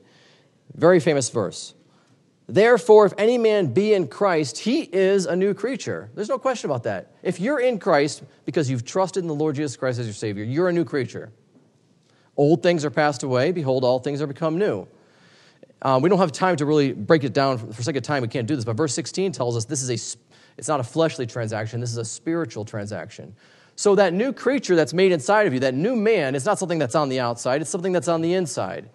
Very 0.76 1.00
famous 1.00 1.30
verse. 1.30 1.76
Therefore, 2.48 3.06
if 3.06 3.14
any 3.18 3.38
man 3.38 3.74
be 3.74 3.94
in 3.94 4.08
Christ, 4.08 4.58
he 4.58 4.82
is 4.82 5.28
a 5.28 5.36
new 5.36 5.54
creature. 5.54 6.10
There's 6.16 6.30
no 6.30 6.40
question 6.40 6.70
about 6.70 6.84
that. 6.84 7.12
If 7.22 7.40
you're 7.40 7.60
in 7.60 7.78
Christ 7.78 8.24
because 8.46 8.72
you've 8.72 8.86
trusted 8.86 9.24
in 9.24 9.28
the 9.28 9.36
Lord 9.36 9.56
Jesus 9.56 9.78
Christ 9.78 10.00
as 10.00 10.08
your 10.08 10.16
Savior, 10.16 10.44
you're 10.44 10.70
a 10.70 10.74
new 10.74 10.86
creature. 10.86 11.32
Old 12.36 12.64
things 12.64 12.86
are 12.86 12.90
passed 12.90 13.22
away. 13.22 13.52
Behold, 13.52 13.84
all 13.84 14.00
things 14.00 14.22
are 14.22 14.28
become 14.28 14.58
new. 14.58 14.88
Um, 15.82 16.02
we 16.02 16.10
don't 16.10 16.20
have 16.20 16.32
time 16.32 16.56
to 16.56 16.66
really 16.66 16.92
break 16.92 17.24
it 17.24 17.34
down 17.34 17.58
for 17.58 17.84
sake 17.84 17.96
of 17.96 18.04
time. 18.04 18.22
We 18.22 18.28
can't 18.28 18.48
do 18.48 18.56
this, 18.56 18.66
but 18.66 18.76
verse 18.76 18.94
16 18.94 19.32
tells 19.32 19.56
us 19.56 19.66
this 19.66 19.84
is 19.84 19.90
a 19.90 20.20
it's 20.58 20.68
not 20.68 20.80
a 20.80 20.84
fleshly 20.84 21.26
transaction. 21.26 21.80
This 21.80 21.92
is 21.92 21.98
a 21.98 22.06
spiritual 22.06 22.66
transaction. 22.66 23.34
So 23.80 23.96
that 23.96 24.12
new 24.12 24.34
creature 24.34 24.76
that's 24.76 24.94
made 24.94 25.14
inside 25.14 25.48
of 25.48 25.54
you, 25.54 25.62
that 25.62 25.74
new 25.74 25.96
man, 25.96 26.36
is 26.36 26.44
not 26.44 26.60
something 26.60 26.80
that's 26.80 26.96
on 26.96 27.08
the 27.08 27.22
outside. 27.22 27.62
It's 27.62 27.70
something 27.70 27.94
that's 27.94 28.10
on 28.10 28.20
the 28.20 28.34
inside. 28.34 28.90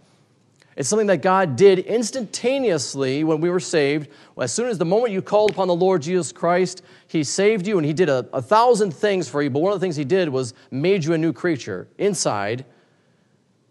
It's 0.77 0.91
something 0.91 1.07
that 1.07 1.23
God 1.23 1.57
did 1.57 1.79
instantaneously 1.79 3.25
when 3.25 3.41
we 3.41 3.49
were 3.49 3.61
saved. 3.61 4.11
As 4.39 4.53
soon 4.53 4.69
as 4.69 4.77
the 4.77 4.85
moment 4.85 5.15
you 5.15 5.23
called 5.23 5.53
upon 5.53 5.69
the 5.69 5.75
Lord 5.75 6.03
Jesus 6.03 6.33
Christ, 6.33 6.83
He 7.07 7.25
saved 7.25 7.67
you 7.67 7.79
and 7.79 7.87
He 7.87 7.95
did 7.95 8.11
a, 8.11 8.29
a 8.35 8.43
thousand 8.43 8.93
things 8.93 9.27
for 9.27 9.41
you. 9.41 9.49
But 9.49 9.61
one 9.61 9.73
of 9.73 9.81
the 9.81 9.83
things 9.83 9.97
He 9.97 10.05
did 10.05 10.29
was 10.29 10.53
made 10.71 11.03
you 11.03 11.15
a 11.15 11.19
new 11.19 11.33
creature 11.33 11.89
inside. 11.97 12.67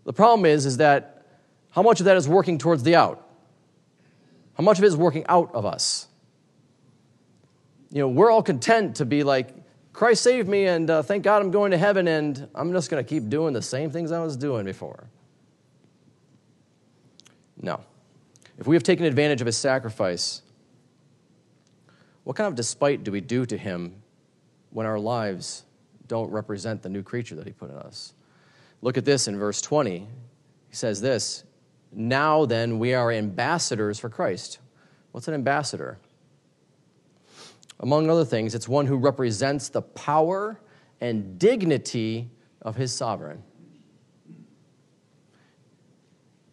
The 0.05 0.13
problem 0.13 0.47
is, 0.47 0.65
is 0.65 0.77
that 0.77 1.27
how 1.69 1.83
much 1.83 1.99
of 1.99 2.05
that 2.05 2.17
is 2.17 2.27
working 2.27 2.57
towards 2.57 2.81
the 2.81 2.95
out? 2.95 3.23
How 4.55 4.63
much 4.63 4.79
of 4.79 4.83
it 4.83 4.87
is 4.87 4.97
working 4.97 5.25
out 5.29 5.53
of 5.53 5.63
us? 5.63 6.07
You 7.91 7.99
know, 7.99 8.07
we're 8.07 8.31
all 8.31 8.41
content 8.41 8.95
to 8.95 9.05
be 9.05 9.21
like 9.21 9.62
Christ 9.93 10.23
saved 10.23 10.49
me, 10.49 10.65
and 10.65 10.89
uh, 10.89 11.03
thank 11.03 11.23
God 11.23 11.41
I'm 11.43 11.51
going 11.51 11.69
to 11.71 11.77
heaven, 11.77 12.07
and 12.07 12.47
I'm 12.55 12.73
just 12.73 12.89
going 12.89 13.03
to 13.03 13.07
keep 13.07 13.29
doing 13.29 13.53
the 13.53 13.61
same 13.61 13.91
things 13.91 14.11
I 14.11 14.23
was 14.23 14.35
doing 14.35 14.65
before. 14.65 15.07
No. 17.61 17.79
If 18.57 18.67
we 18.67 18.75
have 18.75 18.83
taken 18.83 19.05
advantage 19.05 19.39
of 19.39 19.45
his 19.45 19.55
sacrifice, 19.55 20.41
what 22.23 22.35
kind 22.35 22.47
of 22.47 22.55
despite 22.55 23.03
do 23.03 23.11
we 23.11 23.21
do 23.21 23.45
to 23.45 23.57
him 23.57 24.01
when 24.71 24.87
our 24.87 24.99
lives 24.99 25.63
don't 26.07 26.31
represent 26.31 26.81
the 26.81 26.89
new 26.89 27.03
creature 27.03 27.35
that 27.35 27.45
he 27.45 27.53
put 27.53 27.69
in 27.69 27.77
us? 27.77 28.13
Look 28.81 28.97
at 28.97 29.05
this 29.05 29.27
in 29.27 29.37
verse 29.37 29.61
20. 29.61 29.99
He 30.69 30.75
says 30.75 31.01
this 31.01 31.43
Now 31.91 32.45
then, 32.45 32.79
we 32.79 32.95
are 32.95 33.11
ambassadors 33.11 33.99
for 33.99 34.09
Christ. 34.09 34.57
What's 35.11 35.27
an 35.27 35.35
ambassador? 35.35 35.99
Among 37.79 38.09
other 38.09 38.25
things, 38.25 38.55
it's 38.55 38.67
one 38.67 38.85
who 38.85 38.97
represents 38.97 39.69
the 39.69 39.81
power 39.81 40.59
and 41.01 41.37
dignity 41.37 42.29
of 42.61 42.75
his 42.75 42.93
sovereign. 42.93 43.43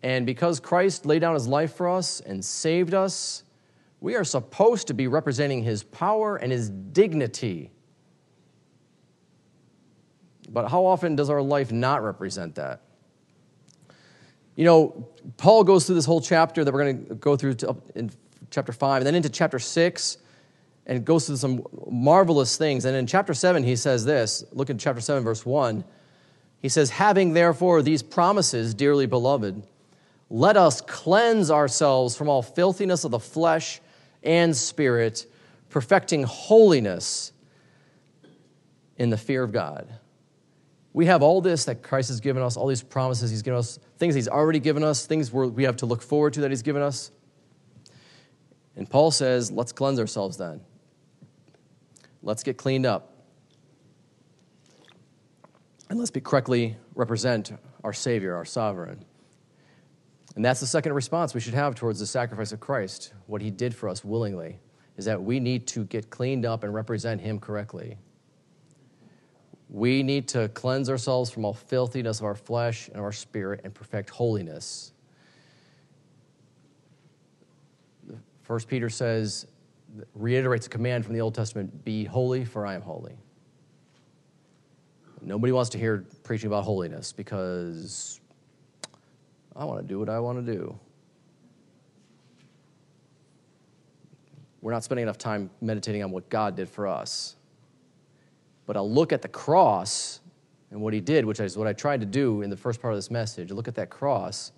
And 0.03 0.25
because 0.27 0.61
Christ 0.61 1.07
laid 1.07 1.21
down 1.21 1.35
his 1.35 1.47
life 1.47 1.75
for 1.75 1.89
us 1.89 2.21
and 2.21 2.45
saved 2.45 2.95
us, 2.95 3.45
we 4.01 4.15
are 4.17 4.25
supposed 4.25 4.87
to 4.89 4.95
be 4.95 5.07
representing 5.07 5.63
his 5.63 5.83
power 5.83 6.37
and 6.37 6.51
his 6.51 6.71
dignity. 6.71 7.71
But 10.49 10.69
how 10.69 10.87
often 10.87 11.17
does 11.17 11.31
our 11.31 11.43
life 11.43 11.71
not 11.71 12.03
represent 12.03 12.55
that? 12.57 12.81
You 14.57 14.65
know, 14.65 15.09
Paul 15.37 15.65
goes 15.65 15.87
through 15.87 15.95
this 15.95 16.07
whole 16.07 16.21
chapter 16.21 16.65
that 16.65 16.73
we're 16.73 16.83
going 16.83 17.07
to 17.07 17.15
go 17.15 17.37
through 17.37 17.57
in 17.95 18.11
chapter 18.51 18.73
5, 18.73 19.03
and 19.03 19.07
then 19.07 19.15
into 19.15 19.29
chapter 19.29 19.59
6, 19.59 20.19
and 20.91 21.05
goes 21.05 21.27
through 21.27 21.37
some 21.37 21.65
marvelous 21.89 22.57
things. 22.57 22.85
And 22.85 22.97
in 22.97 23.07
chapter 23.07 23.33
7, 23.33 23.63
he 23.63 23.77
says 23.77 24.05
this 24.05 24.45
look 24.53 24.69
at 24.69 24.79
chapter 24.79 25.01
7, 25.01 25.23
verse 25.23 25.47
1. 25.47 25.85
He 26.61 26.69
says, 26.69 26.91
Having 26.91 27.33
therefore 27.33 27.81
these 27.81 28.03
promises, 28.03 28.75
dearly 28.75 29.07
beloved, 29.07 29.63
let 30.29 30.57
us 30.57 30.81
cleanse 30.81 31.51
ourselves 31.51 32.17
from 32.17 32.29
all 32.29 32.43
filthiness 32.43 33.05
of 33.05 33.13
the 33.13 33.21
flesh 33.21 33.81
and 34.25 34.55
spirit, 34.55 35.27
perfecting 35.71 36.25
holiness 36.25 37.33
in 38.99 39.11
the 39.11 39.17
fear 39.17 39.45
of 39.45 39.53
God. 39.53 39.89
We 40.93 41.07
have 41.07 41.23
all 41.23 41.41
this 41.41 41.67
that 41.67 41.85
Christ 41.85 42.09
has 42.09 42.19
given 42.19 42.43
us, 42.43 42.57
all 42.57 42.67
these 42.67 42.83
promises 42.83 43.31
He's 43.31 43.43
given 43.43 43.61
us, 43.61 43.79
things 43.99 44.17
He's 44.17 44.29
already 44.29 44.59
given 44.59 44.83
us, 44.83 45.07
things 45.07 45.33
we 45.33 45.63
have 45.63 45.77
to 45.77 45.87
look 45.87 46.03
forward 46.03 46.33
to 46.33 46.41
that 46.41 46.51
He's 46.51 46.63
given 46.63 46.83
us. 46.83 47.13
And 48.75 48.91
Paul 48.91 49.13
says, 49.13 49.53
let's 49.53 49.71
cleanse 49.71 50.01
ourselves 50.01 50.37
then. 50.37 50.61
Let's 52.23 52.43
get 52.43 52.57
cleaned 52.57 52.87
up. 52.87 53.15
And 55.89 55.99
let's 55.99 56.11
be 56.11 56.21
correctly 56.21 56.77
represent 56.95 57.53
our 57.83 57.93
Savior, 57.93 58.37
our 58.37 58.45
sovereign. 58.45 59.05
And 60.37 60.45
that's 60.45 60.61
the 60.61 60.67
second 60.67 60.93
response 60.93 61.35
we 61.35 61.41
should 61.41 61.55
have 61.55 61.75
towards 61.75 61.99
the 61.99 62.07
sacrifice 62.07 62.53
of 62.53 62.61
Christ, 62.61 63.13
what 63.27 63.43
he 63.43 63.51
did 63.51 63.75
for 63.75 63.89
us 63.89 64.05
willingly, 64.05 64.61
is 64.97 65.05
that 65.07 65.21
we 65.21 65.41
need 65.41 65.67
to 65.69 65.85
get 65.85 66.11
cleaned 66.11 66.47
up 66.47 66.63
and 66.63 66.73
represent 66.73 67.21
him 67.21 67.41
correctly. 67.41 67.99
We 69.69 70.03
need 70.03 70.29
to 70.29 70.49
cleanse 70.49 70.91
ourselves 70.91 71.31
from 71.31 71.45
all 71.45 71.55
filthiness 71.55 72.21
of 72.21 72.25
our 72.27 72.35
flesh 72.35 72.89
and 72.89 73.01
our 73.01 73.13
spirit 73.13 73.63
and 73.65 73.75
perfect 73.75 74.11
holiness. 74.11 74.93
First 78.43 78.69
Peter 78.69 78.89
says, 78.89 79.47
reiterates 80.15 80.67
a 80.67 80.71
command 80.71 81.05
from 81.05 81.15
the 81.15 81.21
Old 81.21 81.35
Testament 81.35 81.85
be 81.85 82.05
holy, 82.05 82.45
for 82.45 82.67
I 82.67 82.75
am 82.75 82.83
holy. 82.83 83.17
Nobody 85.23 85.53
wants 85.53 85.71
to 85.71 85.79
hear 85.79 86.07
preaching 86.23 86.47
about 86.47 86.65
holiness 86.65 87.13
because 87.13 88.21
I 89.55 89.65
want 89.65 89.81
to 89.81 89.87
do 89.87 89.99
what 89.99 90.09
I 90.09 90.19
want 90.19 90.45
to 90.45 90.53
do. 90.53 90.79
We're 94.63 94.73
not 94.73 94.85
spending 94.85 95.03
enough 95.03 95.19
time 95.19 95.51
meditating 95.61 96.03
on 96.03 96.11
what 96.11 96.29
God 96.29 96.57
did 96.57 96.69
for 96.69 96.87
us. 96.87 97.37
But 98.67 98.77
I'll 98.77 98.91
look 98.91 99.13
at 99.13 99.23
the 99.23 99.29
cross 99.29 100.21
and 100.71 100.81
what 100.81 100.95
he 100.95 101.01
did, 101.01 101.25
which 101.25 101.41
is 101.41 101.57
what 101.57 101.67
I 101.67 101.73
tried 101.73 102.01
to 102.01 102.07
do 102.07 102.43
in 102.43 102.51
the 102.51 102.57
first 102.57 102.81
part 102.81 102.95
of 102.95 102.99
this 102.99 103.11
message. 103.11 103.51
Look 103.51 103.69
at 103.69 103.75
that 103.75 103.91
cross 103.91 104.53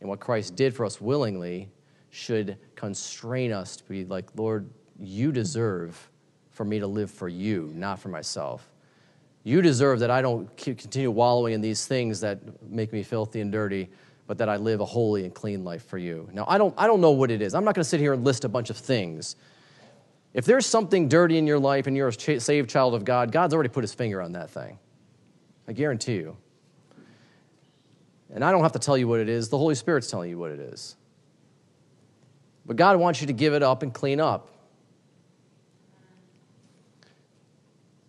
and 0.00 0.08
what 0.08 0.20
Christ 0.20 0.56
did 0.56 0.74
for 0.74 0.84
us 0.84 1.00
willingly 1.00 1.68
should 2.12 2.58
constrain 2.76 3.52
us 3.52 3.74
to 3.76 3.84
be 3.84 4.04
like, 4.04 4.26
Lord, 4.36 4.68
you 5.00 5.32
deserve 5.32 6.10
for 6.50 6.64
me 6.64 6.78
to 6.78 6.86
live 6.86 7.10
for 7.10 7.26
you, 7.26 7.72
not 7.74 7.98
for 7.98 8.10
myself. 8.10 8.70
You 9.44 9.62
deserve 9.62 9.98
that 10.00 10.10
I 10.10 10.20
don't 10.20 10.54
continue 10.56 11.10
wallowing 11.10 11.54
in 11.54 11.62
these 11.62 11.86
things 11.86 12.20
that 12.20 12.38
make 12.70 12.92
me 12.92 13.02
filthy 13.02 13.40
and 13.40 13.50
dirty, 13.50 13.88
but 14.26 14.36
that 14.38 14.50
I 14.50 14.56
live 14.56 14.80
a 14.80 14.84
holy 14.84 15.24
and 15.24 15.34
clean 15.34 15.64
life 15.64 15.86
for 15.86 15.96
you. 15.96 16.28
Now, 16.34 16.44
I 16.46 16.58
don't, 16.58 16.74
I 16.76 16.86
don't 16.86 17.00
know 17.00 17.12
what 17.12 17.30
it 17.30 17.40
is. 17.40 17.54
I'm 17.54 17.64
not 17.64 17.74
going 17.74 17.82
to 17.82 17.88
sit 17.88 17.98
here 17.98 18.12
and 18.12 18.22
list 18.22 18.44
a 18.44 18.48
bunch 18.48 18.68
of 18.68 18.76
things. 18.76 19.36
If 20.34 20.44
there's 20.44 20.66
something 20.66 21.08
dirty 21.08 21.38
in 21.38 21.46
your 21.46 21.58
life 21.58 21.86
and 21.86 21.96
you're 21.96 22.08
a 22.08 22.40
saved 22.40 22.68
child 22.68 22.94
of 22.94 23.06
God, 23.06 23.32
God's 23.32 23.54
already 23.54 23.70
put 23.70 23.82
his 23.84 23.94
finger 23.94 24.20
on 24.20 24.32
that 24.32 24.50
thing. 24.50 24.78
I 25.66 25.72
guarantee 25.72 26.16
you. 26.16 26.36
And 28.34 28.44
I 28.44 28.52
don't 28.52 28.62
have 28.62 28.72
to 28.72 28.78
tell 28.78 28.98
you 28.98 29.08
what 29.08 29.20
it 29.20 29.30
is, 29.30 29.48
the 29.48 29.58
Holy 29.58 29.74
Spirit's 29.74 30.10
telling 30.10 30.28
you 30.28 30.38
what 30.38 30.50
it 30.50 30.60
is. 30.60 30.96
But 32.66 32.76
God 32.76 32.98
wants 32.98 33.20
you 33.20 33.26
to 33.26 33.32
give 33.32 33.54
it 33.54 33.62
up 33.62 33.82
and 33.82 33.92
clean 33.92 34.20
up. 34.20 34.48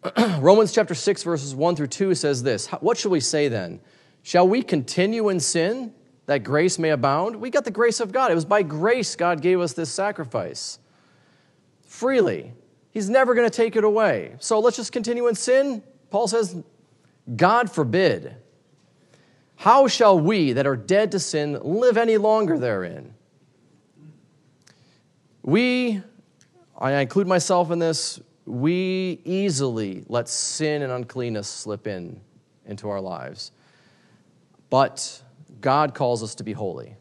Romans 0.40 0.74
chapter 0.74 0.94
6, 0.94 1.24
verses 1.24 1.56
1 1.56 1.76
through 1.76 1.88
2 1.88 2.16
says 2.16 2.44
this 2.44 2.68
What 2.68 2.98
shall 2.98 3.12
we 3.12 3.20
say 3.20 3.48
then? 3.48 3.80
Shall 4.22 4.48
we 4.48 4.62
continue 4.62 5.30
in 5.30 5.40
sin 5.40 5.94
that 6.26 6.44
grace 6.44 6.80
may 6.80 6.90
abound? 6.90 7.36
We 7.36 7.50
got 7.50 7.66
the 7.66 7.72
grace 7.72 8.00
of 8.00 8.12
God. 8.12 8.32
It 8.32 8.36
was 8.36 8.46
by 8.46 8.64
grace 8.64 9.16
God 9.16 9.42
gave 9.42 9.60
us 9.60 9.74
this 9.74 9.90
sacrifice 9.92 10.80
freely. 11.94 12.54
He's 12.92 13.10
never 13.10 13.34
going 13.36 13.50
to 13.50 13.56
take 13.56 13.76
it 13.76 13.84
away. 13.84 14.36
So 14.40 14.60
let's 14.60 14.78
just 14.78 14.92
continue 14.92 15.28
in 15.28 15.36
sin? 15.36 15.84
Paul 16.10 16.28
says, 16.28 16.56
God 17.36 17.72
forbid. 17.72 18.36
How 19.56 19.88
shall 19.88 20.20
we 20.20 20.54
that 20.54 20.68
are 20.68 20.76
dead 20.76 21.12
to 21.12 21.20
sin 21.20 21.60
live 21.62 21.98
any 21.98 22.18
longer 22.18 22.58
therein? 22.58 23.14
We, 25.44 26.02
I 26.78 26.94
include 26.94 27.28
myself 27.28 27.70
in 27.70 27.80
this, 27.80 28.20
we 28.46 29.22
easily 29.26 30.04
let 30.08 30.28
sin 30.28 30.82
and 30.82 30.92
uncleanness 30.92 31.48
slip 31.48 31.86
in 31.86 32.20
into 32.66 32.90
our 32.90 33.02
lives. 33.02 33.52
But 34.70 35.22
God 35.62 35.94
calls 35.94 36.24
us 36.24 36.36
to 36.36 36.44
be 36.44 36.54
holy. 36.54 36.96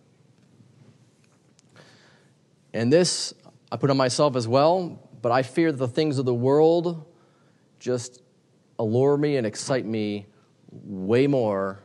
And 2.74 2.92
this 2.92 3.32
I 3.70 3.76
put 3.76 3.90
on 3.90 3.96
myself 3.96 4.36
as 4.36 4.46
well, 4.46 4.98
but 5.22 5.32
I 5.32 5.42
fear 5.42 5.72
that 5.72 5.78
the 5.78 5.88
things 5.88 6.18
of 6.18 6.26
the 6.26 6.34
world 6.34 7.06
just 7.78 8.22
allure 8.78 9.16
me 9.16 9.36
and 9.36 9.46
excite 9.46 9.86
me 9.86 10.26
way 10.70 11.26
more 11.26 11.82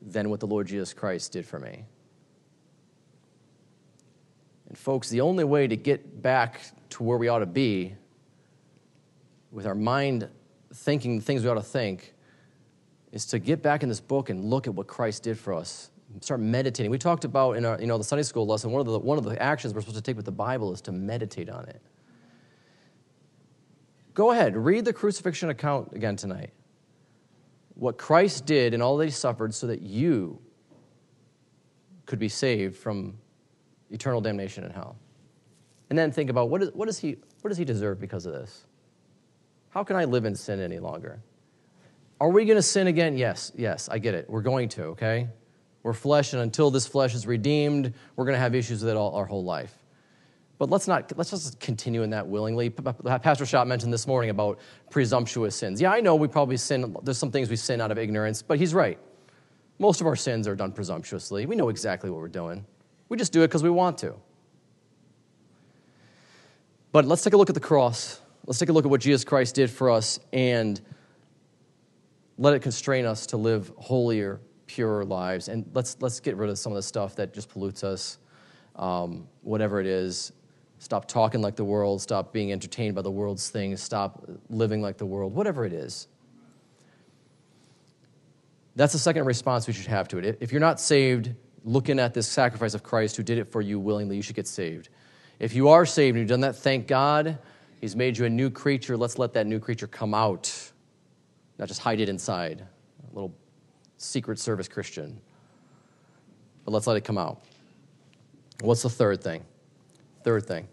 than 0.00 0.30
what 0.30 0.40
the 0.40 0.46
Lord 0.46 0.66
Jesus 0.66 0.94
Christ 0.94 1.32
did 1.32 1.44
for 1.44 1.58
me. 1.58 1.84
And, 4.68 4.76
folks, 4.76 5.08
the 5.08 5.22
only 5.22 5.44
way 5.44 5.66
to 5.66 5.76
get 5.76 6.22
back 6.22 6.60
to 6.90 7.02
where 7.02 7.18
we 7.18 7.28
ought 7.28 7.38
to 7.40 7.46
be 7.46 7.94
with 9.50 9.66
our 9.66 9.74
mind 9.74 10.28
thinking 10.72 11.18
the 11.18 11.24
things 11.24 11.42
we 11.42 11.48
ought 11.48 11.54
to 11.54 11.62
think 11.62 12.14
is 13.12 13.24
to 13.26 13.38
get 13.38 13.62
back 13.62 13.82
in 13.82 13.88
this 13.88 14.00
book 14.00 14.28
and 14.28 14.44
look 14.44 14.66
at 14.66 14.74
what 14.74 14.86
Christ 14.86 15.22
did 15.22 15.38
for 15.38 15.54
us. 15.54 15.90
Start 16.20 16.40
meditating. 16.40 16.90
We 16.90 16.98
talked 16.98 17.24
about 17.24 17.52
in 17.52 17.64
our, 17.64 17.80
you 17.80 17.86
know, 17.86 17.96
the 17.96 18.04
Sunday 18.04 18.22
school 18.22 18.46
lesson, 18.46 18.70
one 18.70 18.80
of 18.80 18.86
the, 18.86 18.98
one 18.98 19.18
of 19.18 19.24
the 19.24 19.40
actions 19.42 19.72
we're 19.72 19.80
supposed 19.80 19.96
to 19.96 20.02
take 20.02 20.16
with 20.16 20.24
the 20.26 20.32
Bible 20.32 20.72
is 20.72 20.80
to 20.82 20.92
meditate 20.92 21.48
on 21.48 21.66
it. 21.66 21.80
Go 24.14 24.32
ahead, 24.32 24.56
read 24.56 24.84
the 24.84 24.92
crucifixion 24.92 25.48
account 25.48 25.92
again 25.92 26.16
tonight. 26.16 26.50
What 27.74 27.96
Christ 27.96 28.46
did 28.46 28.74
and 28.74 28.82
all 28.82 28.96
that 28.96 29.04
he 29.04 29.10
suffered 29.10 29.54
so 29.54 29.68
that 29.68 29.80
you 29.80 30.40
could 32.04 32.18
be 32.18 32.28
saved 32.28 32.76
from 32.76 33.18
eternal 33.90 34.20
damnation 34.20 34.64
in 34.64 34.70
hell. 34.70 34.96
And 35.90 35.98
then 35.98 36.12
think 36.12 36.30
about 36.30 36.50
what, 36.50 36.62
is, 36.62 36.70
what, 36.74 36.86
does 36.86 36.98
he, 36.98 37.16
what 37.40 37.48
does 37.48 37.58
he 37.58 37.64
deserve 37.64 38.00
because 38.00 38.26
of 38.26 38.32
this? 38.32 38.66
How 39.70 39.84
can 39.84 39.96
I 39.96 40.04
live 40.04 40.24
in 40.24 40.34
sin 40.34 40.60
any 40.60 40.78
longer? 40.78 41.20
Are 42.20 42.30
we 42.30 42.44
going 42.44 42.56
to 42.56 42.62
sin 42.62 42.88
again? 42.88 43.16
Yes, 43.16 43.52
yes, 43.56 43.88
I 43.88 43.98
get 43.98 44.14
it. 44.14 44.28
We're 44.28 44.42
going 44.42 44.68
to, 44.70 44.84
okay? 44.86 45.28
We're 45.82 45.92
flesh, 45.92 46.32
and 46.32 46.42
until 46.42 46.70
this 46.70 46.86
flesh 46.86 47.14
is 47.14 47.26
redeemed, 47.26 47.94
we're 48.16 48.24
going 48.24 48.34
to 48.34 48.40
have 48.40 48.54
issues 48.54 48.82
with 48.82 48.90
it 48.90 48.96
all 48.96 49.14
our 49.14 49.24
whole 49.24 49.44
life. 49.44 49.72
But 50.58 50.70
let's 50.70 50.88
not 50.88 51.16
let's 51.16 51.30
just 51.30 51.60
continue 51.60 52.02
in 52.02 52.10
that 52.10 52.26
willingly. 52.26 52.68
Pastor 52.68 53.46
Schott 53.46 53.68
mentioned 53.68 53.92
this 53.92 54.08
morning 54.08 54.30
about 54.30 54.58
presumptuous 54.90 55.54
sins. 55.54 55.80
Yeah, 55.80 55.92
I 55.92 56.00
know 56.00 56.16
we 56.16 56.26
probably 56.26 56.56
sin. 56.56 56.96
There's 57.04 57.16
some 57.16 57.30
things 57.30 57.48
we 57.48 57.54
sin 57.54 57.80
out 57.80 57.92
of 57.92 57.98
ignorance, 57.98 58.42
but 58.42 58.58
he's 58.58 58.74
right. 58.74 58.98
Most 59.78 60.00
of 60.00 60.08
our 60.08 60.16
sins 60.16 60.48
are 60.48 60.56
done 60.56 60.72
presumptuously. 60.72 61.46
We 61.46 61.54
know 61.54 61.68
exactly 61.68 62.10
what 62.10 62.18
we're 62.18 62.26
doing. 62.26 62.66
We 63.08 63.16
just 63.16 63.32
do 63.32 63.42
it 63.42 63.48
because 63.48 63.62
we 63.62 63.70
want 63.70 63.98
to. 63.98 64.14
But 66.92 67.04
let's 67.04 67.22
take 67.22 67.32
a 67.32 67.36
look 67.36 67.50
at 67.50 67.54
the 67.54 67.60
cross. 67.60 68.20
let's 68.46 68.58
take 68.58 68.68
a 68.68 68.72
look 68.72 68.84
at 68.84 68.90
what 68.90 69.00
Jesus 69.00 69.24
Christ 69.24 69.54
did 69.54 69.70
for 69.70 69.90
us 69.90 70.18
and 70.32 70.80
let 72.38 72.54
it 72.54 72.60
constrain 72.60 73.04
us 73.04 73.26
to 73.26 73.36
live 73.36 73.72
holier, 73.78 74.40
purer 74.66 75.04
lives. 75.04 75.48
And 75.48 75.68
let's, 75.74 75.96
let's 76.00 76.20
get 76.20 76.36
rid 76.36 76.48
of 76.48 76.58
some 76.58 76.72
of 76.72 76.76
the 76.76 76.82
stuff 76.82 77.16
that 77.16 77.34
just 77.34 77.50
pollutes 77.50 77.84
us, 77.84 78.18
um, 78.76 79.26
whatever 79.42 79.80
it 79.80 79.86
is. 79.86 80.32
Stop 80.78 81.08
talking 81.08 81.42
like 81.42 81.56
the 81.56 81.64
world, 81.64 82.00
stop 82.00 82.32
being 82.32 82.52
entertained 82.52 82.94
by 82.94 83.02
the 83.02 83.10
world's 83.10 83.50
things, 83.50 83.82
stop 83.82 84.24
living 84.48 84.80
like 84.80 84.96
the 84.96 85.06
world, 85.06 85.34
whatever 85.34 85.64
it 85.64 85.72
is. 85.72 86.06
That's 88.76 88.92
the 88.92 88.98
second 89.00 89.24
response 89.24 89.66
we 89.66 89.72
should 89.72 89.88
have 89.88 90.06
to 90.08 90.18
it. 90.18 90.38
If 90.40 90.52
you're 90.52 90.60
not 90.60 90.80
saved, 90.80 91.34
looking 91.68 91.98
at 91.98 92.14
this 92.14 92.26
sacrifice 92.26 92.72
of 92.72 92.82
Christ 92.82 93.16
who 93.16 93.22
did 93.22 93.36
it 93.36 93.52
for 93.52 93.60
you 93.60 93.78
willingly, 93.78 94.16
you 94.16 94.22
should 94.22 94.34
get 94.36 94.48
saved. 94.48 94.88
If 95.38 95.54
you 95.54 95.68
are 95.68 95.84
saved 95.84 96.16
and 96.16 96.20
you've 96.22 96.30
done 96.30 96.40
that, 96.40 96.56
thank 96.56 96.86
God. 96.86 97.36
He's 97.80 97.94
made 97.94 98.16
you 98.16 98.24
a 98.24 98.30
new 98.30 98.48
creature. 98.50 98.96
Let's 98.96 99.18
let 99.18 99.34
that 99.34 99.46
new 99.46 99.60
creature 99.60 99.86
come 99.86 100.14
out, 100.14 100.72
not 101.58 101.68
just 101.68 101.80
hide 101.80 102.00
it 102.00 102.08
inside. 102.08 102.62
A 102.62 103.14
little 103.14 103.34
secret 103.98 104.38
service 104.38 104.66
Christian. 104.66 105.20
But 106.64 106.72
let's 106.72 106.86
let 106.86 106.96
it 106.96 107.04
come 107.04 107.18
out. 107.18 107.42
What's 108.62 108.82
the 108.82 108.90
third 108.90 109.22
thing? 109.22 109.44
Third 110.24 110.46
thing. 110.46 110.66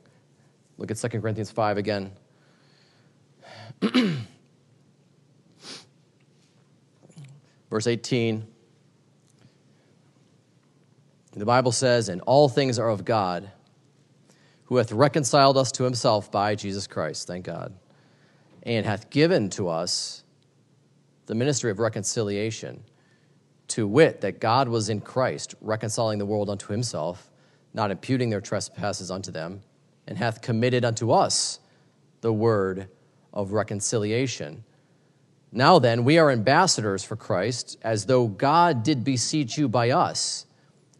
Look 0.77 0.91
at 0.91 0.97
2 0.97 1.09
Corinthians 1.19 1.51
5 1.51 1.77
again. 1.77 2.11
Verse 7.69 7.87
18. 7.87 8.47
The 11.35 11.45
Bible 11.45 11.73
says, 11.73 12.07
And 12.07 12.21
all 12.21 12.47
things 12.47 12.79
are 12.79 12.89
of 12.89 13.03
God, 13.03 13.51
who 14.65 14.77
hath 14.77 14.91
reconciled 14.91 15.57
us 15.57 15.71
to 15.73 15.83
himself 15.83 16.31
by 16.31 16.55
Jesus 16.55 16.87
Christ, 16.87 17.27
thank 17.27 17.45
God, 17.45 17.73
and 18.63 18.85
hath 18.85 19.09
given 19.09 19.49
to 19.51 19.67
us 19.67 20.23
the 21.25 21.35
ministry 21.35 21.71
of 21.71 21.79
reconciliation, 21.79 22.83
to 23.67 23.87
wit, 23.87 24.21
that 24.21 24.39
God 24.39 24.69
was 24.69 24.89
in 24.89 25.01
Christ, 25.01 25.55
reconciling 25.59 26.19
the 26.19 26.25
world 26.25 26.49
unto 26.49 26.71
himself, 26.71 27.29
not 27.73 27.91
imputing 27.91 28.29
their 28.29 28.41
trespasses 28.41 29.11
unto 29.11 29.31
them, 29.31 29.61
and 30.07 30.17
hath 30.17 30.41
committed 30.41 30.85
unto 30.85 31.11
us 31.11 31.59
the 32.21 32.31
word 32.31 32.87
of 33.33 33.51
reconciliation. 33.51 34.63
Now 35.51 35.79
then, 35.79 36.05
we 36.05 36.17
are 36.17 36.31
ambassadors 36.31 37.03
for 37.03 37.15
Christ, 37.15 37.77
as 37.81 38.05
though 38.05 38.27
God 38.27 38.83
did 38.83 39.03
beseech 39.03 39.57
you 39.57 39.67
by 39.67 39.89
us. 39.89 40.45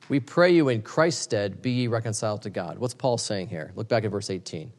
We 0.07 0.19
pray 0.19 0.51
you 0.51 0.69
in 0.69 0.81
Christ's 0.81 1.21
stead, 1.21 1.61
be 1.61 1.71
ye 1.71 1.87
reconciled 1.87 2.43
to 2.43 2.49
God. 2.49 2.77
What's 2.77 2.93
Paul 2.93 3.17
saying 3.17 3.47
here? 3.47 3.71
Look 3.75 3.87
back 3.87 4.03
at 4.03 4.11
verse 4.11 4.29
18. 4.29 4.71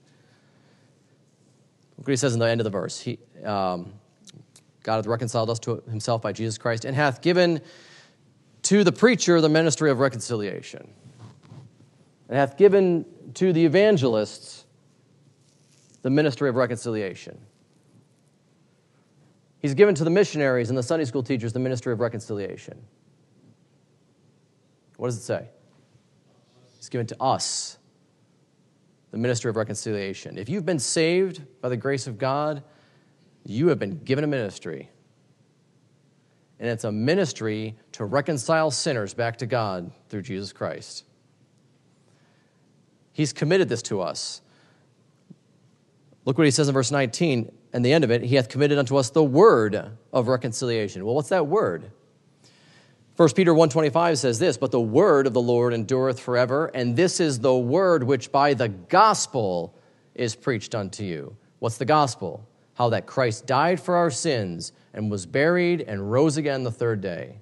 Look 1.98 2.06
what 2.06 2.10
he 2.10 2.16
says 2.16 2.34
in 2.34 2.40
the 2.40 2.48
end 2.48 2.60
of 2.60 2.64
the 2.64 2.70
verse. 2.70 3.00
He, 3.00 3.18
um, 3.44 3.92
God 4.82 4.96
hath 4.96 5.06
reconciled 5.06 5.50
us 5.50 5.58
to 5.60 5.82
himself 5.90 6.22
by 6.22 6.32
Jesus 6.32 6.58
Christ, 6.58 6.84
and 6.84 6.94
hath 6.94 7.22
given 7.22 7.60
to 8.62 8.84
the 8.84 8.92
preacher 8.92 9.40
the 9.40 9.48
ministry 9.48 9.90
of 9.90 9.98
reconciliation, 9.98 10.88
and 12.28 12.36
hath 12.36 12.56
given 12.56 13.04
to 13.34 13.52
the 13.52 13.64
evangelists 13.64 14.64
the 16.02 16.10
ministry 16.10 16.48
of 16.48 16.54
reconciliation. 16.54 17.36
He's 19.58 19.74
given 19.74 19.96
to 19.96 20.04
the 20.04 20.10
missionaries 20.10 20.68
and 20.68 20.78
the 20.78 20.82
Sunday 20.82 21.04
school 21.04 21.24
teachers 21.24 21.52
the 21.52 21.58
ministry 21.58 21.92
of 21.92 21.98
reconciliation. 21.98 22.78
What 24.96 25.08
does 25.08 25.16
it 25.16 25.22
say? 25.22 25.48
It's 26.78 26.88
given 26.88 27.06
to 27.08 27.22
us 27.22 27.78
the 29.10 29.18
ministry 29.18 29.48
of 29.48 29.56
reconciliation. 29.56 30.38
If 30.38 30.48
you've 30.48 30.66
been 30.66 30.78
saved 30.78 31.42
by 31.60 31.68
the 31.68 31.76
grace 31.76 32.06
of 32.06 32.18
God, 32.18 32.62
you 33.44 33.68
have 33.68 33.78
been 33.78 33.98
given 33.98 34.24
a 34.24 34.26
ministry. 34.26 34.90
And 36.58 36.68
it's 36.68 36.84
a 36.84 36.92
ministry 36.92 37.76
to 37.92 38.04
reconcile 38.04 38.70
sinners 38.70 39.14
back 39.14 39.38
to 39.38 39.46
God 39.46 39.90
through 40.08 40.22
Jesus 40.22 40.52
Christ. 40.52 41.04
He's 43.12 43.32
committed 43.32 43.68
this 43.68 43.82
to 43.82 44.00
us. 44.00 44.42
Look 46.24 46.38
what 46.38 46.44
he 46.44 46.50
says 46.50 46.68
in 46.68 46.74
verse 46.74 46.90
19 46.90 47.52
and 47.72 47.84
the 47.84 47.92
end 47.92 48.04
of 48.04 48.10
it. 48.10 48.22
He 48.22 48.36
hath 48.36 48.48
committed 48.48 48.78
unto 48.78 48.96
us 48.96 49.10
the 49.10 49.22
word 49.22 49.92
of 50.12 50.28
reconciliation. 50.28 51.04
Well, 51.04 51.14
what's 51.14 51.28
that 51.28 51.46
word? 51.46 51.90
1 53.16 53.34
Peter 53.34 53.54
1:25 53.54 54.18
says 54.18 54.38
this, 54.38 54.58
"But 54.58 54.72
the 54.72 54.80
word 54.80 55.26
of 55.26 55.32
the 55.32 55.40
Lord 55.40 55.72
endureth 55.72 56.20
forever, 56.20 56.66
and 56.74 56.96
this 56.96 57.18
is 57.18 57.38
the 57.38 57.56
word 57.56 58.04
which 58.04 58.30
by 58.30 58.52
the 58.52 58.68
gospel 58.68 59.74
is 60.14 60.36
preached 60.36 60.74
unto 60.74 61.02
you." 61.02 61.34
What's 61.58 61.78
the 61.78 61.86
gospel? 61.86 62.46
How 62.74 62.90
that 62.90 63.06
Christ 63.06 63.46
died 63.46 63.80
for 63.80 63.96
our 63.96 64.10
sins 64.10 64.72
and 64.92 65.10
was 65.10 65.24
buried 65.24 65.80
and 65.80 66.12
rose 66.12 66.36
again 66.36 66.62
the 66.62 66.70
third 66.70 67.00
day. 67.00 67.38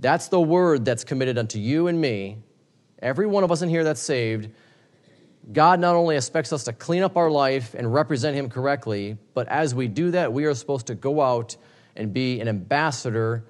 That's 0.00 0.26
the 0.26 0.40
word 0.40 0.84
that's 0.84 1.04
committed 1.04 1.38
unto 1.38 1.60
you 1.60 1.86
and 1.86 2.00
me. 2.00 2.38
Every 2.98 3.28
one 3.28 3.44
of 3.44 3.52
us 3.52 3.62
in 3.62 3.68
here 3.68 3.84
that's 3.84 4.00
saved 4.00 4.48
God 5.52 5.78
not 5.78 5.94
only 5.94 6.16
expects 6.16 6.52
us 6.52 6.64
to 6.64 6.72
clean 6.72 7.02
up 7.02 7.16
our 7.16 7.30
life 7.30 7.74
and 7.78 7.92
represent 7.92 8.34
Him 8.34 8.48
correctly, 8.48 9.18
but 9.34 9.46
as 9.48 9.72
we 9.72 9.86
do 9.86 10.10
that, 10.10 10.32
we 10.32 10.46
are 10.46 10.54
supposed 10.54 10.86
to 10.86 10.94
go 10.96 11.20
out 11.20 11.56
and 11.94 12.12
be 12.12 12.40
an 12.40 12.48
ambassador 12.48 13.44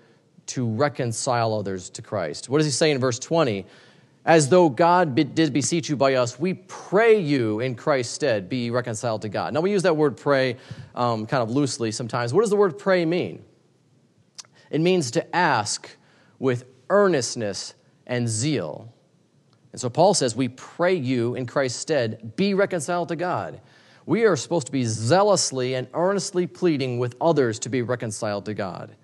to 0.47 0.67
reconcile 0.67 1.55
others 1.55 1.91
to 1.91 2.03
Christ. 2.03 2.49
What 2.49 2.59
does 2.59 2.67
He 2.67 2.73
say 2.73 2.91
in 2.91 2.99
verse 2.99 3.19
20? 3.19 3.67
As 4.27 4.49
though 4.49 4.71
God 4.71 5.15
did 5.15 5.53
beseech 5.53 5.91
you 5.91 5.97
by 5.97 6.15
us, 6.15 6.41
we 6.41 6.55
pray 6.55 7.21
you 7.21 7.61
in 7.61 7.75
Christ's 7.75 8.15
stead 8.15 8.49
be 8.49 8.71
reconciled 8.71 9.21
to 9.23 9.29
God. 9.29 9.53
Now, 9.53 9.61
we 9.61 9.71
use 9.71 9.83
that 9.83 9.97
word 9.97 10.17
pray 10.17 10.57
um, 10.95 11.27
kind 11.27 11.43
of 11.43 11.51
loosely 11.51 11.93
sometimes. 11.93 12.33
What 12.33 12.41
does 12.41 12.51
the 12.51 12.57
word 12.57 12.79
pray 12.79 13.05
mean? 13.05 13.45
It 14.71 14.81
means 14.81 15.11
to 15.13 15.37
ask 15.37 15.95
with 16.39 16.65
earnestness 16.89 17.75
and 18.07 18.27
zeal. 18.27 18.93
And 19.73 19.81
so 19.81 19.91
Paul 19.91 20.15
says, 20.15 20.35
We 20.35 20.49
pray 20.49 20.95
you 20.95 21.35
in 21.35 21.45
Christ's 21.45 21.81
stead, 21.81 22.35
be 22.37 22.55
reconciled 22.55 23.09
to 23.09 23.17
God. 23.17 23.61
We 24.07 24.25
are 24.25 24.37
supposed 24.37 24.67
to 24.67 24.73
be 24.73 24.85
zealously 24.85 25.75
and 25.75 25.89
earnestly 25.95 26.47
pleading 26.47 26.99
with 26.99 27.15
others 27.21 27.59
to 27.61 27.69
be 27.69 27.83
reconciled 27.83 28.47
to 28.47 28.55
God. 28.55 28.97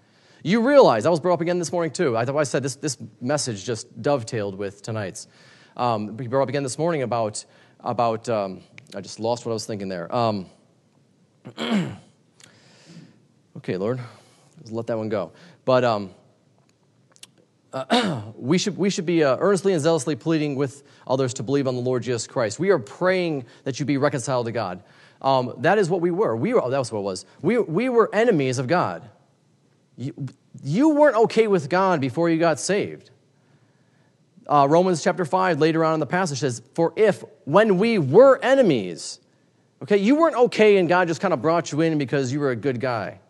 You 0.43 0.66
realize, 0.66 1.05
I 1.05 1.11
was 1.11 1.20
brought 1.20 1.34
up 1.34 1.41
again 1.43 1.59
this 1.59 1.70
morning 1.70 1.93
too. 1.93 2.16
I 2.16 2.24
thought 2.24 2.36
I 2.36 2.45
said 2.45 2.62
this, 2.62 2.76
this 2.76 2.97
message 3.20 3.64
just 3.64 4.01
dovetailed 4.01 4.57
with 4.57 4.80
tonight's. 4.80 5.28
Um, 5.76 6.16
we 6.16 6.28
brought 6.28 6.45
up 6.45 6.49
again 6.49 6.62
this 6.62 6.78
morning 6.78 7.03
about, 7.03 7.45
about 7.80 8.28
um, 8.28 8.62
I 8.95 9.01
just 9.01 9.20
lost 9.20 9.45
what 9.45 9.53
I 9.53 9.55
was 9.55 9.66
thinking 9.66 9.88
there. 9.88 10.14
Um, 10.14 10.47
okay, 13.59 13.76
Lord, 13.76 14.01
let 14.70 14.86
that 14.86 14.97
one 14.97 15.11
go. 15.11 15.32
But 15.66 15.84
um, 15.84 16.11
we, 18.34 18.57
should, 18.57 18.78
we 18.78 18.88
should 18.88 19.07
be 19.07 19.22
uh, 19.22 19.36
earnestly 19.38 19.74
and 19.74 19.82
zealously 19.82 20.16
pleading 20.16 20.57
with 20.57 20.82
others 21.07 21.34
to 21.34 21.43
believe 21.43 21.68
on 21.68 21.74
the 21.74 21.82
Lord 21.82 22.03
Jesus 22.03 22.26
Christ. 22.26 22.59
We 22.59 22.70
are 22.70 22.78
praying 22.78 23.45
that 23.64 23.78
you 23.78 23.84
be 23.84 23.99
reconciled 23.99 24.47
to 24.47 24.53
God. 24.53 24.82
Um, 25.20 25.55
that 25.59 25.76
is 25.76 25.91
what 25.91 26.01
we 26.01 26.11
were. 26.11 26.34
We 26.34 26.55
were, 26.55 26.62
that 26.70 26.78
was 26.78 26.91
what 26.91 27.01
it 27.01 27.03
was. 27.03 27.26
We, 27.43 27.59
we 27.59 27.91
were 27.91 28.09
enemies 28.14 28.59
of 28.59 28.66
God. 28.66 29.09
You, 29.97 30.14
you 30.62 30.91
weren't 30.91 31.16
okay 31.16 31.47
with 31.47 31.68
God 31.68 32.01
before 32.01 32.30
you 32.30 32.38
got 32.38 32.59
saved. 32.59 33.11
Uh, 34.47 34.66
Romans 34.68 35.03
chapter 35.03 35.24
5, 35.24 35.61
later 35.61 35.84
on 35.84 35.95
in 35.95 36.01
the 36.01 36.07
passage 36.07 36.41
says, 36.41 36.62
For 36.74 36.93
if 36.97 37.22
when 37.45 37.78
we 37.78 37.99
were 37.99 38.38
enemies, 38.43 39.20
okay, 39.82 39.99
you 39.99 40.16
weren't 40.16 40.36
okay 40.36 40.76
and 40.76 40.88
God 40.88 41.09
just 41.09 41.20
kind 41.20 41.34
of 41.34 41.41
brought 41.41 41.70
you 41.70 41.80
in 41.82 41.99
because 41.99 42.32
you 42.32 42.41
were 42.41 42.51
a 42.51 42.57
good 42.57 42.80
guy. 42.80 43.20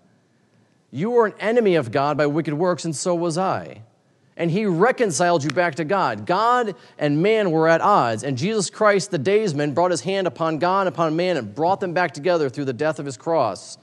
You 0.90 1.10
were 1.10 1.26
an 1.26 1.34
enemy 1.38 1.74
of 1.74 1.92
God 1.92 2.16
by 2.16 2.26
wicked 2.26 2.54
works, 2.54 2.84
and 2.84 2.96
so 2.96 3.14
was 3.14 3.36
I 3.36 3.82
and 4.40 4.50
he 4.50 4.64
reconciled 4.64 5.44
you 5.44 5.50
back 5.50 5.74
to 5.74 5.84
God. 5.84 6.24
God 6.24 6.74
and 6.98 7.22
man 7.22 7.50
were 7.50 7.68
at 7.68 7.82
odds, 7.82 8.24
and 8.24 8.38
Jesus 8.38 8.70
Christ, 8.70 9.10
the 9.10 9.18
daysman, 9.18 9.74
brought 9.74 9.90
his 9.90 10.00
hand 10.00 10.26
upon 10.26 10.58
God 10.58 10.86
upon 10.86 11.14
man 11.14 11.36
and 11.36 11.54
brought 11.54 11.78
them 11.78 11.92
back 11.92 12.14
together 12.14 12.48
through 12.48 12.64
the 12.64 12.72
death 12.72 12.98
of 12.98 13.04
his 13.04 13.18
cross 13.18 13.76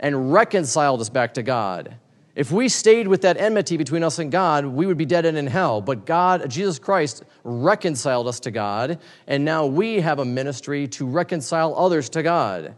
and 0.00 0.32
reconciled 0.32 1.00
us 1.00 1.08
back 1.08 1.34
to 1.34 1.42
God. 1.42 1.96
If 2.34 2.52
we 2.52 2.68
stayed 2.68 3.08
with 3.08 3.22
that 3.22 3.38
enmity 3.38 3.78
between 3.78 4.02
us 4.02 4.18
and 4.18 4.30
God, 4.30 4.66
we 4.66 4.84
would 4.84 4.98
be 4.98 5.06
dead 5.06 5.24
and 5.24 5.38
in 5.38 5.46
hell. 5.46 5.80
But 5.80 6.04
God, 6.04 6.50
Jesus 6.50 6.78
Christ, 6.78 7.24
reconciled 7.44 8.28
us 8.28 8.40
to 8.40 8.50
God, 8.50 8.98
and 9.26 9.42
now 9.44 9.64
we 9.64 10.00
have 10.00 10.18
a 10.18 10.24
ministry 10.24 10.86
to 10.88 11.06
reconcile 11.06 11.74
others 11.76 12.10
to 12.10 12.22
God. 12.22 12.76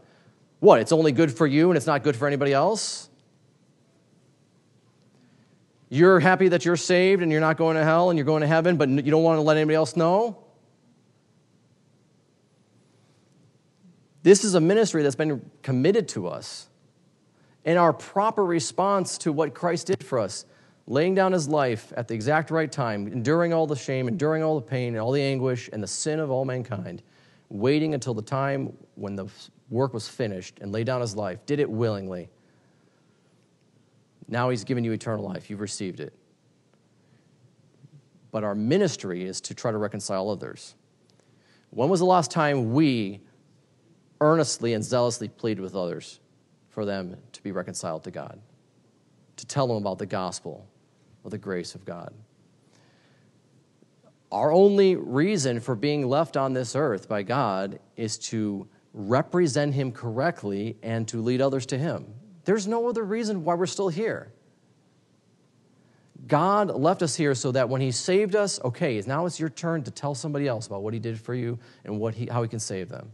What? 0.60 0.80
It's 0.80 0.92
only 0.92 1.10
good 1.10 1.36
for 1.36 1.46
you 1.46 1.70
and 1.70 1.76
it's 1.76 1.86
not 1.86 2.04
good 2.04 2.16
for 2.16 2.26
anybody 2.26 2.52
else? 2.52 3.08
You're 5.88 6.20
happy 6.20 6.48
that 6.48 6.64
you're 6.64 6.76
saved 6.76 7.22
and 7.22 7.32
you're 7.32 7.40
not 7.40 7.56
going 7.56 7.76
to 7.76 7.84
hell 7.84 8.10
and 8.10 8.18
you're 8.18 8.26
going 8.26 8.42
to 8.42 8.46
heaven, 8.46 8.76
but 8.76 8.88
you 8.88 9.10
don't 9.10 9.22
want 9.22 9.38
to 9.38 9.42
let 9.42 9.56
anybody 9.56 9.74
else 9.74 9.96
know? 9.96 10.38
This 14.22 14.44
is 14.44 14.54
a 14.54 14.60
ministry 14.60 15.02
that's 15.02 15.16
been 15.16 15.50
committed 15.62 16.08
to 16.08 16.28
us. 16.28 16.67
And 17.68 17.76
our 17.78 17.92
proper 17.92 18.46
response 18.46 19.18
to 19.18 19.30
what 19.30 19.52
Christ 19.52 19.88
did 19.88 20.02
for 20.02 20.18
us, 20.18 20.46
laying 20.86 21.14
down 21.14 21.32
his 21.32 21.50
life 21.50 21.92
at 21.98 22.08
the 22.08 22.14
exact 22.14 22.50
right 22.50 22.72
time, 22.72 23.06
enduring 23.08 23.52
all 23.52 23.66
the 23.66 23.76
shame, 23.76 24.08
enduring 24.08 24.42
all 24.42 24.58
the 24.58 24.66
pain 24.66 24.94
and 24.94 25.02
all 25.02 25.12
the 25.12 25.20
anguish 25.20 25.68
and 25.70 25.82
the 25.82 25.86
sin 25.86 26.18
of 26.18 26.30
all 26.30 26.46
mankind, 26.46 27.02
waiting 27.50 27.92
until 27.92 28.14
the 28.14 28.22
time 28.22 28.72
when 28.94 29.16
the 29.16 29.26
work 29.68 29.92
was 29.92 30.08
finished 30.08 30.60
and 30.62 30.72
laid 30.72 30.86
down 30.86 31.02
his 31.02 31.14
life, 31.14 31.44
did 31.44 31.60
it 31.60 31.68
willingly. 31.68 32.30
Now 34.28 34.48
he's 34.48 34.64
given 34.64 34.82
you 34.82 34.92
eternal 34.92 35.26
life. 35.26 35.50
You've 35.50 35.60
received 35.60 36.00
it. 36.00 36.14
But 38.30 38.44
our 38.44 38.54
ministry 38.54 39.26
is 39.26 39.42
to 39.42 39.54
try 39.54 39.72
to 39.72 39.78
reconcile 39.78 40.30
others. 40.30 40.74
When 41.68 41.90
was 41.90 42.00
the 42.00 42.06
last 42.06 42.30
time 42.30 42.72
we 42.72 43.20
earnestly 44.22 44.72
and 44.72 44.82
zealously 44.82 45.28
pleaded 45.28 45.60
with 45.60 45.76
others 45.76 46.18
for 46.70 46.86
them 46.86 47.16
to 47.38 47.42
be 47.42 47.52
reconciled 47.52 48.04
to 48.04 48.10
God? 48.10 48.40
To 49.36 49.46
tell 49.46 49.68
them 49.68 49.76
about 49.78 49.98
the 49.98 50.06
gospel 50.06 50.68
of 51.24 51.30
the 51.30 51.38
grace 51.38 51.74
of 51.74 51.84
God? 51.84 52.12
Our 54.30 54.52
only 54.52 54.96
reason 54.96 55.60
for 55.60 55.74
being 55.74 56.06
left 56.06 56.36
on 56.36 56.52
this 56.52 56.76
earth 56.76 57.08
by 57.08 57.22
God 57.22 57.78
is 57.96 58.18
to 58.18 58.68
represent 58.92 59.74
Him 59.74 59.92
correctly 59.92 60.76
and 60.82 61.08
to 61.08 61.22
lead 61.22 61.40
others 61.40 61.64
to 61.66 61.78
Him. 61.78 62.12
There's 62.44 62.66
no 62.66 62.88
other 62.88 63.04
reason 63.04 63.44
why 63.44 63.54
we're 63.54 63.66
still 63.66 63.88
here. 63.88 64.32
God 66.26 66.70
left 66.70 67.02
us 67.02 67.14
here 67.14 67.34
so 67.34 67.52
that 67.52 67.68
when 67.68 67.80
He 67.80 67.92
saved 67.92 68.34
us, 68.34 68.60
okay, 68.64 69.00
now 69.06 69.24
it's 69.24 69.38
your 69.38 69.48
turn 69.48 69.84
to 69.84 69.90
tell 69.90 70.14
somebody 70.14 70.48
else 70.48 70.66
about 70.66 70.82
what 70.82 70.92
He 70.92 71.00
did 71.00 71.18
for 71.20 71.34
you 71.34 71.58
and 71.84 72.00
what 72.00 72.14
he, 72.14 72.26
how 72.26 72.42
He 72.42 72.48
can 72.48 72.58
save 72.58 72.88
them. 72.88 73.12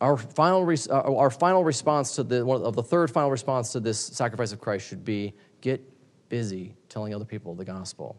Our 0.00 0.16
final, 0.16 0.68
uh, 0.68 1.14
our 1.14 1.30
final 1.30 1.62
response 1.62 2.14
to 2.16 2.22
the, 2.22 2.44
one 2.44 2.62
of 2.62 2.74
the 2.74 2.82
third 2.82 3.10
final 3.10 3.30
response 3.30 3.72
to 3.72 3.80
this 3.80 3.98
sacrifice 3.98 4.52
of 4.52 4.60
Christ 4.60 4.88
should 4.88 5.04
be 5.04 5.34
get 5.60 5.82
busy 6.28 6.74
telling 6.88 7.14
other 7.14 7.24
people 7.24 7.54
the 7.54 7.64
gospel. 7.64 8.16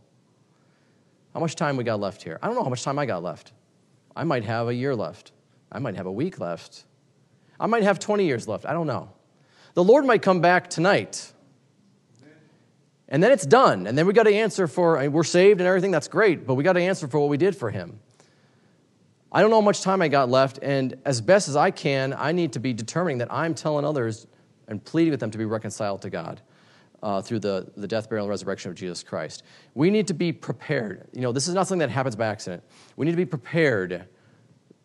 How 1.34 1.40
much 1.40 1.56
time 1.56 1.78
we 1.78 1.84
got 1.84 2.00
left 2.00 2.22
here? 2.22 2.38
I 2.42 2.48
don't 2.48 2.56
know 2.56 2.64
how 2.64 2.70
much 2.70 2.84
time 2.84 3.00
I 3.00 3.06
got 3.06 3.24
left. 3.24 3.54
I 4.16 4.24
might 4.24 4.44
have 4.44 4.68
a 4.68 4.76
year 4.76 4.96
left. 4.96 5.32
I 5.72 5.80
might 5.80 5.96
have 5.96 6.06
a 6.06 6.12
week 6.12 6.40
left. 6.40 6.84
I 7.60 7.68
might 7.68 7.84
have 7.84 8.00
20 8.00 8.26
years 8.26 8.48
left. 8.48 8.66
I 8.66 8.74
don't 8.74 8.88
know. 8.88 9.10
The 9.74 9.84
Lord 9.84 10.06
might 10.06 10.22
come 10.22 10.42
back 10.42 10.70
tonight. 10.70 11.32
And 13.08 13.22
then 13.24 13.32
it's 13.32 13.46
done. 13.46 13.88
And 13.88 13.98
then 13.98 14.08
we 14.08 14.14
got 14.14 14.24
to 14.24 14.34
answer 14.34 14.68
for, 14.68 15.10
we're 15.10 15.24
saved 15.24 15.60
and 15.60 15.68
everything, 15.68 15.92
that's 15.92 16.08
great, 16.08 16.46
but 16.46 16.56
we 16.56 16.64
got 16.64 16.74
to 16.74 16.82
answer 16.82 17.08
for 17.08 17.20
what 17.20 17.30
we 17.30 17.38
did 17.38 17.56
for 17.56 17.70
Him. 17.70 18.00
I 19.32 19.42
don't 19.42 19.50
know 19.50 19.58
how 19.58 19.66
much 19.66 19.82
time 19.82 20.02
I 20.02 20.10
got 20.10 20.30
left, 20.30 20.60
and 20.62 20.96
as 21.06 21.22
best 21.22 21.48
as 21.48 21.56
I 21.56 21.72
can, 21.72 22.14
I 22.18 22.34
need 22.34 22.54
to 22.54 22.60
be 22.60 22.74
determining 22.74 23.20
that 23.20 23.32
I'm 23.32 23.54
telling 23.54 23.86
others 23.86 24.28
and 24.68 24.84
pleading 24.84 25.12
with 25.12 25.22
them 25.22 25.32
to 25.32 25.38
be 25.38 25.46
reconciled 25.46 26.02
to 26.02 26.10
God 26.10 26.42
uh, 27.02 27.22
through 27.22 27.40
the, 27.40 27.72
the 27.78 27.88
death, 27.88 28.10
burial, 28.10 28.26
and 28.26 28.30
resurrection 28.30 28.72
of 28.72 28.78
Jesus 28.78 29.04
Christ. 29.04 29.44
We 29.74 29.90
need 29.90 30.08
to 30.08 30.14
be 30.14 30.34
prepared. 30.34 31.08
You 31.14 31.22
know, 31.22 31.32
this 31.32 31.48
is 31.48 31.54
not 31.54 31.68
something 31.68 31.80
that 31.80 31.90
happens 31.90 32.16
by 32.16 32.28
accident. 32.28 32.64
We 32.98 33.06
need 33.06 33.14
to 33.14 33.18
be 33.18 33.26
prepared 33.26 34.08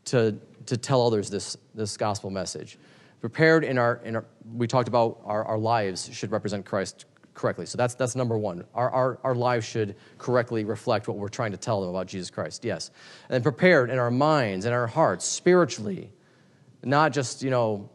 to, 0.07 0.37
to 0.67 0.77
tell 0.77 1.05
others 1.05 1.29
this, 1.29 1.57
this 1.75 1.97
gospel 1.97 2.31
message. 2.31 2.79
Prepared 3.21 3.65
in 3.65 3.79
our, 3.79 4.01
in 4.05 4.17
our 4.17 4.25
we 4.55 4.69
talked 4.69 4.89
about 4.89 5.21
our, 5.25 5.45
our 5.45 5.59
lives 5.59 6.09
should 6.13 6.31
represent 6.31 6.65
Christ 6.65 7.07
correctly. 7.37 7.67
So 7.67 7.79
that's, 7.79 7.95
that's 7.95 8.17
number 8.17 8.37
one. 8.37 8.65
Our, 8.75 8.91
our, 8.91 9.19
our 9.23 9.35
lives 9.35 9.65
should 9.65 9.95
correctly 10.19 10.65
reflect 10.65 11.07
what 11.07 11.17
we're 11.17 11.29
trying 11.29 11.53
to 11.53 11.57
tell 11.57 11.81
them 11.81 11.91
about 11.91 12.09
Jesus 12.09 12.31
Christ, 12.31 12.65
yes. 12.65 12.91
And 13.29 13.45
prepared 13.45 13.91
in 13.91 13.99
our 13.99 14.11
minds 14.11 14.65
and 14.65 14.75
our 14.75 14.89
hearts, 14.89 15.25
spiritually, 15.25 16.11
not 16.83 17.13
just, 17.13 17.43
you 17.43 17.51
know, 17.51 17.89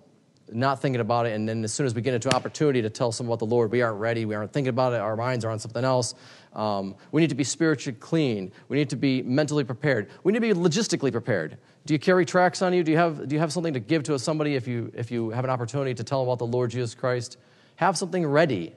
not 0.53 0.81
thinking 0.81 0.99
about 0.99 1.25
it, 1.25 1.33
and 1.33 1.47
then 1.47 1.63
as 1.63 1.73
soon 1.73 1.85
as 1.85 1.95
we 1.95 2.01
get 2.01 2.13
into 2.13 2.27
an 2.27 2.33
opportunity 2.33 2.81
to 2.81 2.89
tell 2.89 3.11
someone 3.11 3.31
about 3.31 3.39
the 3.39 3.53
Lord, 3.53 3.71
we 3.71 3.81
aren't 3.81 3.99
ready, 3.99 4.25
we 4.25 4.35
aren't 4.35 4.51
thinking 4.51 4.69
about 4.69 4.93
it, 4.93 4.99
our 4.99 5.15
minds 5.15 5.45
are 5.45 5.49
on 5.49 5.59
something 5.59 5.83
else. 5.83 6.13
Um, 6.53 6.95
we 7.11 7.21
need 7.21 7.29
to 7.29 7.35
be 7.35 7.45
spiritually 7.45 7.97
clean. 7.97 8.51
We 8.67 8.77
need 8.77 8.89
to 8.89 8.97
be 8.97 9.21
mentally 9.21 9.63
prepared. 9.63 10.09
We 10.23 10.33
need 10.33 10.41
to 10.41 10.53
be 10.53 10.59
logistically 10.59 11.11
prepared. 11.11 11.57
Do 11.85 11.93
you 11.93 11.99
carry 11.99 12.25
tracts 12.25 12.61
on 12.61 12.73
you? 12.73 12.83
Do 12.83 12.91
you 12.91 12.97
have, 12.97 13.27
do 13.29 13.33
you 13.33 13.39
have 13.39 13.53
something 13.53 13.73
to 13.73 13.79
give 13.79 14.03
to 14.03 14.19
somebody 14.19 14.55
if 14.55 14.67
you, 14.67 14.91
if 14.93 15.09
you 15.09 15.29
have 15.29 15.45
an 15.45 15.49
opportunity 15.49 15.93
to 15.93 16.03
tell 16.03 16.19
them 16.19 16.27
about 16.27 16.39
the 16.39 16.47
Lord 16.47 16.71
Jesus 16.71 16.93
Christ? 16.93 17.37
Have 17.77 17.97
something 17.97 18.25
ready. 18.25 18.75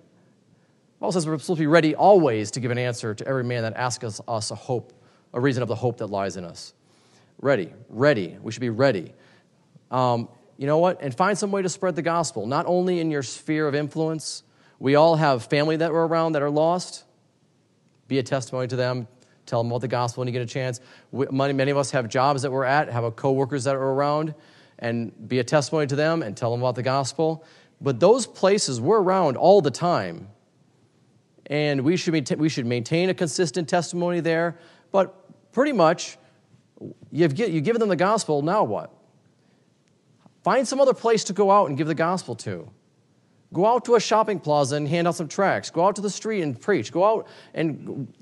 Paul 1.04 1.12
says 1.12 1.26
we're 1.26 1.38
supposed 1.38 1.58
to 1.58 1.62
be 1.62 1.66
ready 1.66 1.94
always 1.94 2.50
to 2.52 2.60
give 2.60 2.70
an 2.70 2.78
answer 2.78 3.14
to 3.14 3.28
every 3.28 3.44
man 3.44 3.62
that 3.64 3.76
asks 3.76 4.22
us, 4.26 4.50
a 4.50 4.54
hope, 4.54 4.94
a 5.34 5.38
reason 5.38 5.62
of 5.62 5.68
the 5.68 5.74
hope 5.74 5.98
that 5.98 6.06
lies 6.06 6.38
in 6.38 6.46
us. 6.46 6.72
Ready, 7.42 7.74
ready. 7.90 8.38
We 8.40 8.50
should 8.52 8.62
be 8.62 8.70
ready. 8.70 9.12
Um, 9.90 10.30
you 10.56 10.66
know 10.66 10.78
what? 10.78 11.02
And 11.02 11.14
find 11.14 11.36
some 11.36 11.52
way 11.52 11.60
to 11.60 11.68
spread 11.68 11.94
the 11.94 12.00
gospel, 12.00 12.46
not 12.46 12.64
only 12.64 13.00
in 13.00 13.10
your 13.10 13.22
sphere 13.22 13.68
of 13.68 13.74
influence. 13.74 14.44
We 14.78 14.94
all 14.94 15.16
have 15.16 15.44
family 15.44 15.76
that 15.76 15.92
we're 15.92 16.06
around 16.06 16.32
that 16.32 16.42
are 16.42 16.48
lost. 16.48 17.04
Be 18.08 18.18
a 18.18 18.22
testimony 18.22 18.68
to 18.68 18.76
them. 18.76 19.06
Tell 19.44 19.62
them 19.62 19.70
about 19.70 19.82
the 19.82 19.88
gospel 19.88 20.22
when 20.22 20.28
you 20.28 20.32
get 20.32 20.40
a 20.40 20.46
chance. 20.46 20.80
Many 21.12 21.70
of 21.70 21.76
us 21.76 21.90
have 21.90 22.08
jobs 22.08 22.40
that 22.40 22.50
we're 22.50 22.64
at, 22.64 22.88
have 22.88 23.14
coworkers 23.14 23.64
that 23.64 23.76
are 23.76 23.90
around, 23.92 24.34
and 24.78 25.28
be 25.28 25.38
a 25.38 25.44
testimony 25.44 25.86
to 25.86 25.96
them 25.96 26.22
and 26.22 26.34
tell 26.34 26.50
them 26.50 26.62
about 26.62 26.76
the 26.76 26.82
gospel. 26.82 27.44
But 27.78 28.00
those 28.00 28.26
places 28.26 28.80
we're 28.80 29.02
around 29.02 29.36
all 29.36 29.60
the 29.60 29.70
time, 29.70 30.28
and 31.46 31.82
we 31.82 31.96
should, 31.96 32.38
we 32.38 32.48
should 32.48 32.66
maintain 32.66 33.10
a 33.10 33.14
consistent 33.14 33.68
testimony 33.68 34.20
there. 34.20 34.58
But 34.90 35.52
pretty 35.52 35.72
much, 35.72 36.16
you've, 37.10 37.38
you've 37.38 37.64
given 37.64 37.80
them 37.80 37.88
the 37.88 37.96
gospel, 37.96 38.42
now 38.42 38.64
what? 38.64 38.92
Find 40.42 40.66
some 40.66 40.80
other 40.80 40.94
place 40.94 41.24
to 41.24 41.32
go 41.32 41.50
out 41.50 41.68
and 41.68 41.78
give 41.78 41.86
the 41.86 41.94
gospel 41.94 42.34
to. 42.36 42.70
Go 43.52 43.66
out 43.66 43.84
to 43.86 43.94
a 43.94 44.00
shopping 44.00 44.40
plaza 44.40 44.76
and 44.76 44.88
hand 44.88 45.06
out 45.06 45.14
some 45.14 45.28
tracts. 45.28 45.70
Go 45.70 45.86
out 45.86 45.96
to 45.96 46.02
the 46.02 46.10
street 46.10 46.42
and 46.42 46.60
preach. 46.60 46.92
Go 46.92 47.04
out 47.04 47.28
and 47.54 48.12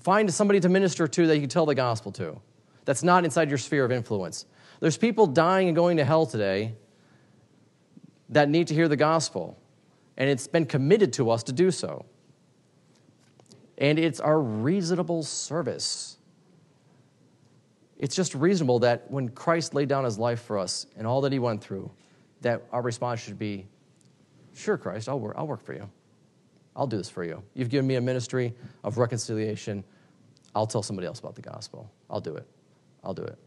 find 0.00 0.32
somebody 0.32 0.60
to 0.60 0.68
minister 0.68 1.08
to 1.08 1.26
that 1.26 1.34
you 1.34 1.42
can 1.42 1.50
tell 1.50 1.66
the 1.66 1.74
gospel 1.74 2.12
to. 2.12 2.40
That's 2.84 3.02
not 3.02 3.24
inside 3.24 3.48
your 3.48 3.58
sphere 3.58 3.84
of 3.84 3.92
influence. 3.92 4.46
There's 4.80 4.96
people 4.96 5.26
dying 5.26 5.68
and 5.68 5.76
going 5.76 5.96
to 5.96 6.04
hell 6.04 6.24
today 6.24 6.74
that 8.30 8.48
need 8.48 8.68
to 8.68 8.74
hear 8.74 8.88
the 8.88 8.96
gospel, 8.96 9.58
and 10.16 10.30
it's 10.30 10.46
been 10.46 10.64
committed 10.64 11.12
to 11.14 11.30
us 11.30 11.42
to 11.44 11.52
do 11.52 11.70
so. 11.70 12.06
And 13.78 13.98
it's 13.98 14.20
our 14.20 14.40
reasonable 14.40 15.22
service 15.22 16.18
it's 17.98 18.14
just 18.14 18.34
reasonable 18.34 18.78
that 18.80 19.10
when 19.10 19.28
Christ 19.28 19.74
laid 19.74 19.88
down 19.88 20.04
his 20.04 20.18
life 20.18 20.40
for 20.42 20.58
us 20.58 20.86
and 20.96 21.06
all 21.06 21.20
that 21.22 21.32
he 21.32 21.40
went 21.40 21.62
through, 21.62 21.90
that 22.42 22.62
our 22.72 22.80
response 22.80 23.20
should 23.20 23.38
be, 23.38 23.66
Sure, 24.54 24.76
Christ, 24.76 25.08
I'll 25.08 25.20
work, 25.20 25.34
I'll 25.36 25.46
work 25.46 25.62
for 25.62 25.72
you. 25.72 25.88
I'll 26.74 26.86
do 26.86 26.96
this 26.96 27.08
for 27.08 27.24
you. 27.24 27.42
You've 27.54 27.68
given 27.68 27.86
me 27.86 27.96
a 27.96 28.00
ministry 28.00 28.54
of 28.82 28.98
reconciliation. 28.98 29.84
I'll 30.54 30.66
tell 30.66 30.82
somebody 30.82 31.06
else 31.06 31.20
about 31.20 31.36
the 31.36 31.42
gospel. 31.42 31.90
I'll 32.10 32.20
do 32.20 32.34
it. 32.34 32.46
I'll 33.04 33.14
do 33.14 33.22
it. 33.22 33.38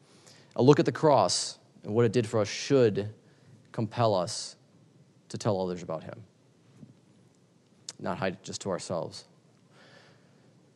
A 0.55 0.61
look 0.61 0.79
at 0.79 0.85
the 0.85 0.91
cross 0.91 1.57
and 1.83 1.93
what 1.93 2.05
it 2.05 2.13
did 2.13 2.27
for 2.27 2.39
us 2.39 2.47
should 2.47 3.09
compel 3.71 4.15
us 4.15 4.55
to 5.29 5.37
tell 5.37 5.61
others 5.61 5.83
about 5.83 6.03
him, 6.03 6.23
not 7.99 8.17
hide 8.17 8.33
it 8.33 8.43
just 8.43 8.61
to 8.61 8.69
ourselves. 8.69 9.25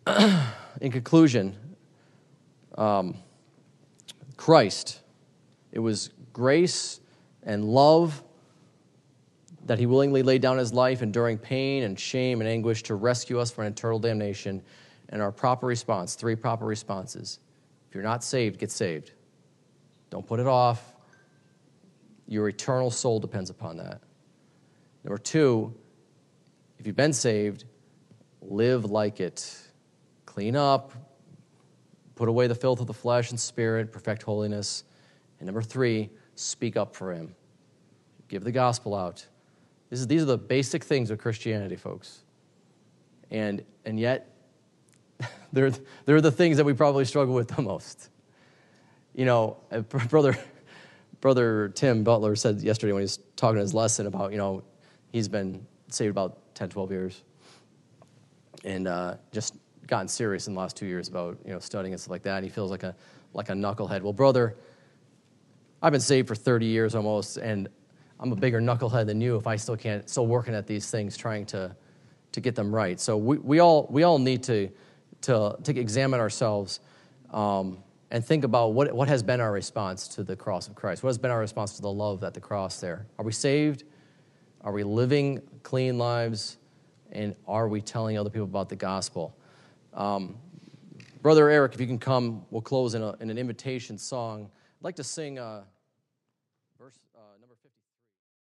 In 0.81 0.91
conclusion, 0.91 1.55
um, 2.77 3.15
Christ. 4.37 5.01
It 5.71 5.79
was 5.79 6.11
grace 6.33 6.99
and 7.43 7.65
love 7.65 8.23
that 9.65 9.79
he 9.79 9.85
willingly 9.85 10.21
laid 10.21 10.41
down 10.41 10.57
his 10.57 10.73
life, 10.73 11.01
enduring 11.01 11.39
pain 11.39 11.83
and 11.83 11.99
shame 11.99 12.39
and 12.39 12.47
anguish 12.47 12.83
to 12.83 12.95
rescue 12.95 13.39
us 13.39 13.49
from 13.49 13.65
eternal 13.65 13.99
damnation. 13.99 14.61
And 15.09 15.21
our 15.21 15.31
proper 15.31 15.65
response 15.65 16.15
three 16.15 16.35
proper 16.35 16.65
responses. 16.65 17.39
If 17.89 17.95
you're 17.95 18.03
not 18.03 18.23
saved, 18.23 18.59
get 18.59 18.71
saved. 18.71 19.11
Don't 20.09 20.25
put 20.25 20.39
it 20.39 20.47
off. 20.47 20.95
Your 22.27 22.47
eternal 22.47 22.91
soul 22.91 23.19
depends 23.19 23.49
upon 23.49 23.77
that. 23.77 24.01
Number 25.03 25.17
two, 25.17 25.73
if 26.79 26.87
you've 26.87 26.95
been 26.95 27.13
saved, 27.13 27.65
live 28.41 28.85
like 28.85 29.19
it. 29.19 29.64
Clean 30.35 30.57
up, 30.57 30.91
Put 32.15 32.27
away 32.27 32.47
the 32.47 32.55
filth 32.55 32.81
of 32.81 32.87
the 32.87 32.93
flesh 32.93 33.29
and 33.29 33.39
spirit, 33.39 33.91
perfect 33.91 34.23
holiness. 34.23 34.83
And 35.39 35.47
number 35.47 35.61
three, 35.61 36.09
speak 36.35 36.75
up 36.75 36.93
for 36.93 37.13
him. 37.13 37.33
Give 38.27 38.43
the 38.43 38.51
gospel 38.51 38.93
out. 38.93 39.25
Is, 39.91 40.07
these 40.07 40.21
are 40.21 40.25
the 40.25 40.37
basic 40.37 40.83
things 40.83 41.09
of 41.09 41.19
Christianity, 41.19 41.77
folks. 41.77 42.23
And, 43.31 43.63
and 43.85 43.97
yet, 43.97 44.29
they're, 45.53 45.71
they're 46.05 46.19
the 46.19 46.31
things 46.31 46.57
that 46.57 46.65
we 46.65 46.73
probably 46.73 47.05
struggle 47.05 47.33
with 47.33 47.49
the 47.49 47.61
most. 47.61 48.09
You 49.13 49.23
know, 49.23 49.57
brother, 50.09 50.37
brother 51.21 51.69
Tim 51.69 52.03
Butler 52.03 52.35
said 52.35 52.61
yesterday 52.61 52.91
when 52.91 53.01
he 53.01 53.05
was 53.05 53.19
talking 53.37 53.59
his 53.59 53.73
lesson 53.73 54.05
about, 54.07 54.33
you 54.33 54.37
know, 54.37 54.63
he's 55.13 55.29
been 55.29 55.65
saved 55.89 56.11
about 56.11 56.55
10, 56.55 56.69
12 56.69 56.91
years. 56.91 57.23
And 58.65 58.87
uh, 58.87 59.15
just 59.31 59.53
gotten 59.87 60.07
serious 60.07 60.47
in 60.47 60.53
the 60.53 60.59
last 60.59 60.75
two 60.75 60.85
years 60.85 61.07
about 61.07 61.37
you 61.45 61.53
know 61.53 61.59
studying 61.59 61.93
and 61.93 62.01
stuff 62.01 62.11
like 62.11 62.23
that. 62.23 62.37
And 62.37 62.45
he 62.45 62.49
feels 62.49 62.71
like 62.71 62.83
a 62.83 62.95
like 63.33 63.49
a 63.49 63.53
knucklehead. 63.53 64.01
Well, 64.01 64.13
brother, 64.13 64.55
I've 65.81 65.91
been 65.91 66.01
saved 66.01 66.27
for 66.27 66.35
30 66.35 66.65
years 66.65 66.95
almost, 66.95 67.37
and 67.37 67.67
I'm 68.19 68.31
a 68.31 68.35
bigger 68.35 68.61
knucklehead 68.61 69.05
than 69.05 69.21
you 69.21 69.35
if 69.35 69.47
I 69.47 69.55
still 69.55 69.77
can't 69.77 70.09
still 70.09 70.27
working 70.27 70.55
at 70.55 70.67
these 70.67 70.89
things 70.89 71.17
trying 71.17 71.45
to 71.47 71.75
to 72.31 72.41
get 72.41 72.55
them 72.55 72.73
right. 72.73 72.99
So 72.99 73.17
we, 73.17 73.37
we 73.37 73.59
all 73.59 73.87
we 73.89 74.03
all 74.03 74.19
need 74.19 74.43
to 74.43 74.69
to 75.21 75.57
to 75.63 75.79
examine 75.79 76.19
ourselves. 76.19 76.79
Um, 77.31 77.79
and 78.11 78.23
think 78.23 78.43
about 78.43 78.73
what, 78.73 78.93
what 78.93 79.07
has 79.07 79.23
been 79.23 79.41
our 79.41 79.51
response 79.51 80.07
to 80.09 80.23
the 80.23 80.35
cross 80.35 80.67
of 80.67 80.75
Christ. 80.75 81.03
What 81.03 81.09
has 81.09 81.17
been 81.17 81.31
our 81.31 81.39
response 81.39 81.75
to 81.75 81.81
the 81.81 81.91
love 81.91 82.23
at 82.23 82.33
the 82.33 82.39
cross 82.39 82.79
there? 82.79 83.07
Are 83.17 83.25
we 83.25 83.31
saved? 83.31 83.83
Are 84.61 84.71
we 84.71 84.83
living 84.83 85.41
clean 85.63 85.97
lives? 85.97 86.57
And 87.11 87.35
are 87.47 87.67
we 87.67 87.81
telling 87.81 88.17
other 88.17 88.29
people 88.29 88.45
about 88.45 88.69
the 88.69 88.75
gospel? 88.75 89.35
Um, 89.95 90.37
Brother 91.21 91.49
Eric, 91.49 91.73
if 91.73 91.81
you 91.81 91.87
can 91.87 91.97
come, 91.97 92.45
we'll 92.51 92.61
close 92.61 92.93
in, 92.93 93.01
a, 93.01 93.13
in 93.13 93.29
an 93.29 93.37
invitation 93.37 93.97
song. 93.97 94.43
I'd 94.43 94.83
like 94.83 94.95
to 94.97 95.03
sing. 95.03 95.39
Uh, 95.39 95.63